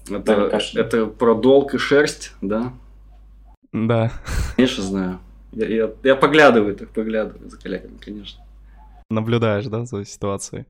Да, 0.09 0.17
Это, 0.17 0.49
конечно. 0.49 0.79
это 0.79 1.05
про 1.07 1.33
долг 1.33 1.73
и 1.73 1.77
шерсть, 1.77 2.33
да? 2.41 2.73
Да. 3.71 4.11
Конечно, 4.55 4.83
знаю. 4.83 5.19
Я, 5.53 5.67
я, 5.67 5.89
я 6.03 6.15
поглядываю, 6.15 6.75
так 6.75 6.89
поглядываю 6.89 7.49
за 7.49 7.57
коллегами, 7.57 7.97
конечно. 7.97 8.43
Наблюдаешь, 9.15 9.65
да, 9.65 9.85
за 9.85 10.03
ситуацией? 10.05 10.65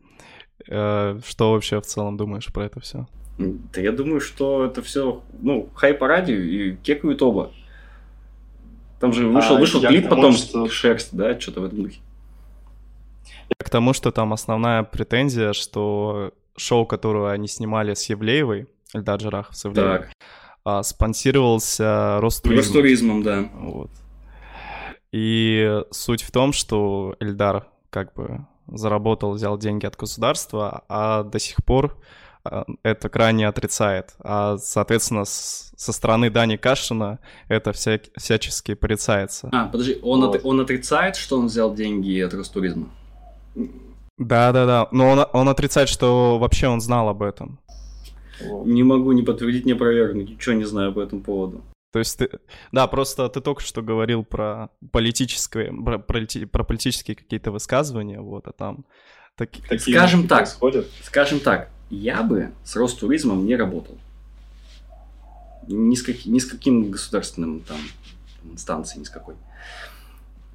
Э, 0.70 1.20
Что 1.26 1.52
вообще 1.54 1.80
в 1.80 1.86
целом 1.86 2.18
думаешь 2.18 2.48
про 2.52 2.66
это 2.66 2.80
все? 2.82 3.08
Да 3.38 3.82
я 3.82 3.92
думаю, 3.92 4.20
что 4.22 4.66
это 4.66 4.82
все, 4.82 5.22
ну, 5.42 5.70
хайп 5.74 6.00
по 6.00 6.08
радио 6.08 6.36
и 6.36 6.76
кекают 6.78 7.22
оба. 7.22 7.52
Там 9.00 9.14
же 9.14 9.28
вышел, 9.28 9.56
А, 9.58 9.60
вышел 9.60 9.82
я 9.82 9.90
клип 9.90 10.04
тому, 10.10 10.16
потом 10.16 10.34
что- 10.34 10.70
шерсть, 10.70 11.16
да, 11.16 11.38
что-то 11.40 11.62
в 11.62 11.66
этом 11.66 11.84
духе. 11.84 12.00
К 13.58 13.70
тому, 13.70 13.94
что 13.94 14.12
там 14.12 14.34
основная 14.34 14.84
претензия, 14.84 15.54
что 15.54 16.34
шоу, 16.58 16.86
которое 16.86 17.32
они 17.34 17.48
снимали 17.48 17.94
с 17.94 18.10
Евлеевой, 18.10 18.68
Эльдар 18.94 19.20
Джарахов 19.20 19.56
с 19.56 19.66
Евлеевой, 19.66 20.00
Так, 20.00 20.12
а, 20.64 20.84
спонсировался 20.84 22.20
Ростуризм. 22.22 22.74
туризмом, 22.74 23.24
да. 23.24 23.50
Вот. 23.54 23.92
И 25.12 25.82
суть 25.92 26.22
в 26.24 26.32
том, 26.32 26.54
что 26.54 27.16
Эльдар 27.20 27.68
как 27.96 28.14
бы 28.14 28.46
заработал, 28.68 29.32
взял 29.32 29.58
деньги 29.58 29.86
от 29.86 29.96
государства, 29.96 30.84
а 30.90 31.24
до 31.24 31.40
сих 31.40 31.64
пор 31.64 31.96
а, 32.44 32.66
это 32.84 33.08
крайне 33.10 33.48
отрицает. 33.48 34.14
А, 34.20 34.58
соответственно, 34.58 35.24
с- 35.24 35.72
со 35.78 35.94
стороны 35.94 36.30
Дани 36.30 36.58
Кашина 36.58 37.20
это 37.48 37.72
вся, 37.72 38.00
всячески 38.18 38.74
порицается. 38.76 39.50
А, 39.54 39.68
подожди, 39.68 39.98
он, 40.04 40.22
Вот. 40.26 40.36
от- 40.36 40.46
он 40.46 40.60
отрицает, 40.60 41.16
что 41.16 41.40
он 41.40 41.46
взял 41.48 41.74
деньги 41.74 42.20
от 42.20 42.34
Ростуризма? 42.34 42.88
Да-да-да, 44.18 44.88
но 44.92 45.10
он, 45.12 45.26
он 45.34 45.48
отрицает, 45.50 45.88
что 45.90 46.38
вообще 46.38 46.68
он 46.68 46.82
знал 46.82 47.08
об 47.10 47.22
этом. 47.22 47.60
Не 48.66 48.84
могу 48.84 49.14
ни 49.14 49.22
подтвердить, 49.22 49.66
ни 49.66 49.72
опровергнуть, 49.74 50.30
ничего 50.30 50.56
не 50.56 50.66
знаю 50.66 50.94
по 50.94 51.00
этому 51.00 51.22
поводу. 51.22 51.62
То 51.96 52.00
есть 52.00 52.18
ты... 52.18 52.30
Да, 52.74 52.88
просто 52.88 53.30
ты 53.30 53.40
только 53.40 53.62
что 53.62 53.82
говорил 53.82 54.26
про 54.26 54.70
политическое, 54.92 55.72
про, 55.72 55.98
полити- 55.98 56.46
про 56.46 56.66
политические 56.66 57.16
какие-то 57.16 57.52
высказывания, 57.52 58.20
вот, 58.20 58.50
а 58.50 58.52
там 58.52 58.84
таки- 59.38 59.62
Такие 59.62 59.96
Скажем 59.98 60.28
так. 60.28 60.40
происходят. 60.40 60.88
Скажем 61.04 61.40
так, 61.40 61.70
я 61.90 62.22
бы 62.22 62.52
с 62.66 62.76
Ростуризмом 62.76 63.46
не 63.46 63.56
работал. 63.56 63.98
Ни 65.70 65.96
с, 65.96 66.04
каки- 66.04 66.30
ни 66.30 66.40
с 66.40 66.46
каким 66.46 66.92
государственным 66.92 67.62
там 67.62 67.78
инстанции 68.44 69.00
ни 69.00 69.06
с 69.06 69.10
какой. 69.10 69.36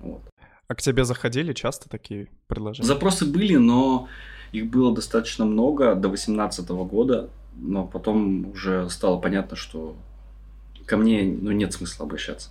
Вот. 0.00 0.20
А 0.68 0.74
к 0.74 0.82
тебе 0.82 1.06
заходили 1.06 1.54
часто 1.54 1.88
такие 1.88 2.28
предложения? 2.48 2.86
Запросы 2.86 3.24
были, 3.24 3.56
но 3.56 4.08
их 4.52 4.66
было 4.66 4.94
достаточно 4.94 5.46
много 5.46 5.94
до 5.94 6.08
2018 6.10 6.68
года, 6.68 7.30
но 7.56 7.86
потом 7.86 8.50
уже 8.50 8.90
стало 8.90 9.18
понятно, 9.18 9.56
что 9.56 9.96
ко 10.90 10.96
мне 10.96 11.22
ну, 11.22 11.52
нет 11.52 11.72
смысла 11.72 12.04
обращаться. 12.04 12.50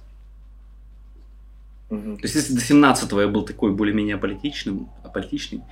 Мгм. 1.89 2.15
То 2.17 2.23
есть, 2.23 2.35
если 2.35 2.55
до 2.55 2.61
17 2.61 3.11
я 3.11 3.27
был 3.27 3.43
такой 3.43 3.75
более-менее 3.75 4.15
аполитичным, 4.15 4.89
аполитичный, 5.03 5.63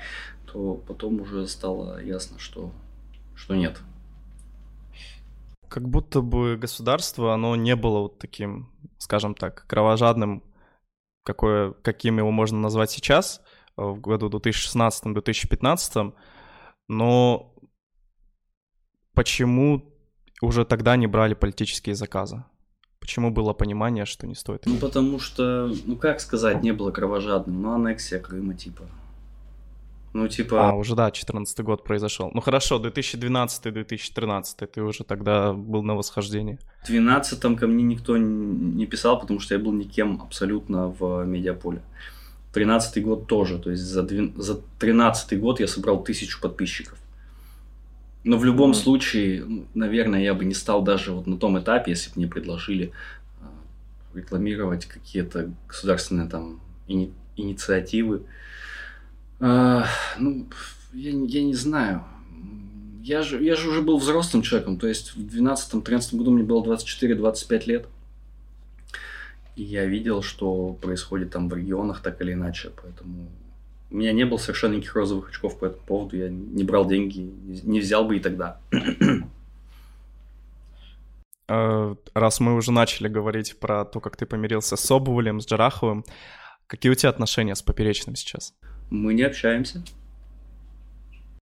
то 0.52 0.74
потом 0.86 1.22
уже 1.22 1.48
стало 1.48 2.04
ясно, 2.04 2.38
что, 2.40 2.74
что 3.36 3.56
нет. 3.56 3.80
Как 5.70 5.88
будто 5.88 6.20
бы 6.20 6.58
государство, 6.58 7.34
оно 7.34 7.56
не 7.56 7.78
было 7.78 8.00
вот 8.00 8.20
таким, 8.20 8.70
скажем 8.98 9.34
так, 9.34 9.66
кровожадным, 9.68 10.44
какое, 11.24 11.72
каким 11.72 12.18
его 12.18 12.32
можно 12.32 12.60
назвать 12.60 12.92
сейчас, 12.92 13.42
э, 13.78 13.82
в 13.82 14.02
году 14.02 14.30
2016-2015, 14.30 16.14
но 16.90 17.54
почему 19.14 19.94
уже 20.42 20.66
тогда 20.66 20.98
не 20.98 21.08
брали 21.08 21.34
политические 21.34 21.96
заказы? 21.96 22.44
Почему 23.08 23.32
было 23.32 23.54
понимание, 23.54 24.04
что 24.06 24.28
не 24.28 24.36
стоит? 24.36 24.64
Ну, 24.66 24.76
потому 24.76 25.18
что, 25.18 25.72
ну, 25.86 25.96
как 25.96 26.20
сказать, 26.20 26.62
не 26.62 26.74
было 26.74 26.92
кровожадным, 26.92 27.62
ну, 27.62 27.72
аннексия 27.72 28.20
Крыма, 28.20 28.54
типа. 28.54 28.84
Ну, 30.12 30.28
типа, 30.28 30.70
А, 30.70 30.74
уже 30.74 30.94
да, 30.94 31.10
14 31.10 31.62
год 31.64 31.86
произошел. 31.86 32.32
Ну 32.34 32.42
хорошо, 32.42 32.80
2012-2013, 32.80 34.68
ты 34.68 34.82
уже 34.82 35.06
тогда 35.06 35.54
был 35.54 35.84
на 35.84 35.96
восхождении. 35.96 36.60
в 36.84 36.88
12 36.88 37.56
ко 37.56 37.68
мне 37.68 37.84
никто 37.86 38.18
не 38.18 38.86
писал, 38.86 39.18
потому 39.22 39.40
что 39.40 39.54
я 39.56 39.60
был 39.62 39.72
никем 39.72 40.22
абсолютно 40.22 40.90
в 40.90 41.24
медиаполе. 41.24 41.82
13 42.52 43.02
год 43.06 43.28
тоже, 43.28 43.58
то 43.58 43.72
есть 43.72 43.84
за, 43.84 44.02
двен- 44.02 44.34
за 44.36 44.60
13 44.80 45.40
год 45.40 45.62
я 45.62 45.68
собрал 45.70 46.04
тысячу 46.04 46.42
подписчиков. 46.42 46.98
Но 48.28 48.38
в 48.38 48.44
любом 48.44 48.72
Мгм. 48.72 48.80
случае, 48.80 49.46
наверное, 49.74 50.22
я 50.22 50.34
бы 50.34 50.44
не 50.44 50.54
стал 50.54 50.82
даже 50.82 51.14
вот 51.14 51.28
на 51.28 51.38
том 51.38 51.58
этапе, 51.60 51.92
если 51.92 52.10
бы 52.10 52.16
мне 52.18 52.28
предложили 52.28 52.92
а, 53.42 53.46
рекламировать 54.14 54.86
какие-то 54.86 55.50
государственные 55.70 56.28
там 56.28 56.60
ини- 56.90 57.14
инициативы. 57.38 58.24
А, 59.40 59.86
ну, 60.20 60.46
я, 60.94 61.14
не- 61.14 61.28
я 61.30 61.42
не 61.42 61.54
знаю. 61.54 62.04
Я 63.02 63.22
же, 63.22 63.42
я 63.42 63.56
же 63.56 63.70
уже 63.70 63.82
был 63.82 63.98
взрослым 63.98 64.44
человеком, 64.44 64.78
то 64.78 64.88
есть 64.88 65.16
в 65.16 65.20
12-13 65.20 66.18
году 66.18 66.32
мне 66.32 66.44
было 66.44 66.62
24-25 66.62 67.66
лет. 67.66 67.86
И 69.56 69.64
я 69.64 69.86
видел, 69.86 70.22
что 70.22 70.74
происходит 70.82 71.32
там 71.32 71.48
в 71.48 71.54
регионах 71.56 72.02
так 72.02 72.22
или 72.22 72.34
иначе, 72.34 72.72
поэтому 72.84 73.30
у 73.90 73.96
меня 73.96 74.12
не 74.12 74.26
было 74.26 74.38
совершенно 74.38 74.74
никаких 74.74 74.96
розовых 74.96 75.30
очков 75.30 75.58
по 75.60 75.66
этому 75.66 75.84
поводу, 75.86 76.18
я 76.18 76.30
не 76.30 76.64
брал 76.64 76.86
деньги, 76.86 77.20
не 77.64 77.80
взял 77.80 78.06
бы 78.06 78.18
и 78.18 78.20
тогда. 78.20 78.60
Э, 81.50 81.96
Раз 82.14 82.40
мы 82.42 82.56
уже 82.56 82.72
начали 82.72 83.08
говорить 83.08 83.58
про 83.60 83.86
то, 83.86 84.00
как 84.02 84.18
ты 84.18 84.26
помирился 84.26 84.76
с 84.76 84.82
Соболем, 84.82 85.40
с 85.40 85.48
Джараховым, 85.48 86.04
какие 86.68 86.92
у 86.92 86.96
тебя 86.96 87.10
отношения 87.10 87.56
с 87.56 87.62
Поперечным 87.62 88.16
сейчас? 88.16 88.54
Мы 88.90 89.14
не 89.14 89.24
общаемся. 89.24 89.82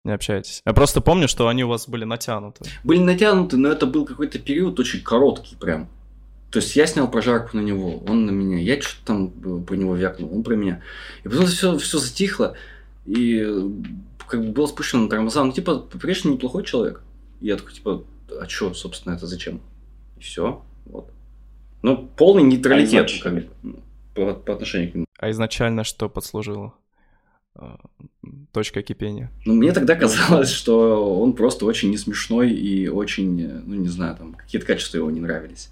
Не 0.03 0.13
общаетесь? 0.13 0.61
Я 0.63 0.73
просто 0.73 1.01
помню, 1.01 1.27
что 1.27 1.47
они 1.47 1.63
у 1.63 1.67
вас 1.67 1.87
были 1.87 2.03
натянуты. 2.03 2.65
Были 2.83 2.99
натянуты, 2.99 3.57
но 3.57 3.69
это 3.69 3.87
был 3.87 4.05
какой-то 4.05 4.37
период 4.37 4.79
очень 4.79 5.01
короткий 5.01 5.55
прям. 5.55 5.89
То 6.55 6.61
есть 6.61 6.73
я 6.77 6.87
снял 6.87 7.11
прожарку 7.11 7.57
на 7.57 7.59
него, 7.59 7.97
он 8.07 8.25
на 8.25 8.31
меня. 8.31 8.57
Я 8.57 8.81
что-то 8.81 9.05
там 9.05 9.33
э, 9.43 9.65
про 9.65 9.75
него 9.75 9.93
вякнул, 9.93 10.33
он 10.33 10.41
про 10.41 10.55
меня. 10.55 10.81
И 11.25 11.27
потом 11.27 11.47
все, 11.47 11.77
все 11.77 11.97
затихло, 11.97 12.55
и 13.05 13.43
э, 13.45 13.69
как 14.25 14.39
бы 14.39 14.53
было 14.53 14.65
спущено 14.65 15.01
на 15.03 15.09
тормоза. 15.09 15.43
Ну, 15.43 15.51
типа, 15.51 15.79
Поперечный 15.79 16.31
неплохой 16.31 16.63
человек. 16.63 17.01
И 17.41 17.47
я 17.47 17.57
такой, 17.57 17.73
типа, 17.73 18.05
а 18.39 18.47
что, 18.47 18.73
собственно, 18.73 19.15
это 19.15 19.27
зачем? 19.27 19.59
И 20.15 20.21
все, 20.21 20.63
вот. 20.85 21.11
Ну, 21.81 22.09
полный 22.15 22.43
нейтралитет 22.43 23.11
А 23.19 23.23
как 23.29 23.43
по, 24.13 24.33
по 24.33 24.53
отношению 24.53 24.91
к 24.93 24.95
нему. 24.95 25.05
А 25.19 25.29
изначально 25.31 25.83
что 25.83 26.07
подслужило 26.07 26.73
э, 27.59 27.65
точкой 28.53 28.83
кипения? 28.83 29.29
Ну, 29.43 29.55
мне 29.55 29.73
тогда 29.73 29.95
казалось, 29.95 30.51
что 30.51 31.19
он 31.19 31.33
просто 31.33 31.65
очень 31.65 31.89
не 31.89 31.97
смешной 31.97 32.53
и 32.53 32.87
очень, 32.87 33.45
ну, 33.45 33.75
не 33.75 33.89
знаю, 33.89 34.15
там, 34.15 34.35
какие-то 34.35 34.65
качества 34.65 34.99
его 34.99 35.11
не 35.11 35.19
нравились. 35.19 35.69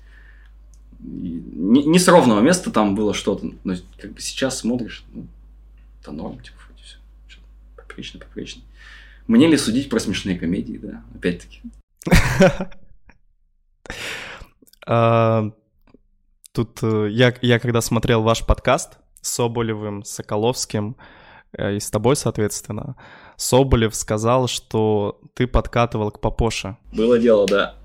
Не, 1.03 1.83
не 1.83 1.99
с 1.99 2.07
ровного 2.07 2.41
места 2.41 2.71
там 2.71 2.95
было 2.95 3.13
что-то. 3.13 3.51
Но 3.63 3.75
как 3.99 4.13
бы 4.13 4.21
сейчас 4.21 4.59
смотришь, 4.59 5.03
ну, 5.13 5.27
это 6.01 6.11
норм, 6.11 6.39
типа, 6.39 6.57
вроде 6.67 6.83
все. 6.83 6.97
Поперечный, 7.75 8.21
поперечный. 8.21 8.63
Мне 9.27 9.47
ли 9.47 9.57
судить 9.57 9.89
про 9.89 9.99
смешные 9.99 10.37
комедии, 10.37 10.79
да, 10.81 11.03
опять-таки. 11.15 11.61
А, 14.85 15.53
Тут 16.53 16.83
э, 16.83 17.07
я, 17.09 17.33
я 17.41 17.59
когда 17.59 17.81
смотрел 17.81 18.21
ваш 18.21 18.45
подкаст 18.45 18.99
с 19.21 19.31
Соболевым, 19.31 20.03
Соколовским 20.03 20.95
э, 21.57 21.77
и 21.77 21.79
с 21.79 21.89
тобой, 21.89 22.15
соответственно, 22.15 22.95
Соболев 23.37 23.95
сказал, 23.95 24.47
что 24.47 25.19
ты 25.33 25.47
подкатывал 25.47 26.11
к 26.11 26.21
Папоше. 26.21 26.77
Было 26.93 27.17
дело, 27.17 27.47
да. 27.47 27.75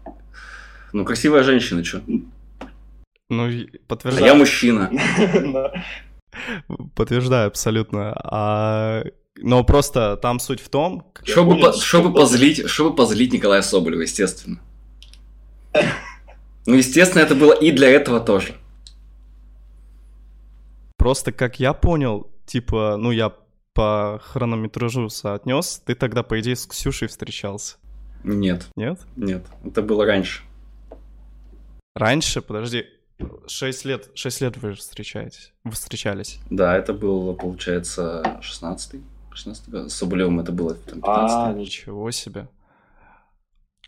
Ну, 0.93 1.07
красивая 1.07 1.45
женщина, 1.45 1.83
что? 1.83 2.03
Ну, 3.29 3.49
и 3.49 3.66
А 3.66 3.79
подтверждаю, 3.89 4.26
я 4.26 4.35
мужчина. 4.35 4.91
Да. 5.53 5.85
подтверждаю 6.95 7.49
абсолютно. 7.49 8.12
А, 8.24 9.05
но 9.37 9.64
просто 9.64 10.16
там 10.16 10.39
суть 10.41 10.61
в 10.61 10.68
том, 10.68 11.07
Чтобы, 11.24 11.61
по- 11.61 11.72
чтобы 11.72 12.12
позлить, 12.12 12.68
чтобы 12.68 12.95
позлить 12.97 13.33
Николая 13.33 13.62
Соболева, 13.62 14.01
естественно. 14.03 14.61
Ну, 16.66 16.74
естественно, 16.74 17.22
это 17.22 17.35
было 17.35 17.53
и 17.53 17.70
для 17.70 17.89
этого 17.89 18.20
тоже. 18.20 18.55
просто 20.97 21.33
как 21.33 21.61
я 21.61 21.72
понял, 21.72 22.31
типа, 22.47 22.97
ну 22.99 23.11
я 23.11 23.33
по 23.72 24.20
хронометражу 24.24 25.09
соотнес, 25.09 25.81
ты 25.87 25.95
тогда, 25.95 26.22
по 26.22 26.41
идее, 26.41 26.57
с 26.57 26.66
Ксюшей 26.66 27.09
встречался, 27.09 27.76
Нет, 28.24 28.66
нет? 28.76 28.99
нет, 29.16 29.47
это 29.64 29.81
было 29.83 30.05
раньше. 30.05 30.43
Раньше, 31.95 32.43
подожди, 32.43 32.85
6 33.47 33.85
лет, 33.85 34.11
6 34.14 34.41
лет 34.41 34.57
вы 34.59 34.75
встречаетесь, 34.75 35.53
вы 35.64 35.73
встречались. 35.73 36.41
Да, 36.51 36.77
это 36.77 36.93
был, 36.93 37.35
получается, 37.35 38.41
16-й. 38.41 39.03
16 39.33 39.69
год. 39.69 39.91
С 39.91 39.95
Соболевым 39.95 40.41
это 40.41 40.53
было 40.53 40.75
там, 40.75 41.01
15 41.01 41.07
А, 41.07 41.53
Ничего 41.53 42.11
себе. 42.11 42.49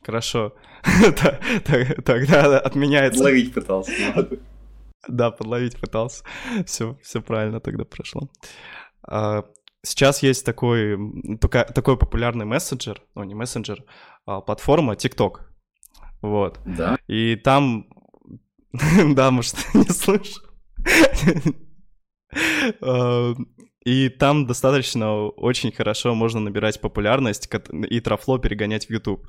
Хорошо. 0.02 0.54
Тогда 2.04 2.58
отменяется. 2.58 3.22
Ловить 3.22 3.52
пытался. 3.52 3.92
Да, 5.08 5.30
подловить 5.30 5.80
пытался. 5.80 6.24
Все, 6.66 6.98
все 7.02 7.20
правильно 7.20 7.60
тогда 7.60 7.84
прошло. 7.84 8.30
А, 9.02 9.44
Сейчас 9.82 10.22
есть 10.22 10.44
такой, 10.44 10.98
такой 11.40 11.96
популярный 11.96 12.44
мессенджер, 12.44 13.02
ну 13.14 13.24
не 13.24 13.34
мессенджер, 13.34 13.82
а 14.26 14.42
платформа 14.42 14.92
TikTok. 14.92 15.40
Вот. 16.20 16.60
Да. 16.66 16.98
И 17.06 17.36
там... 17.36 17.86
Да, 19.14 19.30
может, 19.30 19.56
не 19.74 19.84
слышал. 19.84 20.42
И 23.84 24.08
там 24.10 24.46
достаточно 24.46 25.26
очень 25.28 25.72
хорошо 25.72 26.14
можно 26.14 26.40
набирать 26.40 26.80
популярность 26.80 27.48
и 27.88 28.00
трафло 28.00 28.38
перегонять 28.38 28.86
в 28.86 28.90
YouTube. 28.90 29.26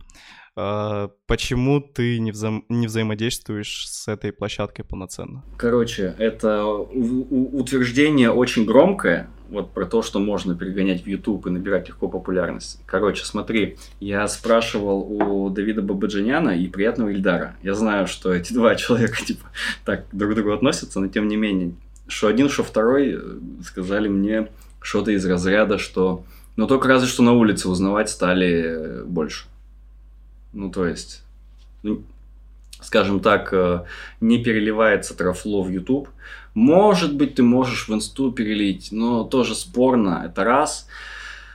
Э, 0.57 1.07
Почему 1.25 1.79
ты 1.79 2.19
не, 2.19 2.31
взаим- 2.31 2.65
не 2.67 2.87
взаимодействуешь 2.87 3.87
с 3.87 4.09
этой 4.09 4.33
площадкой 4.33 4.83
полноценно? 4.83 5.43
Короче, 5.57 6.15
это 6.17 6.65
утверждение 6.65 8.31
очень 8.31 8.65
громкое, 8.65 9.29
вот 9.49 9.73
про 9.73 9.85
то, 9.85 10.01
что 10.01 10.19
можно 10.19 10.55
перегонять 10.55 11.03
в 11.03 11.07
YouTube 11.07 11.47
и 11.47 11.49
набирать 11.49 11.87
легко 11.89 12.07
популярность. 12.07 12.81
Короче, 12.85 13.25
смотри, 13.25 13.77
я 13.99 14.27
спрашивал 14.27 14.99
у 15.01 15.49
Давида 15.49 15.81
Бабаджаняна 15.81 16.51
и 16.57 16.67
приятного 16.67 17.09
Ильдара. 17.09 17.55
Я 17.61 17.73
знаю, 17.73 18.07
что 18.07 18.33
эти 18.33 18.53
два 18.53 18.75
человека, 18.75 19.23
типа, 19.25 19.45
так 19.85 20.05
друг 20.11 20.31
к 20.33 20.35
другу 20.35 20.51
относятся, 20.51 20.99
но 20.99 21.07
тем 21.07 21.27
не 21.27 21.35
менее, 21.37 21.73
что 22.07 22.27
один, 22.27 22.49
что 22.49 22.63
второй 22.63 23.15
э, 23.15 23.19
сказали 23.63 24.07
мне 24.07 24.49
что-то 24.81 25.11
из 25.11 25.25
разряда, 25.25 25.77
что... 25.77 26.23
Ну, 26.57 26.67
только 26.67 26.87
разве 26.87 27.07
что 27.07 27.23
на 27.23 27.33
улице 27.33 27.69
узнавать 27.69 28.09
стали 28.09 28.63
э, 28.65 29.03
больше. 29.05 29.45
Ну, 30.53 30.69
то 30.69 30.85
есть, 30.85 31.23
скажем 32.81 33.21
так, 33.21 33.53
э, 33.53 33.85
не 34.19 34.43
переливается 34.43 35.15
трафло 35.15 35.63
в 35.63 35.69
YouTube. 35.69 36.09
Может 36.53 37.15
быть, 37.15 37.35
ты 37.35 37.43
можешь 37.43 37.87
в 37.87 37.93
инсту 37.93 38.31
перелить, 38.31 38.89
но 38.91 39.23
тоже 39.23 39.55
спорно, 39.55 40.23
это 40.25 40.43
раз. 40.43 40.87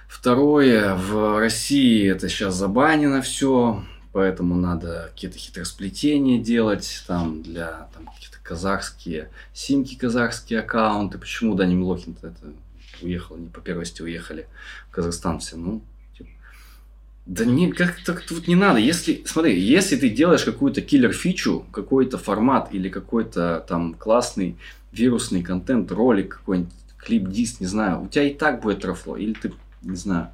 Второе, 0.08 0.94
в 0.94 1.38
России 1.38 2.08
это 2.08 2.28
сейчас 2.28 2.54
забанено 2.54 3.20
все, 3.20 3.84
поэтому 4.12 4.54
надо 4.54 5.10
какие-то 5.12 5.36
хитросплетения 5.36 6.42
делать 6.42 7.04
там 7.06 7.42
для 7.42 7.88
там, 7.94 8.08
казахские 8.46 9.30
симки, 9.52 9.96
казахские 9.96 10.60
аккаунты. 10.60 11.18
Почему 11.18 11.54
Даня 11.54 11.74
Милохин-то 11.74 12.28
это 12.28 12.52
уехал, 13.02 13.36
не 13.36 13.48
по 13.48 13.60
первости 13.60 14.02
уехали 14.02 14.46
в 14.88 14.94
Казахстан 14.94 15.40
все, 15.40 15.56
ну, 15.56 15.82
типа. 16.16 16.30
да 17.26 17.44
не, 17.44 17.70
как 17.72 18.02
так 18.04 18.24
вот 18.30 18.46
не 18.46 18.54
надо. 18.54 18.78
Если, 18.78 19.22
смотри, 19.26 19.60
если 19.60 19.96
ты 19.96 20.08
делаешь 20.08 20.44
какую-то 20.44 20.80
киллер-фичу, 20.80 21.66
какой-то 21.72 22.18
формат 22.18 22.72
или 22.72 22.88
какой-то 22.88 23.64
там 23.68 23.94
классный 23.94 24.56
вирусный 24.92 25.42
контент, 25.42 25.90
ролик 25.92 26.38
какой-нибудь, 26.38 26.72
клип, 26.96 27.28
диск, 27.28 27.60
не 27.60 27.66
знаю, 27.66 28.02
у 28.02 28.08
тебя 28.08 28.24
и 28.24 28.34
так 28.34 28.62
будет 28.62 28.80
трафло. 28.80 29.16
Или 29.16 29.34
ты, 29.34 29.52
не 29.82 29.96
знаю, 29.96 30.30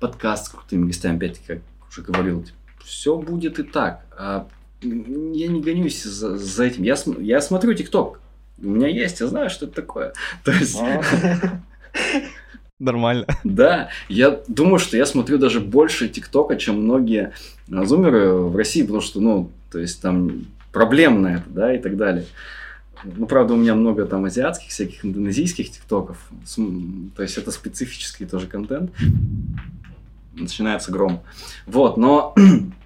подкаст 0.00 0.46
с 0.46 0.48
крутыми 0.48 0.86
гостями, 0.86 1.16
опять 1.16 1.38
как 1.46 1.60
уже 1.88 2.02
говорил, 2.02 2.42
типа, 2.42 2.58
все 2.84 3.16
будет 3.16 3.58
и 3.58 3.62
так. 3.62 4.04
А 4.10 4.48
я 4.82 5.48
не 5.48 5.60
гонюсь 5.60 6.02
за, 6.02 6.36
за 6.36 6.64
этим. 6.64 6.82
Я, 6.82 6.96
я 7.18 7.40
смотрю 7.40 7.74
ТикТок. 7.74 8.20
У 8.58 8.68
меня 8.68 8.88
есть, 8.88 9.20
я 9.20 9.26
знаю, 9.26 9.50
что 9.50 9.66
это 9.66 9.74
такое. 9.74 10.12
То 10.44 10.52
есть... 10.52 10.78
Нормально. 12.78 13.26
Да, 13.44 13.90
я 14.08 14.40
думаю, 14.48 14.80
что 14.80 14.96
я 14.96 15.06
смотрю 15.06 15.38
даже 15.38 15.60
больше 15.60 16.08
ТикТока, 16.08 16.56
чем 16.56 16.82
многие 16.82 17.32
а, 17.70 17.84
зумеры 17.84 18.32
в 18.32 18.56
России, 18.56 18.82
потому 18.82 19.00
что, 19.00 19.20
ну, 19.20 19.50
то 19.70 19.78
есть 19.78 20.02
там 20.02 20.46
проблемно 20.72 21.28
это, 21.28 21.44
да, 21.46 21.74
и 21.76 21.78
так 21.78 21.96
далее. 21.96 22.26
Ну, 23.04 23.26
правда, 23.26 23.54
у 23.54 23.56
меня 23.56 23.76
много 23.76 24.04
там 24.04 24.24
азиатских, 24.24 24.70
всяких 24.70 25.04
индонезийских 25.04 25.70
ТикТоков. 25.70 26.18
То 26.56 27.22
есть 27.22 27.38
это 27.38 27.52
специфический 27.52 28.26
тоже 28.26 28.48
контент. 28.48 28.90
Начинается 30.34 30.90
гром. 30.90 31.22
Вот, 31.66 31.96
но 31.96 32.34
а, 32.36 32.40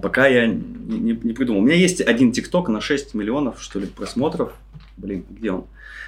пока 0.00 0.26
я 0.26 0.46
не, 0.46 0.98
не, 0.98 1.12
не 1.12 1.32
придумал. 1.32 1.60
У 1.60 1.64
меня 1.64 1.76
есть 1.76 2.00
один 2.00 2.32
ТикТок 2.32 2.68
на 2.68 2.80
6 2.80 3.14
миллионов, 3.14 3.62
что 3.62 3.78
ли, 3.78 3.86
просмотров. 3.86 4.54
Блин, 4.96 5.24
где 5.28 5.52
он? 5.52 5.66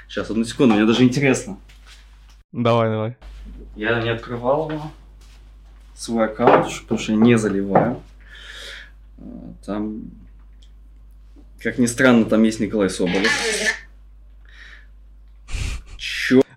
Сейчас, 0.09 0.31
одну 0.31 0.45
секунду, 0.45 0.75
мне 0.75 0.85
даже 0.85 1.03
интересно. 1.03 1.59
Давай, 2.53 2.89
давай. 2.89 3.17
Я 3.75 4.01
не 4.01 4.11
открывал 4.11 4.71
его, 4.71 4.91
свой 5.95 6.27
аккаунт, 6.27 6.67
потому 6.83 7.01
что 7.01 7.13
я 7.13 7.19
не 7.19 7.37
заливаю. 7.37 8.01
А, 9.19 9.23
там, 9.65 10.03
как 11.59 11.79
ни 11.79 11.87
странно, 11.87 12.27
там 12.27 12.43
есть 12.43 12.61
Николай 12.61 12.91
Соболев. 12.91 13.31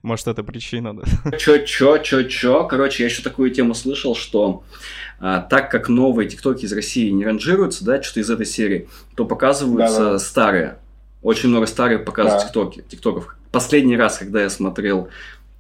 Может, 0.08 0.28
это 0.28 0.42
причина, 0.42 0.96
да? 0.96 1.38
Чё, 1.38 1.58
чё, 1.66 1.98
чё, 1.98 2.24
чё. 2.24 2.64
Короче, 2.64 3.04
я 3.04 3.10
еще 3.10 3.22
такую 3.22 3.52
тему 3.52 3.74
слышал, 3.74 4.16
что 4.16 4.64
а, 5.20 5.42
так 5.42 5.70
как 5.70 5.90
новые 5.90 6.30
тиктоки 6.30 6.64
из 6.64 6.72
России 6.72 7.10
не 7.10 7.26
ранжируются, 7.26 7.84
да, 7.84 8.02
что-то 8.02 8.22
из 8.22 8.30
этой 8.30 8.46
серии, 8.46 8.88
то 9.16 9.26
показываются 9.26 10.00
да, 10.00 10.12
да. 10.12 10.20
старые. 10.20 10.78
Очень 11.22 11.50
много 11.50 11.66
старых 11.66 12.06
показывают 12.06 12.42
да. 12.42 12.48
тиктоки, 12.48 12.86
тиктоков. 12.88 13.36
Последний 13.52 13.98
раз, 13.98 14.18
когда 14.18 14.42
я 14.42 14.50
смотрел 14.50 15.10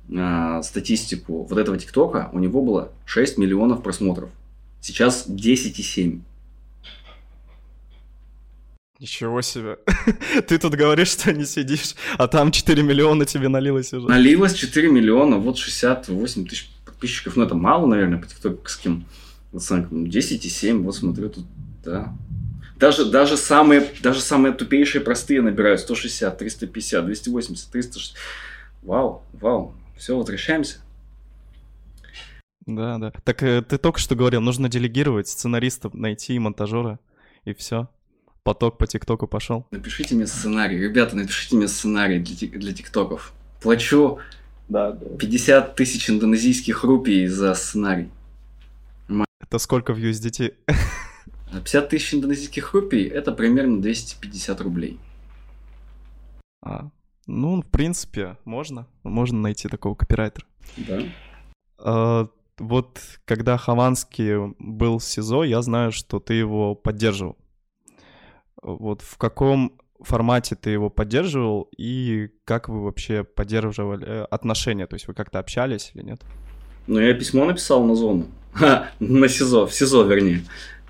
э, 0.09 0.61
статистику 0.63 1.43
вот 1.43 1.57
этого 1.57 1.77
ТикТока, 1.77 2.29
у 2.31 2.39
него 2.39 2.61
было 2.61 2.93
6 3.03 3.37
миллионов 3.37 3.83
просмотров. 3.83 4.29
Сейчас 4.79 5.27
10,7. 5.27 6.21
Ничего 8.99 9.41
себе. 9.41 9.77
Ты 10.47 10.57
тут 10.57 10.73
говоришь, 10.73 11.09
что 11.09 11.31
не 11.31 11.45
сидишь, 11.45 11.95
а 12.17 12.27
там 12.27 12.51
4 12.51 12.81
миллиона 12.81 13.25
тебе 13.25 13.47
налилось 13.47 13.93
уже. 13.93 14.07
Налилось 14.07 14.53
4 14.53 14.89
миллиона, 14.89 15.37
вот 15.37 15.57
68 15.57 16.47
тысяч 16.47 16.69
подписчиков. 16.83 17.35
Ну, 17.35 17.43
это 17.43 17.53
мало, 17.53 17.85
наверное, 17.85 18.19
по 18.19 18.27
тиктокским 18.27 19.05
оценкам. 19.53 20.05
10,7, 20.05 20.81
вот 20.81 20.95
смотрю 20.95 21.29
тут, 21.29 21.45
да. 21.85 22.13
Даже, 22.77 23.05
даже, 23.05 23.37
самые, 23.37 23.87
даже 24.01 24.19
самые 24.19 24.53
тупейшие 24.53 25.01
простые 25.01 25.41
набирают 25.41 25.81
160, 25.81 26.37
350, 26.37 27.05
280, 27.05 27.71
360. 27.71 28.17
Вау, 28.83 29.23
вау. 29.33 29.75
Все, 29.97 30.17
возвращаемся. 30.17 30.77
Да, 32.65 32.97
да. 32.97 33.11
Так 33.23 33.41
э, 33.43 33.61
ты 33.61 33.77
только 33.77 33.99
что 33.99 34.15
говорил, 34.15 34.41
нужно 34.41 34.69
делегировать 34.69 35.27
сценаристов, 35.27 35.93
найти 35.93 36.37
монтажера, 36.37 36.99
и 37.45 37.53
все. 37.53 37.89
Поток 38.47 38.77
по 38.77 38.87
ТикТоку 38.87 39.27
пошел. 39.27 39.65
Напишите 39.71 40.15
мне 40.15 40.25
сценарий. 40.25 40.77
Ребята, 40.77 41.17
напишите 41.17 41.57
мне 41.57 41.67
сценарий 41.67 42.19
для, 42.19 42.47
для 42.47 42.73
ТикТоков. 42.73 43.33
Плачу 43.61 44.19
да, 44.69 44.93
да. 44.93 45.17
50 45.17 45.75
тысяч 45.75 46.09
индонезийских 46.09 46.85
рупий 46.85 47.27
за 47.27 47.53
сценарий. 47.55 48.09
Это 49.41 49.57
сколько 49.59 49.93
в 49.93 49.97
USDT? 49.97 50.53
50 51.51 51.89
тысяч 51.89 52.13
индонезийских 52.13 52.73
рупий– 52.73 53.03
это 53.09 53.33
примерно 53.33 53.81
250 53.81 54.61
рублей. 54.61 54.97
А, 56.61 56.89
ну, 57.25 57.61
в 57.61 57.65
принципе, 57.65 58.37
можно. 58.45 58.87
Можно 59.03 59.41
найти 59.41 59.67
такого 59.67 59.93
копирайтера. 59.93 60.45
Да. 60.77 61.01
А, 61.79 62.29
вот 62.59 63.01
когда 63.25 63.57
Хованский 63.57 64.55
был 64.57 64.99
в 64.99 65.03
СИЗО, 65.03 65.43
я 65.43 65.61
знаю, 65.61 65.91
что 65.91 66.21
ты 66.21 66.35
его 66.35 66.75
поддерживал. 66.75 67.35
Вот 68.61 69.01
в 69.01 69.17
каком 69.17 69.73
формате 70.01 70.55
ты 70.55 70.69
его 70.69 70.89
поддерживал 70.89 71.69
и 71.77 72.29
как 72.45 72.69
вы 72.69 72.83
вообще 72.83 73.23
поддерживали 73.23 74.05
э, 74.05 74.23
отношения? 74.25 74.87
То 74.87 74.95
есть 74.95 75.07
вы 75.07 75.13
как-то 75.13 75.39
общались 75.39 75.91
или 75.93 76.03
нет? 76.03 76.21
Ну, 76.85 76.99
я 76.99 77.13
письмо 77.13 77.45
написал 77.45 77.83
на 77.83 77.95
зону. 77.95 78.27
Ха, 78.53 78.89
на 78.99 79.27
СИЗО, 79.27 79.67
в 79.67 79.73
СИЗО, 79.73 80.03
вернее. 80.03 80.43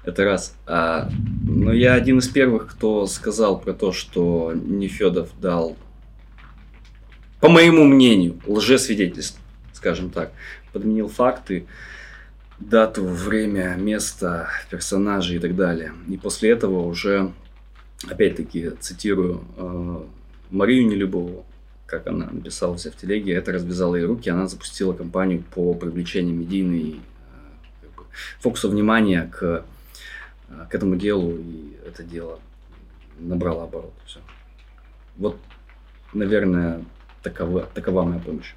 Это 0.04 0.24
раз. 0.24 0.56
А, 0.66 1.10
но 1.44 1.74
я 1.74 1.94
один 1.94 2.20
из 2.20 2.28
первых, 2.30 2.72
кто 2.72 3.08
сказал 3.08 3.60
про 3.60 3.74
то, 3.74 3.92
что 3.92 4.54
Нефедов 4.54 5.30
дал 5.40 5.76
по 7.40 7.50
моему 7.50 7.84
мнению, 7.84 8.40
лжесвидетельств, 8.48 9.40
скажем 9.74 10.10
так. 10.10 10.32
Подменил 10.74 11.08
факты, 11.08 11.68
дату, 12.60 13.06
время, 13.06 13.76
место, 13.78 14.50
персонажей 14.72 15.38
и 15.38 15.40
так 15.40 15.56
далее. 15.56 15.94
И 16.08 16.18
после 16.18 16.50
этого 16.50 16.86
уже, 16.86 17.32
опять-таки, 18.06 18.72
цитирую 18.80 19.44
э, 19.58 20.04
Марию 20.52 20.88
Нелюбову, 20.88 21.46
как 21.86 22.08
она 22.08 22.28
написала 22.30 22.76
все 22.78 22.92
в 22.92 22.96
телеге, 22.96 23.34
это 23.34 23.52
развязало 23.52 23.96
ей 23.96 24.06
руки, 24.06 24.30
она 24.30 24.48
запустила 24.48 24.94
кампанию 24.94 25.44
по 25.54 25.74
привлечению 25.74 26.36
медийной 26.36 27.00
э, 27.00 27.82
как 27.82 27.96
бы, 27.96 28.04
фокуса 28.40 28.68
внимания 28.68 29.32
к, 29.34 29.66
э, 30.50 30.66
к 30.70 30.76
этому 30.76 30.96
делу, 30.96 31.38
и 31.38 31.78
это 31.88 32.04
дело 32.04 32.40
набрало 33.20 33.64
оборот. 33.64 33.94
Все. 34.06 34.20
Вот, 35.18 35.40
наверное, 36.14 36.84
такова, 37.24 37.64
такова 37.74 38.04
моя 38.04 38.20
помощь. 38.20 38.54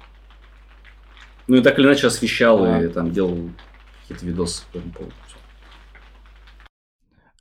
Ну 1.47 1.57
и 1.57 1.61
так 1.61 1.79
или 1.79 1.87
иначе 1.87 2.07
освещал 2.07 2.63
а. 2.63 2.81
и 2.83 2.87
там 2.87 3.11
делал 3.11 3.49
какие-то 4.01 4.25
видосы 4.25 4.63
по 4.71 4.77
этому 4.77 4.93
поводу. 4.93 5.13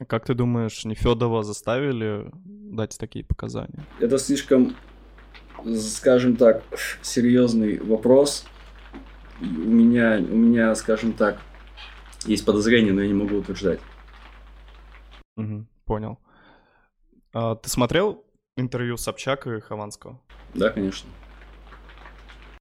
Как 0.06 0.24
ты 0.24 0.34
думаешь, 0.34 0.84
не 0.84 0.94
Федова 0.94 1.42
заставили 1.42 2.30
дать 2.44 2.96
такие 2.98 3.24
показания? 3.24 3.84
Это 3.98 4.18
слишком, 4.18 4.74
скажем 5.76 6.36
так, 6.36 6.62
серьезный 7.02 7.78
вопрос. 7.78 8.46
У 9.40 9.44
меня, 9.44 10.18
у 10.18 10.36
меня, 10.36 10.74
скажем 10.74 11.12
так, 11.12 11.40
есть 12.24 12.44
подозрение, 12.44 12.92
но 12.92 13.02
я 13.02 13.08
не 13.08 13.14
могу 13.14 13.36
утверждать. 13.36 13.80
Угу, 15.36 15.66
понял. 15.84 16.18
А, 17.32 17.56
ты 17.56 17.68
смотрел 17.68 18.24
интервью 18.56 18.96
Собчак 18.96 19.46
и 19.46 19.60
Хованского? 19.60 20.20
Да, 20.54 20.70
конечно. 20.70 21.08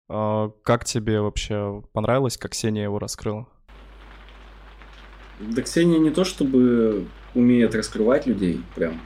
А, 0.09 0.49
как 0.63 0.85
тебе 0.85 1.21
вообще 1.21 1.83
понравилось, 1.93 2.37
как 2.37 2.51
Ксения 2.51 2.83
его 2.83 2.99
раскрыла? 2.99 3.47
Да 5.39 5.61
Ксения 5.61 5.99
не 5.99 6.09
то 6.09 6.23
чтобы 6.23 7.05
умеет 7.33 7.75
раскрывать 7.75 8.27
людей 8.27 8.61
прям. 8.75 8.99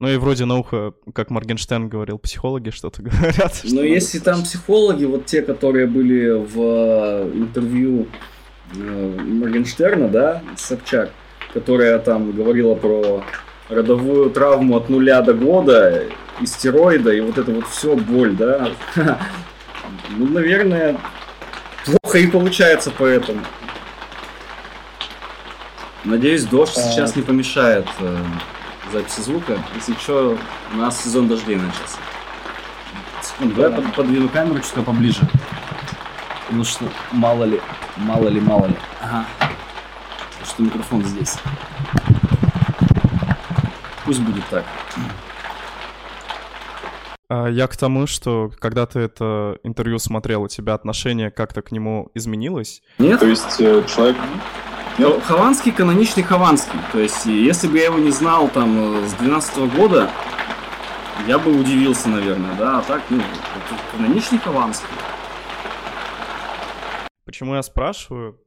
Ну 0.00 0.08
и 0.08 0.16
вроде 0.16 0.46
на 0.46 0.58
ухо, 0.58 0.94
как 1.14 1.28
Моргенштерн 1.30 1.88
говорил, 1.88 2.18
психологи 2.18 2.70
что-то 2.70 3.02
говорят. 3.02 3.60
Но 3.64 3.82
если 3.82 4.18
там 4.18 4.42
психологи, 4.42 5.04
вот 5.04 5.26
те, 5.26 5.42
которые 5.42 5.86
были 5.86 6.30
в 6.30 6.54
э, 6.56 7.32
интервью 7.34 8.08
э, 8.74 9.18
Моргенштерна, 9.20 10.08
да, 10.08 10.42
Собчак, 10.56 11.10
которая 11.52 11.98
там 11.98 12.32
говорила 12.32 12.74
про 12.74 13.22
родовую 13.68 14.30
травму 14.30 14.76
от 14.76 14.88
нуля 14.88 15.20
до 15.20 15.34
года, 15.34 16.04
и 16.40 16.46
стероида, 16.46 17.12
и 17.12 17.20
вот 17.20 17.36
это 17.36 17.52
вот 17.52 17.66
все 17.68 17.94
боль, 17.94 18.34
да. 18.34 18.70
Ну, 20.16 20.26
наверное, 20.26 20.98
плохо 21.84 22.18
и 22.18 22.26
получается 22.26 22.92
поэтому. 22.96 23.40
Надеюсь, 26.04 26.44
дождь 26.44 26.76
а... 26.76 26.80
сейчас 26.80 27.14
не 27.16 27.22
помешает 27.22 27.86
э, 27.98 28.24
записи 28.92 29.20
звука. 29.20 29.58
Если 29.74 29.92
что, 29.94 30.38
у 30.72 30.76
нас 30.76 31.02
сезон 31.02 31.28
дождей 31.28 31.56
начался. 31.56 31.98
Секунду, 33.22 33.54
давай 33.54 33.72
под, 33.72 33.94
подвину 33.94 34.28
камеру 34.28 34.60
чуть 34.60 34.84
поближе. 34.84 35.20
Ну 36.50 36.64
что, 36.64 36.86
мало 37.12 37.44
ли, 37.44 37.60
мало 37.96 38.28
ли, 38.28 38.40
мало 38.40 38.66
ли. 38.66 38.76
Ага. 39.00 39.26
Что 40.44 40.62
микрофон 40.62 41.04
здесь. 41.04 41.36
Пусть 44.04 44.20
будет 44.20 44.44
так. 44.48 44.64
А 47.28 47.46
я 47.46 47.68
к 47.68 47.76
тому, 47.76 48.08
что 48.08 48.50
когда 48.58 48.86
ты 48.86 48.98
это 48.98 49.58
интервью 49.62 49.98
смотрел, 50.00 50.42
у 50.42 50.48
тебя 50.48 50.74
отношение 50.74 51.30
как-то 51.30 51.62
к 51.62 51.70
нему 51.70 52.10
изменилось? 52.14 52.82
Нет? 52.98 53.20
То 53.20 53.26
есть 53.26 53.60
э, 53.60 53.84
человек... 53.86 54.16
Ну, 55.00 55.18
Хованский 55.18 55.72
каноничный 55.72 56.22
Хованский. 56.22 56.78
То 56.92 56.98
есть, 56.98 57.24
если 57.24 57.68
бы 57.68 57.78
я 57.78 57.84
его 57.84 57.98
не 57.98 58.10
знал 58.10 58.50
там 58.50 59.02
э, 59.02 59.08
с 59.08 59.14
12 59.14 59.74
года, 59.74 60.10
я 61.26 61.38
бы 61.38 61.58
удивился, 61.58 62.10
наверное, 62.10 62.54
да, 62.56 62.80
а 62.80 62.82
так, 62.82 63.02
ну, 63.08 63.22
каноничный 63.92 64.38
Хованский. 64.38 64.86
Почему 67.24 67.54
я 67.54 67.62
спрашиваю? 67.62 68.38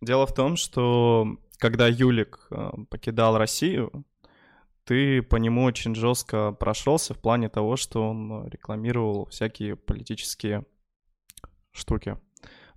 Дело 0.00 0.26
в 0.26 0.34
том, 0.34 0.56
что 0.56 1.28
когда 1.58 1.86
Юлик 1.86 2.48
э, 2.50 2.70
покидал 2.90 3.38
Россию, 3.38 4.04
ты 4.82 5.22
по 5.22 5.36
нему 5.36 5.62
очень 5.62 5.94
жестко 5.94 6.50
прошелся 6.50 7.14
в 7.14 7.20
плане 7.20 7.48
того, 7.48 7.76
что 7.76 8.02
он 8.10 8.48
рекламировал 8.48 9.26
всякие 9.26 9.76
политические 9.76 10.64
штуки. 11.70 12.18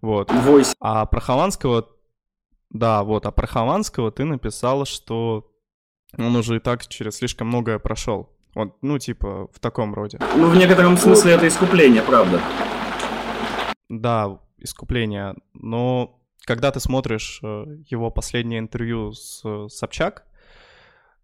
Вот. 0.03 0.31
Войс. 0.31 0.75
А 0.79 1.07
про 1.07 1.19
Хованского, 1.19 1.87
да, 2.73 3.03
вот, 3.03 3.25
а 3.27 3.31
про 3.31 3.45
Хованского 3.45 4.11
ты 4.11 4.25
написал, 4.25 4.85
что 4.85 5.47
он 6.17 6.35
уже 6.35 6.57
и 6.57 6.59
так 6.59 6.85
через 6.87 7.17
слишком 7.17 7.47
многое 7.47 7.77
прошел. 7.79 8.29
Вот, 8.55 8.75
ну, 8.81 8.97
типа, 8.99 9.47
в 9.51 9.59
таком 9.59 9.93
роде. 9.93 10.19
Ну, 10.35 10.49
в 10.49 10.55
некотором 10.55 10.97
смысле 10.97 11.33
это 11.33 11.47
искупление, 11.47 12.01
правда. 12.01 12.41
Да, 13.89 14.39
искупление. 14.57 15.35
Но 15.53 16.19
когда 16.45 16.71
ты 16.71 16.79
смотришь 16.79 17.39
э, 17.43 17.65
его 17.89 18.11
последнее 18.11 18.59
интервью 18.59 19.13
с 19.13 19.41
э, 19.43 19.67
Собчак, 19.69 20.25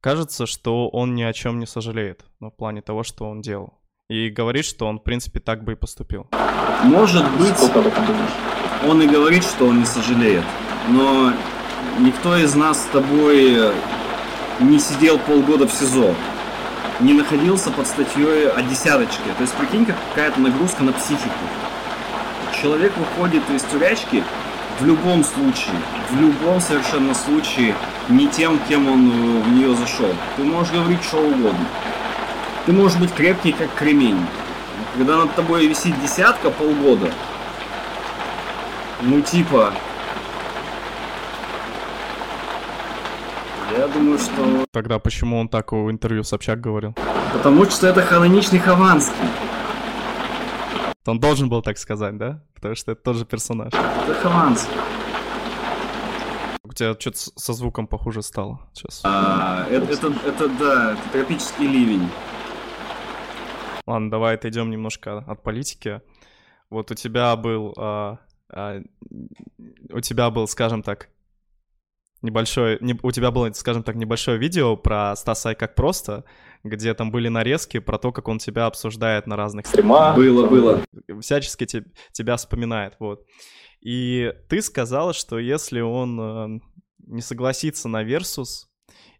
кажется, 0.01 0.45
что 0.45 0.87
он 0.89 1.15
ни 1.15 1.23
о 1.23 1.33
чем 1.33 1.59
не 1.59 1.65
сожалеет, 1.65 2.25
ну, 2.39 2.51
в 2.51 2.55
плане 2.55 2.81
того, 2.81 3.03
что 3.03 3.25
он 3.25 3.41
делал. 3.41 3.73
И 4.07 4.29
говорит, 4.29 4.65
что 4.65 4.87
он, 4.87 4.99
в 4.99 5.03
принципе, 5.03 5.39
так 5.39 5.63
бы 5.63 5.73
и 5.73 5.75
поступил. 5.75 6.27
Может 6.83 7.25
быть, 7.37 7.59
он 8.87 9.01
и 9.01 9.07
говорит, 9.07 9.43
что 9.43 9.65
он 9.67 9.79
не 9.79 9.85
сожалеет, 9.85 10.45
но 10.87 11.33
никто 11.99 12.35
из 12.37 12.55
нас 12.55 12.81
с 12.81 12.85
тобой 12.85 13.71
не 14.59 14.79
сидел 14.79 15.19
полгода 15.19 15.67
в 15.67 15.73
СИЗО, 15.73 16.15
не 16.99 17.13
находился 17.13 17.71
под 17.71 17.87
статьей 17.87 18.49
о 18.49 18.61
десяточке. 18.61 19.23
То 19.37 19.43
есть, 19.43 19.53
прикинь, 19.53 19.85
как 19.85 19.95
какая-то 20.09 20.39
нагрузка 20.39 20.83
на 20.83 20.93
психику. 20.93 21.29
Человек 22.61 22.93
выходит 22.97 23.43
из 23.51 23.63
тюрячки 23.63 24.23
в 24.79 24.85
любом 24.85 25.23
случае, 25.23 25.75
в 26.09 26.19
любом 26.19 26.59
совершенно 26.59 27.13
случае, 27.13 27.75
не 28.07 28.27
тем, 28.27 28.59
кем 28.67 28.87
он 28.87 29.09
э, 29.09 29.41
в 29.43 29.51
нее 29.51 29.75
зашел. 29.75 30.13
Ты 30.35 30.43
можешь 30.43 30.73
говорить 30.73 31.03
что 31.03 31.17
угодно. 31.17 31.65
Ты 32.65 32.73
можешь 32.73 32.97
быть 32.97 33.13
крепкий, 33.13 33.51
как 33.51 33.73
кремень. 33.75 34.25
Когда 34.97 35.17
над 35.17 35.33
тобой 35.35 35.67
висит 35.67 35.99
десятка 36.01 36.49
полгода, 36.49 37.11
ну 39.01 39.21
типа... 39.21 39.73
Я 43.77 43.78
думаю, 43.89 44.17
что... 44.17 44.65
Тогда 44.71 44.99
почему 44.99 45.39
он 45.39 45.49
так 45.49 45.71
в 45.71 45.89
интервью 45.89 46.23
Собчак 46.23 46.61
говорил? 46.61 46.95
Потому 47.33 47.65
что 47.65 47.87
это 47.87 48.01
каноничный 48.01 48.59
Хованский. 48.59 49.13
Он 51.05 51.19
должен 51.19 51.49
был 51.49 51.61
так 51.61 51.77
сказать, 51.77 52.17
да? 52.17 52.43
Потому 52.53 52.75
что 52.75 52.91
это 52.91 53.01
тот 53.01 53.15
же 53.15 53.25
персонаж. 53.25 53.73
Это 53.73 54.13
Хованский. 54.15 54.77
У 56.63 56.73
тебя 56.73 56.95
что-то 56.99 57.17
со 57.17 57.53
звуком 57.53 57.87
похуже 57.87 58.21
стало 58.21 58.59
сейчас. 58.73 59.01
А, 59.03 59.65
это, 59.69 59.91
это, 59.91 60.13
это, 60.25 60.47
да, 60.49 60.93
это 60.93 61.01
тропический 61.11 61.65
ливень. 61.65 62.09
Ладно, 63.87 64.11
давай 64.11 64.35
отойдем 64.35 64.69
немножко 64.69 65.23
от 65.25 65.41
политики. 65.41 66.01
Вот 66.69 66.91
у 66.91 66.95
тебя 66.95 67.35
был, 67.35 67.73
а, 67.75 68.19
а, 68.53 68.81
у 69.91 69.99
тебя 69.99 70.29
был, 70.29 70.47
скажем 70.47 70.83
так, 70.83 71.09
небольшое, 72.21 72.77
не, 72.81 72.97
у 73.01 73.11
тебя 73.11 73.31
было, 73.31 73.51
скажем 73.53 73.83
так, 73.83 73.95
небольшое 73.95 74.37
видео 74.37 74.75
про 74.77 75.15
Стаса 75.15 75.51
и 75.51 75.55
как 75.55 75.75
просто, 75.75 76.23
где 76.63 76.93
там 76.93 77.11
были 77.11 77.27
нарезки 77.29 77.79
про 77.79 77.97
то, 77.97 78.11
как 78.11 78.27
он 78.27 78.39
тебя 78.39 78.65
обсуждает 78.65 79.27
на 79.27 79.35
разных 79.35 79.65
Стрима. 79.67 80.13
Было, 80.15 80.47
было. 80.47 80.81
всячески 81.21 81.65
те- 81.65 81.85
тебя 82.11 82.35
вспоминает, 82.37 82.95
вот. 82.99 83.25
И 83.81 84.33
ты 84.49 84.61
сказала, 84.61 85.13
что 85.13 85.39
если 85.39 85.79
он 85.79 86.19
э, 86.19 86.59
не 87.07 87.21
согласится 87.21 87.87
на 87.87 88.03
Versus 88.03 88.65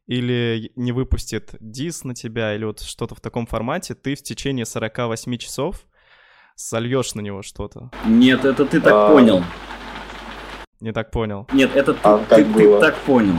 или 0.07 0.71
не 0.75 0.91
выпустит 0.91 1.55
дис 1.61 2.03
на 2.03 2.13
тебя, 2.15 2.55
или 2.55 2.65
вот 2.65 2.81
что-то 2.81 3.15
в 3.15 3.21
таком 3.21 3.45
формате, 3.45 3.95
ты 3.95 4.15
в 4.15 4.23
течение 4.23 4.65
48 4.65 5.37
часов 5.37 5.85
сольешь 6.55 7.13
на 7.15 7.21
него 7.21 7.41
что-то. 7.41 7.89
Нет, 8.05 8.43
это 8.43 8.65
ты 8.65 8.81
так 8.81 8.91
А. 8.93 9.11
понял. 9.13 9.43
Не 10.81 10.93
так 10.93 11.11
понял. 11.11 11.45
Нет, 11.51 11.75
это 11.75 11.93
ты, 11.93 11.99
А 12.03 12.17
ты- 12.19 12.25
как 12.25 12.37
ты 12.37 12.45
было? 12.45 12.79
так 12.79 12.95
понял. 12.99 13.35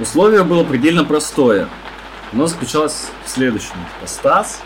Условие 0.00 0.42
было 0.42 0.64
предельно 0.64 1.04
простое. 1.04 1.68
Оно 2.32 2.46
заключалось 2.46 3.08
в 3.26 3.28
следующем. 3.28 3.74
Стас, 4.06 4.62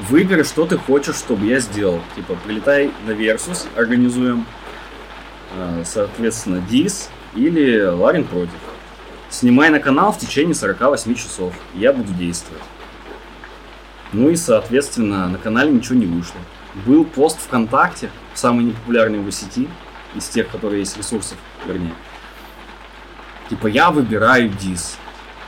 выбери, 0.00 0.42
что 0.42 0.66
ты 0.66 0.76
хочешь, 0.78 1.14
чтобы 1.14 1.46
я 1.46 1.60
сделал. 1.60 2.00
Типа, 2.16 2.34
прилетай 2.44 2.90
на 3.06 3.12
Versus, 3.12 3.68
организуем, 3.76 4.46
э, 5.56 5.84
соответственно, 5.86 6.58
Дис 6.60 7.08
или 7.36 7.82
Ларин 7.82 8.24
против. 8.24 8.50
Снимай 9.30 9.70
на 9.70 9.78
канал 9.78 10.10
в 10.10 10.18
течение 10.18 10.56
48 10.56 11.14
часов. 11.14 11.54
Я 11.74 11.92
буду 11.92 12.12
действовать. 12.14 12.62
Ну 14.12 14.28
и, 14.28 14.34
соответственно, 14.34 15.28
на 15.28 15.38
канале 15.38 15.70
ничего 15.70 15.94
не 15.94 16.06
вышло. 16.06 16.40
Был 16.84 17.04
пост 17.04 17.38
ВКонтакте, 17.42 18.10
самый 18.34 18.64
непопулярный 18.64 19.20
в 19.20 19.30
сети, 19.30 19.68
из 20.14 20.28
тех, 20.28 20.48
которые 20.48 20.80
есть 20.80 20.96
ресурсов, 20.96 21.38
вернее. 21.66 21.94
Типа, 23.48 23.66
я 23.66 23.90
выбираю 23.90 24.48
ДИС. 24.48 24.96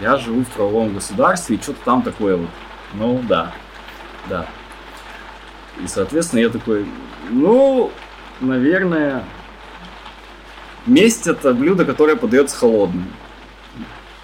Я 0.01 0.17
живу 0.17 0.43
в 0.43 0.49
правовом 0.49 0.95
государстве, 0.95 1.57
и 1.57 1.63
что-то 1.63 1.79
там 1.85 2.03
такое 2.03 2.37
вот. 2.37 2.51
Ну, 2.95 3.23
да. 3.29 3.53
Да. 4.29 4.47
И, 5.83 5.87
соответственно, 5.87 6.41
я 6.41 6.49
такой, 6.51 6.87
ну, 7.31 7.91
наверное, 8.41 9.25
месть 10.87 11.27
это 11.27 11.53
блюдо, 11.55 11.85
которое 11.85 12.17
подается 12.17 12.57
холодным. 12.57 13.07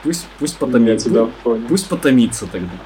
Пусть, 0.02 0.26
пусть 0.38 0.58
потомится. 0.58 1.10
понял. 1.42 1.66
Пусть 1.68 1.88
потомится 1.88 2.46
тогда. 2.46 2.76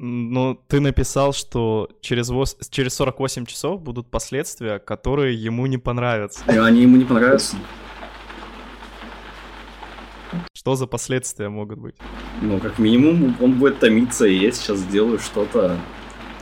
Ну, 0.00 0.54
ты 0.68 0.78
написал, 0.78 1.32
что 1.32 1.88
через, 2.00 2.30
вос- 2.30 2.56
через 2.70 2.94
48 2.94 3.46
часов 3.46 3.82
будут 3.82 4.08
последствия, 4.08 4.78
которые 4.78 5.34
ему 5.34 5.66
не 5.66 5.76
понравятся. 5.76 6.40
И 6.46 6.56
они 6.56 6.82
ему 6.82 6.96
не 6.96 7.04
понравятся. 7.04 7.56
Что 10.54 10.76
за 10.76 10.86
последствия 10.86 11.48
могут 11.48 11.80
быть? 11.80 11.96
Ну, 12.42 12.60
как 12.60 12.78
минимум, 12.78 13.36
он 13.40 13.54
будет 13.54 13.80
томиться, 13.80 14.24
и 14.24 14.36
я 14.36 14.52
сейчас 14.52 14.78
сделаю 14.78 15.18
что-то, 15.18 15.76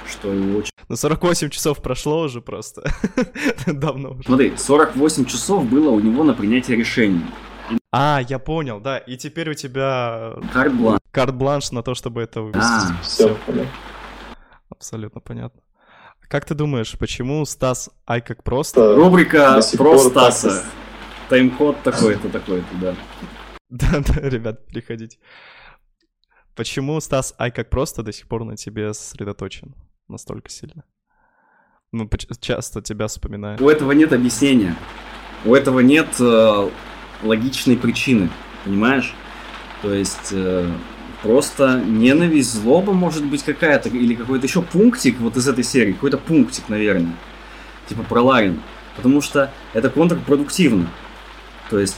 что 0.06 0.30
его 0.30 0.58
очень... 0.58 0.70
Ну, 0.90 0.96
48 0.96 1.48
часов 1.48 1.80
прошло 1.80 2.20
уже 2.20 2.42
просто. 2.42 2.82
Давно 3.66 4.10
уже. 4.10 4.24
Смотри, 4.24 4.52
48 4.54 5.24
часов 5.24 5.64
было 5.64 5.88
у 5.88 6.00
него 6.00 6.24
на 6.24 6.34
принятие 6.34 6.76
решений. 6.76 7.22
А, 7.92 8.20
я 8.28 8.38
понял, 8.38 8.80
да. 8.80 8.98
И 8.98 9.16
теперь 9.16 9.50
у 9.50 9.54
тебя 9.54 10.34
Карт-бланш. 10.52 11.00
карт-бланш 11.10 11.70
на 11.72 11.82
то, 11.82 11.94
чтобы 11.94 12.22
это 12.22 12.42
вывести. 12.42 12.60
А, 12.62 13.02
Все, 13.02 13.34
понял. 13.46 13.66
Абсолютно 14.68 15.20
понятно. 15.20 15.62
Как 16.28 16.44
ты 16.44 16.54
думаешь, 16.54 16.98
почему 16.98 17.44
Стас 17.44 17.88
Ай 18.08 18.20
как 18.20 18.42
просто? 18.42 18.80
Э, 18.80 18.94
Рубрика 18.94 19.60
про 19.76 19.98
Стаса. 19.98 20.48
так 20.62 20.64
Тайм-код 21.28 21.82
такой-то, 21.82 22.28
такой-то, 22.28 22.76
да. 22.80 22.94
Да, 23.68 23.98
да, 24.00 24.28
ребят, 24.28 24.66
приходите. 24.66 25.18
Почему 26.54 27.00
Стас 27.00 27.34
Ай 27.38 27.50
как 27.50 27.68
просто 27.70 28.02
до 28.02 28.12
сих 28.12 28.28
пор 28.28 28.44
на 28.44 28.56
тебе 28.56 28.92
сосредоточен 28.94 29.74
настолько 30.08 30.50
сильно? 30.50 30.84
Ну, 31.92 32.08
часто 32.40 32.82
тебя 32.82 33.06
вспоминает. 33.06 33.60
У 33.60 33.68
этого 33.68 33.92
нет 33.92 34.12
объяснения. 34.12 34.76
У 35.44 35.54
этого 35.54 35.80
нет 35.80 36.08
логичной 37.22 37.76
причины, 37.76 38.30
понимаешь? 38.64 39.14
То 39.82 39.92
есть 39.92 40.30
э, 40.32 40.70
просто 41.22 41.80
ненависть, 41.80 42.54
злоба 42.54 42.92
может 42.92 43.24
быть 43.24 43.42
какая-то, 43.42 43.88
или 43.88 44.14
какой-то 44.14 44.46
еще 44.46 44.62
пунктик 44.62 45.18
вот 45.20 45.36
из 45.36 45.48
этой 45.48 45.64
серии, 45.64 45.92
какой-то 45.92 46.18
пунктик, 46.18 46.68
наверное, 46.68 47.14
типа 47.88 48.02
про 48.02 48.22
Ларин. 48.22 48.60
Потому 48.96 49.20
что 49.20 49.52
это 49.74 49.90
контрпродуктивно. 49.90 50.88
То 51.68 51.78
есть 51.78 51.96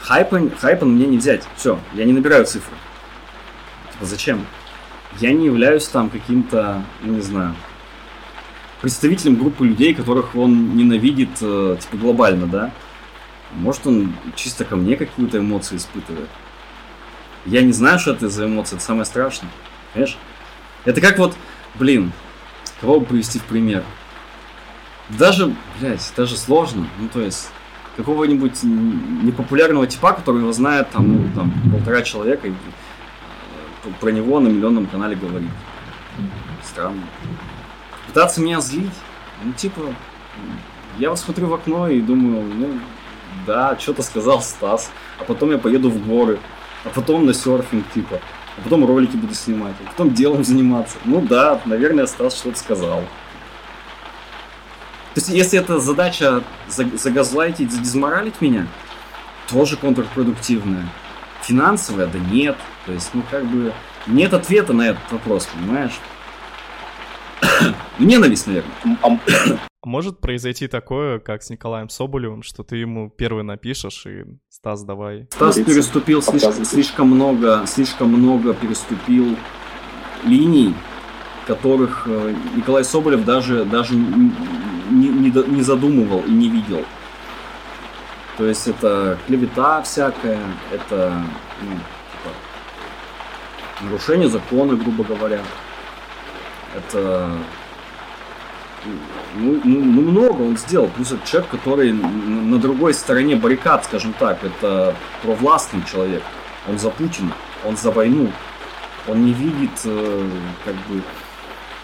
хайпа, 0.00 0.50
хайпа 0.58 0.84
мне 0.84 1.06
не 1.06 1.18
взять. 1.18 1.44
Все, 1.56 1.78
я 1.94 2.04
не 2.04 2.12
набираю 2.12 2.44
цифры. 2.44 2.74
Типа 3.92 4.04
зачем? 4.04 4.44
Я 5.20 5.32
не 5.32 5.46
являюсь 5.46 5.86
там 5.88 6.10
каким-то, 6.10 6.82
ну, 7.02 7.14
не 7.14 7.20
знаю, 7.22 7.54
представителем 8.80 9.36
группы 9.36 9.66
людей, 9.66 9.94
которых 9.94 10.34
он 10.36 10.76
ненавидит, 10.76 11.30
э, 11.40 11.76
типа, 11.80 11.96
глобально, 11.96 12.46
да? 12.46 12.70
Может, 13.56 13.86
он 13.86 14.14
чисто 14.34 14.64
ко 14.64 14.76
мне 14.76 14.96
какую-то 14.96 15.38
эмоцию 15.38 15.78
испытывает. 15.78 16.28
Я 17.44 17.62
не 17.62 17.72
знаю, 17.72 17.98
что 17.98 18.12
это 18.12 18.28
за 18.28 18.46
эмоции, 18.46 18.76
это 18.76 18.84
самое 18.84 19.04
страшное. 19.04 19.50
Понимаешь? 19.92 20.16
Это 20.84 21.00
как 21.00 21.18
вот 21.18 21.36
Блин, 21.78 22.12
кого 22.80 23.00
бы 23.00 23.06
привести 23.06 23.38
в 23.38 23.44
пример? 23.44 23.84
Даже, 25.10 25.54
блядь, 25.78 26.12
даже 26.16 26.36
сложно. 26.36 26.88
Ну, 26.98 27.08
то 27.08 27.20
есть, 27.20 27.50
какого-нибудь 27.96 28.62
непопулярного 28.62 29.86
типа, 29.86 30.12
который 30.12 30.40
его 30.40 30.52
знает 30.52 30.90
там, 30.90 31.12
ну, 31.12 31.28
там 31.34 31.52
полтора 31.70 32.02
человека, 32.02 32.48
и 32.48 32.50
э, 32.50 33.88
про 34.00 34.10
него 34.10 34.40
на 34.40 34.48
миллионном 34.48 34.86
канале 34.86 35.16
говорит. 35.16 35.50
Странно. 36.64 37.02
Пытаться 38.06 38.40
меня 38.40 38.60
злить? 38.60 38.90
Ну, 39.44 39.52
типа, 39.52 39.82
я 40.98 41.10
вот 41.10 41.18
смотрю 41.18 41.48
в 41.48 41.54
окно 41.54 41.88
и 41.88 42.00
думаю, 42.00 42.42
ну, 42.42 42.80
да, 43.46 43.76
что-то 43.78 44.02
сказал 44.02 44.42
Стас, 44.42 44.90
а 45.18 45.24
потом 45.24 45.52
я 45.52 45.58
поеду 45.58 45.90
в 45.90 46.06
горы, 46.06 46.38
а 46.84 46.88
потом 46.88 47.26
на 47.26 47.32
серфинг, 47.32 47.84
типа, 47.92 48.20
а 48.56 48.60
потом 48.62 48.84
ролики 48.86 49.16
буду 49.16 49.34
снимать, 49.34 49.74
а 49.84 49.90
потом 49.90 50.12
делом 50.12 50.44
заниматься. 50.44 50.98
Ну 51.04 51.20
да, 51.20 51.60
наверное, 51.64 52.06
Стас 52.06 52.36
что-то 52.36 52.58
сказал. 52.58 53.00
То 55.14 55.20
есть, 55.20 55.28
если 55.30 55.58
это 55.58 55.78
задача 55.78 56.42
загазлайтить, 56.68 57.72
задизморалить 57.72 58.42
меня, 58.42 58.66
тоже 59.48 59.76
контрпродуктивная. 59.76 60.86
Финансовая, 61.42 62.06
да 62.06 62.18
нет. 62.18 62.56
То 62.84 62.92
есть, 62.92 63.10
ну, 63.14 63.22
как 63.30 63.46
бы, 63.46 63.72
нет 64.06 64.34
ответа 64.34 64.74
на 64.74 64.88
этот 64.88 65.10
вопрос, 65.10 65.46
понимаешь? 65.46 65.98
Ненависть, 67.98 68.46
наверное. 68.46 69.20
Может 69.84 70.20
произойти 70.20 70.66
такое, 70.66 71.20
как 71.20 71.42
с 71.42 71.50
Николаем 71.50 71.88
Соболевым, 71.88 72.42
что 72.42 72.64
ты 72.64 72.76
ему 72.76 73.08
первый 73.08 73.44
напишешь 73.44 74.04
и 74.06 74.24
Стас, 74.48 74.82
давай. 74.82 75.28
Стас 75.30 75.56
переступил 75.56 76.22
слишком, 76.22 76.64
слишком 76.64 77.08
много, 77.08 77.64
слишком 77.66 78.08
много 78.08 78.52
переступил 78.52 79.36
линий, 80.24 80.74
которых 81.46 82.02
э, 82.06 82.34
Николай 82.56 82.84
Соболев 82.84 83.24
даже, 83.24 83.64
даже 83.64 83.94
не, 83.94 85.08
не, 85.08 85.30
не 85.30 85.62
задумывал 85.62 86.20
и 86.22 86.30
не 86.30 86.48
видел. 86.48 86.84
То 88.36 88.44
есть 88.44 88.66
это 88.66 89.18
клевета 89.26 89.82
всякая, 89.82 90.40
это 90.72 91.22
ну, 91.62 91.70
типа, 91.70 92.34
нарушение 93.82 94.28
закона, 94.28 94.74
грубо 94.74 95.04
говоря. 95.04 95.40
Это 96.76 97.30
ну, 99.34 99.60
ну, 99.64 99.84
ну, 99.84 100.00
много 100.02 100.42
он 100.42 100.56
сделал. 100.56 100.88
Плюс 100.88 101.12
это 101.12 101.26
человек, 101.26 101.50
который 101.50 101.92
на 101.92 102.58
другой 102.58 102.94
стороне 102.94 103.36
баррикад, 103.36 103.84
скажем 103.84 104.12
так, 104.12 104.42
это 104.44 104.94
провластный 105.22 105.82
человек. 105.90 106.22
Он 106.68 106.78
за 106.78 106.90
Путина, 106.90 107.32
он 107.64 107.76
за 107.76 107.90
войну. 107.90 108.30
Он 109.08 109.24
не 109.24 109.32
видит, 109.32 109.80
э, 109.84 110.30
как 110.64 110.74
бы, 110.74 111.02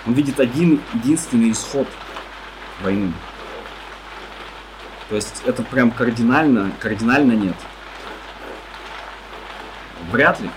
он 0.06 0.14
видит 0.14 0.40
один 0.40 0.80
единственный 0.92 1.52
исход 1.52 1.86
войны. 2.82 3.12
То 5.08 5.16
есть 5.16 5.42
это 5.46 5.62
прям 5.62 5.90
кардинально, 5.92 6.72
кардинально 6.80 7.32
нет. 7.32 7.54
Вряд 10.10 10.40
ли. 10.40 10.50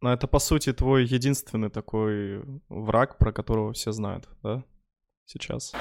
Но 0.00 0.12
это, 0.12 0.26
по 0.26 0.38
сути, 0.38 0.72
твой 0.72 1.04
единственный 1.04 1.70
такой 1.70 2.42
враг, 2.68 3.18
про 3.18 3.32
которого 3.32 3.72
все 3.72 3.92
знают, 3.92 4.28
да? 4.42 4.64
сейчас? 5.30 5.72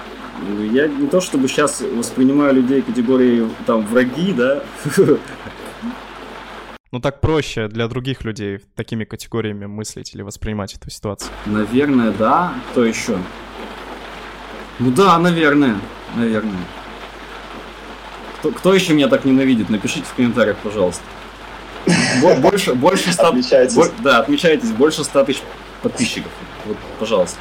Ну, 0.48 0.64
я 0.64 0.88
не 0.88 1.08
то 1.08 1.22
чтобы 1.22 1.48
сейчас 1.48 1.82
воспринимаю 1.82 2.54
людей 2.54 2.82
категории 2.82 3.48
там 3.66 3.86
враги, 3.86 4.34
да. 4.34 4.64
Ну 6.92 7.00
так 7.00 7.22
проще 7.22 7.68
для 7.68 7.88
других 7.88 8.24
людей 8.24 8.62
такими 8.74 9.04
категориями 9.04 9.68
мыслить 9.68 10.16
или 10.16 10.24
воспринимать 10.24 10.74
эту 10.74 10.90
ситуацию. 10.90 11.32
Наверное, 11.46 12.12
да. 12.12 12.56
Кто 12.72 12.84
еще? 12.84 13.20
Ну 14.80 14.92
да, 14.92 15.20
наверное. 15.20 15.80
Наверное. 16.16 16.66
Кто, 18.40 18.52
кто 18.52 18.74
еще 18.74 18.94
меня 18.94 19.08
так 19.08 19.24
ненавидит? 19.24 19.70
Напишите 19.70 20.06
в 20.06 20.16
комментариях, 20.16 20.58
пожалуйста. 20.64 21.04
Больше, 22.42 22.74
больше 22.74 23.12
100... 23.12 23.28
Отмечайтесь. 23.28 23.92
Да, 24.04 24.20
отмечайтесь. 24.20 24.72
Больше 24.72 25.04
100 25.04 25.24
тысяч 25.26 25.42
подписчиков. 25.82 26.32
Вот, 26.66 26.78
пожалуйста. 27.00 27.40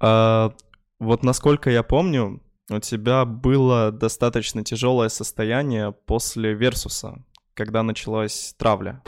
А, 0.00 0.52
вот 0.98 1.22
насколько 1.22 1.70
я 1.70 1.82
помню, 1.82 2.40
у 2.70 2.78
тебя 2.80 3.24
было 3.24 3.90
достаточно 3.90 4.64
тяжелое 4.64 5.08
состояние 5.08 5.92
после 5.92 6.54
Версуса, 6.54 7.22
когда 7.54 7.82
началась 7.82 8.54
травля. 8.58 9.02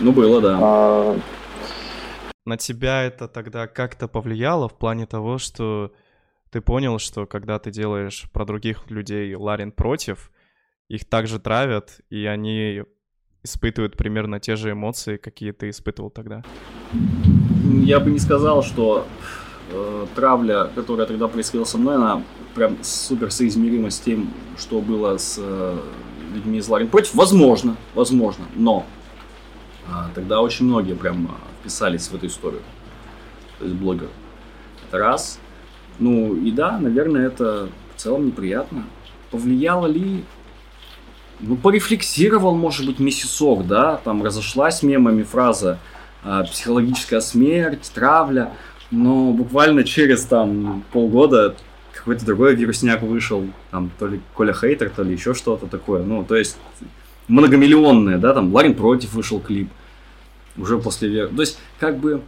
Ну, 0.00 0.12
было, 0.12 0.40
да. 0.40 0.58
А... 0.60 1.20
На 2.44 2.56
тебя 2.56 3.02
это 3.02 3.26
тогда 3.26 3.66
как-то 3.66 4.06
повлияло 4.06 4.68
в 4.68 4.74
плане 4.74 5.06
того, 5.06 5.38
что 5.38 5.92
ты 6.50 6.60
понял, 6.60 6.98
что 6.98 7.26
когда 7.26 7.58
ты 7.58 7.70
делаешь 7.70 8.26
про 8.32 8.44
других 8.44 8.88
людей 8.90 9.34
Ларин 9.34 9.72
против, 9.72 10.30
их 10.88 11.04
также 11.04 11.38
травят, 11.38 12.00
и 12.10 12.26
они 12.26 12.82
испытывают 13.42 13.96
примерно 13.96 14.40
те 14.40 14.56
же 14.56 14.72
эмоции, 14.72 15.16
какие 15.16 15.52
ты 15.52 15.70
испытывал 15.70 16.10
тогда? 16.10 16.42
Я 17.62 18.00
бы 18.00 18.10
не 18.10 18.18
сказал, 18.18 18.62
что 18.62 19.06
э, 19.70 20.06
травля, 20.14 20.70
которая 20.74 21.06
тогда 21.06 21.28
происходила 21.28 21.64
со 21.64 21.78
мной, 21.78 21.96
она 21.96 22.22
прям 22.54 22.76
супер 22.82 23.30
соизмерима 23.30 23.90
с 23.90 24.00
тем, 24.00 24.30
что 24.58 24.80
было 24.80 25.16
с 25.16 25.36
э, 25.38 25.78
людьми 26.34 26.58
из 26.58 26.68
Ларин 26.68 26.88
против. 26.88 27.14
Возможно, 27.14 27.76
возможно, 27.94 28.44
но 28.54 28.84
э, 29.86 29.90
тогда 30.14 30.40
очень 30.40 30.66
многие 30.66 30.94
прям 30.94 31.30
вписались 31.60 32.08
в 32.08 32.14
эту 32.14 32.26
историю. 32.26 32.62
То 33.58 33.64
есть 33.64 33.76
блогер. 33.76 34.08
Это 34.88 34.98
раз. 34.98 35.40
Ну 35.98 36.34
и 36.36 36.50
да, 36.50 36.78
наверное, 36.78 37.26
это 37.26 37.68
в 37.94 38.00
целом 38.00 38.26
неприятно. 38.26 38.84
Повлияло 39.30 39.86
ли 39.86 40.24
ну, 41.40 41.56
порефлексировал, 41.56 42.54
может 42.54 42.86
быть, 42.86 42.98
месяцок, 42.98 43.66
да, 43.66 43.96
там 43.98 44.22
разошлась 44.22 44.82
мемами 44.82 45.22
фраза 45.22 45.78
э, 46.24 46.44
психологическая 46.50 47.20
смерть, 47.20 47.90
травля. 47.94 48.52
Но 48.90 49.32
буквально 49.32 49.84
через 49.84 50.24
там 50.24 50.84
полгода 50.92 51.56
какой-то 51.92 52.24
другой 52.24 52.54
вирусняк 52.54 53.02
вышел, 53.02 53.44
там 53.70 53.90
то 53.98 54.06
ли 54.06 54.20
Коля 54.34 54.52
Хейтер, 54.52 54.90
то 54.90 55.02
ли 55.02 55.12
еще 55.12 55.34
что-то 55.34 55.66
такое. 55.66 56.04
Ну, 56.04 56.24
то 56.24 56.36
есть 56.36 56.56
многомиллионные, 57.28 58.18
да, 58.18 58.32
там 58.32 58.54
Ларин 58.54 58.74
против 58.74 59.14
вышел 59.14 59.40
клип 59.40 59.68
уже 60.56 60.78
после 60.78 61.08
вер. 61.08 61.28
То 61.28 61.40
есть, 61.40 61.58
как 61.78 61.98
бы, 61.98 62.22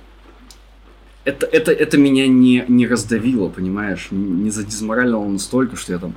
это, 1.24 1.46
это, 1.46 1.72
это 1.72 1.98
меня 1.98 2.26
не, 2.26 2.64
не 2.68 2.86
раздавило, 2.86 3.48
понимаешь, 3.48 4.09
не 4.11 4.50
задизморалило 4.50 5.24
настолько, 5.24 5.76
что 5.76 5.92
я 5.92 5.98
там, 5.98 6.14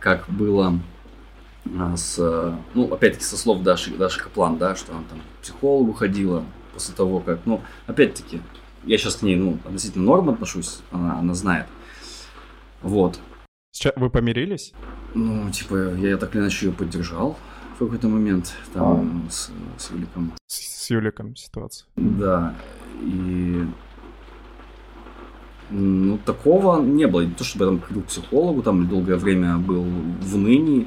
как 0.00 0.24
было 0.28 0.68
а, 0.68 0.78
с, 1.96 2.54
ну, 2.74 2.92
опять-таки, 2.92 3.24
со 3.24 3.36
слов 3.36 3.62
Даши, 3.62 3.94
Даши 3.96 4.22
Каплан, 4.22 4.58
да, 4.58 4.76
что 4.76 4.92
она 4.92 5.02
там 5.08 5.20
к 5.20 5.42
психологу 5.42 5.92
ходила 5.92 6.44
после 6.72 6.94
того, 6.94 7.20
как, 7.20 7.40
ну, 7.46 7.62
опять-таки, 7.86 8.40
я 8.84 8.98
сейчас 8.98 9.16
к 9.16 9.22
ней, 9.22 9.36
ну, 9.36 9.58
относительно 9.64 10.04
норм 10.04 10.30
отношусь, 10.30 10.80
она, 10.90 11.18
она 11.18 11.34
знает. 11.34 11.66
Вот. 12.82 13.18
Сейчас 13.72 13.94
вы 13.96 14.10
помирились? 14.10 14.72
Ну, 15.14 15.50
типа, 15.50 15.94
я 15.96 16.16
так 16.16 16.34
или 16.34 16.42
иначе 16.42 16.66
ее 16.66 16.72
поддержал 16.72 17.36
в 17.76 17.78
какой-то 17.78 18.08
момент 18.08 18.54
там 18.72 19.26
а. 19.26 19.30
с, 19.30 19.50
с 19.76 19.90
Юликом. 19.90 20.32
С, 20.46 20.84
с 20.84 20.90
Юликом 20.90 21.36
ситуация. 21.36 21.86
Да. 21.96 22.54
И 23.02 23.66
ну, 25.70 26.18
такого 26.24 26.80
не 26.80 27.06
было. 27.06 27.22
Не 27.22 27.34
то, 27.34 27.44
чтобы 27.44 27.64
я 27.64 27.70
там 27.72 27.80
ходил 27.80 28.02
к 28.02 28.06
психологу, 28.06 28.62
там 28.62 28.88
долгое 28.88 29.16
время 29.16 29.58
был 29.58 29.82
в 29.84 30.36
ныне. 30.36 30.86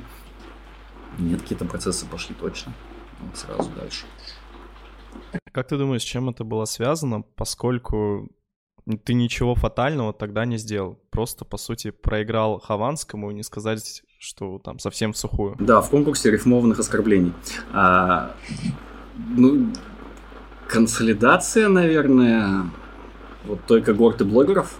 Нет, 1.17 1.41
какие-то 1.41 1.65
процессы 1.65 2.05
пошли 2.05 2.35
точно. 2.35 2.73
Вот 3.19 3.37
сразу 3.37 3.69
дальше. 3.71 4.05
Как 5.51 5.67
ты 5.67 5.77
думаешь, 5.77 6.01
с 6.01 6.05
чем 6.05 6.29
это 6.29 6.43
было 6.43 6.65
связано, 6.65 7.21
поскольку 7.35 8.29
ты 9.03 9.13
ничего 9.13 9.55
фатального 9.55 10.13
тогда 10.13 10.45
не 10.45 10.57
сделал? 10.57 10.99
Просто, 11.09 11.45
по 11.45 11.57
сути, 11.57 11.91
проиграл 11.91 12.59
Хованскому, 12.59 13.31
не 13.31 13.43
сказать, 13.43 14.03
что 14.19 14.59
там 14.59 14.79
совсем 14.79 15.13
в 15.13 15.17
сухую. 15.17 15.55
Да, 15.59 15.81
в 15.81 15.89
конкурсе 15.89 16.31
рифмованных 16.31 16.79
оскорблений. 16.79 17.33
А, 17.73 18.35
ну, 19.15 19.71
консолидация, 20.67 21.67
наверное, 21.67 22.69
вот 23.45 23.59
той 23.65 23.81
когорты 23.81 24.25
блогеров 24.25 24.77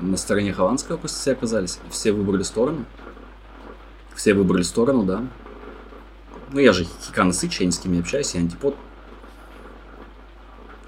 на 0.00 0.16
стороне 0.16 0.52
Хованского 0.52 0.96
после 0.96 1.18
себя 1.18 1.32
оказались. 1.34 1.78
Все 1.90 2.12
выбрали 2.12 2.42
сторону. 2.42 2.84
Все 4.14 4.34
выбрали 4.34 4.62
сторону, 4.62 5.04
да. 5.04 5.24
Ну, 6.52 6.60
я 6.60 6.72
же 6.72 6.84
Хикана 6.84 7.32
Сыч, 7.32 7.60
я 7.60 7.66
ни 7.66 7.70
с 7.70 7.78
кем 7.78 7.92
не 7.92 8.00
общаюсь, 8.00 8.34
я 8.34 8.40
антипод. 8.40 8.76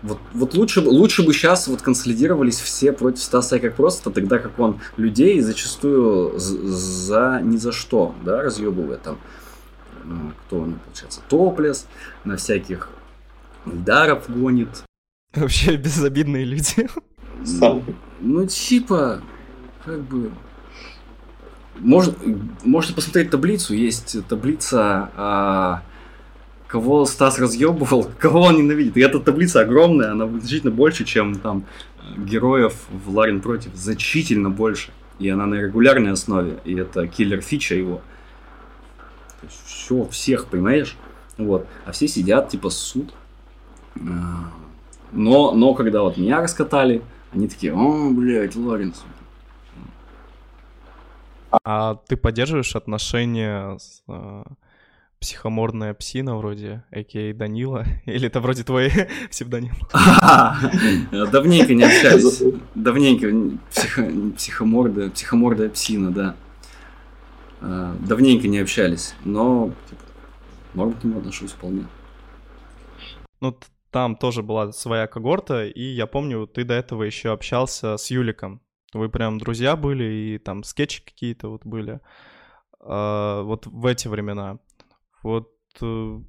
Вот, 0.02 0.18
вот 0.34 0.54
лучше, 0.54 0.80
лучше 0.82 1.24
бы 1.24 1.32
сейчас 1.32 1.66
вот 1.66 1.82
консолидировались 1.82 2.60
все 2.60 2.92
против 2.92 3.22
Стаса 3.22 3.58
как 3.58 3.74
просто, 3.74 4.10
тогда 4.10 4.38
как 4.38 4.58
он 4.58 4.78
людей 4.96 5.40
зачастую 5.40 6.38
за 6.38 7.40
ни 7.42 7.56
за 7.56 7.72
что, 7.72 8.14
да, 8.24 8.42
разъебывает 8.42 9.02
там, 9.02 9.18
ну, 10.04 10.32
кто 10.46 10.60
он, 10.60 10.78
получается, 10.84 11.20
топлес, 11.28 11.86
на 12.24 12.36
всяких 12.36 12.88
Даров 13.64 14.28
гонит, 14.28 14.84
Вообще 15.36 15.76
безобидные 15.76 16.44
люди. 16.44 16.88
Сам. 17.44 17.84
Ну, 18.20 18.46
типа, 18.46 19.20
как 19.84 20.00
бы... 20.02 20.32
Может, 21.80 22.16
можете 22.64 22.94
посмотреть 22.94 23.30
таблицу. 23.30 23.74
Есть 23.74 24.16
таблица, 24.28 25.10
а, 25.16 25.82
кого 26.66 27.04
Стас 27.06 27.38
разъебывал, 27.38 28.10
кого 28.18 28.42
он 28.42 28.56
ненавидит. 28.56 28.96
И 28.96 29.00
эта 29.00 29.20
таблица 29.20 29.60
огромная, 29.60 30.12
она 30.12 30.26
значительно 30.26 30.72
больше, 30.72 31.04
чем 31.04 31.34
там 31.36 31.64
героев 32.16 32.74
в 32.90 33.10
Ларин 33.14 33.40
против. 33.40 33.74
Значительно 33.74 34.50
больше. 34.50 34.90
И 35.18 35.28
она 35.28 35.46
на 35.46 35.54
регулярной 35.54 36.12
основе. 36.12 36.58
И 36.64 36.74
это 36.74 37.06
киллер 37.06 37.40
фича 37.40 37.74
его. 37.74 38.02
Все, 39.66 40.06
всех, 40.08 40.46
понимаешь? 40.46 40.96
Вот. 41.38 41.66
А 41.84 41.92
все 41.92 42.08
сидят, 42.08 42.48
типа, 42.48 42.70
суд. 42.70 43.12
А, 43.96 44.50
Но, 45.12 45.52
но 45.52 45.74
когда 45.74 46.02
вот 46.02 46.16
меня 46.16 46.40
раскатали, 46.40 47.02
они 47.32 47.48
такие, 47.48 47.74
о, 47.74 48.10
блядь, 48.10 48.56
Ларинс. 48.56 49.04
А 51.50 51.94
ты 51.94 52.16
поддерживаешь 52.16 52.74
отношения 52.76 53.78
с 53.78 54.02
э, 54.08 54.44
психоморная 55.20 55.94
псина 55.94 56.36
вроде, 56.36 56.84
а.к.а. 56.90 57.32
Данила? 57.34 57.84
Или 58.06 58.26
это 58.26 58.40
вроде 58.40 58.64
твой 58.64 58.90
псевдоним? 59.30 59.74
Давненько 61.30 61.74
не 61.74 61.84
общались. 61.84 62.42
Давненько 62.74 63.28
психо- 63.70 64.32
психоморда, 64.36 65.10
психомордая 65.10 65.68
псина, 65.68 66.10
да. 66.12 66.36
А, 67.60 67.96
Давненько 68.00 68.48
не 68.48 68.58
общались, 68.58 69.14
но 69.24 69.72
типа, 69.88 70.02
норм 70.74 70.92
к 70.92 71.04
нему 71.04 71.18
отношусь 71.18 71.52
вполне. 71.52 71.86
Ну, 73.40 73.58
там 73.90 74.16
тоже 74.16 74.42
была 74.42 74.72
своя 74.72 75.06
когорта, 75.06 75.64
и 75.66 75.82
я 75.82 76.06
помню, 76.06 76.46
ты 76.46 76.64
до 76.64 76.74
этого 76.74 77.02
еще 77.04 77.32
общался 77.32 77.96
с 77.96 78.10
Юликом. 78.10 78.60
Вы 78.92 79.08
прям 79.08 79.38
друзья 79.38 79.76
были, 79.76 80.04
и 80.04 80.38
там 80.38 80.62
скетчи 80.62 81.04
какие-то 81.04 81.48
вот 81.48 81.64
были. 81.64 82.00
А, 82.80 83.42
вот 83.42 83.66
в 83.66 83.86
эти 83.86 84.08
времена. 84.08 84.58
Вот 85.22 85.50
э, 85.80 86.20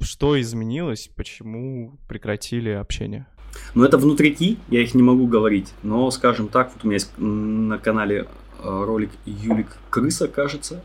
что 0.00 0.40
изменилось, 0.40 1.08
почему 1.14 1.98
прекратили 2.08 2.70
общение? 2.70 3.26
Но 3.74 3.84
это 3.84 3.98
внутрики, 3.98 4.58
я 4.68 4.82
их 4.82 4.94
не 4.94 5.02
могу 5.02 5.26
говорить. 5.26 5.72
Но, 5.82 6.10
скажем 6.10 6.48
так, 6.48 6.72
вот 6.74 6.84
у 6.84 6.86
меня 6.86 6.96
есть 6.96 7.12
на 7.18 7.78
канале 7.78 8.26
э, 8.62 8.84
ролик 8.84 9.10
Юлик 9.26 9.76
Крыса, 9.90 10.26
кажется. 10.26 10.82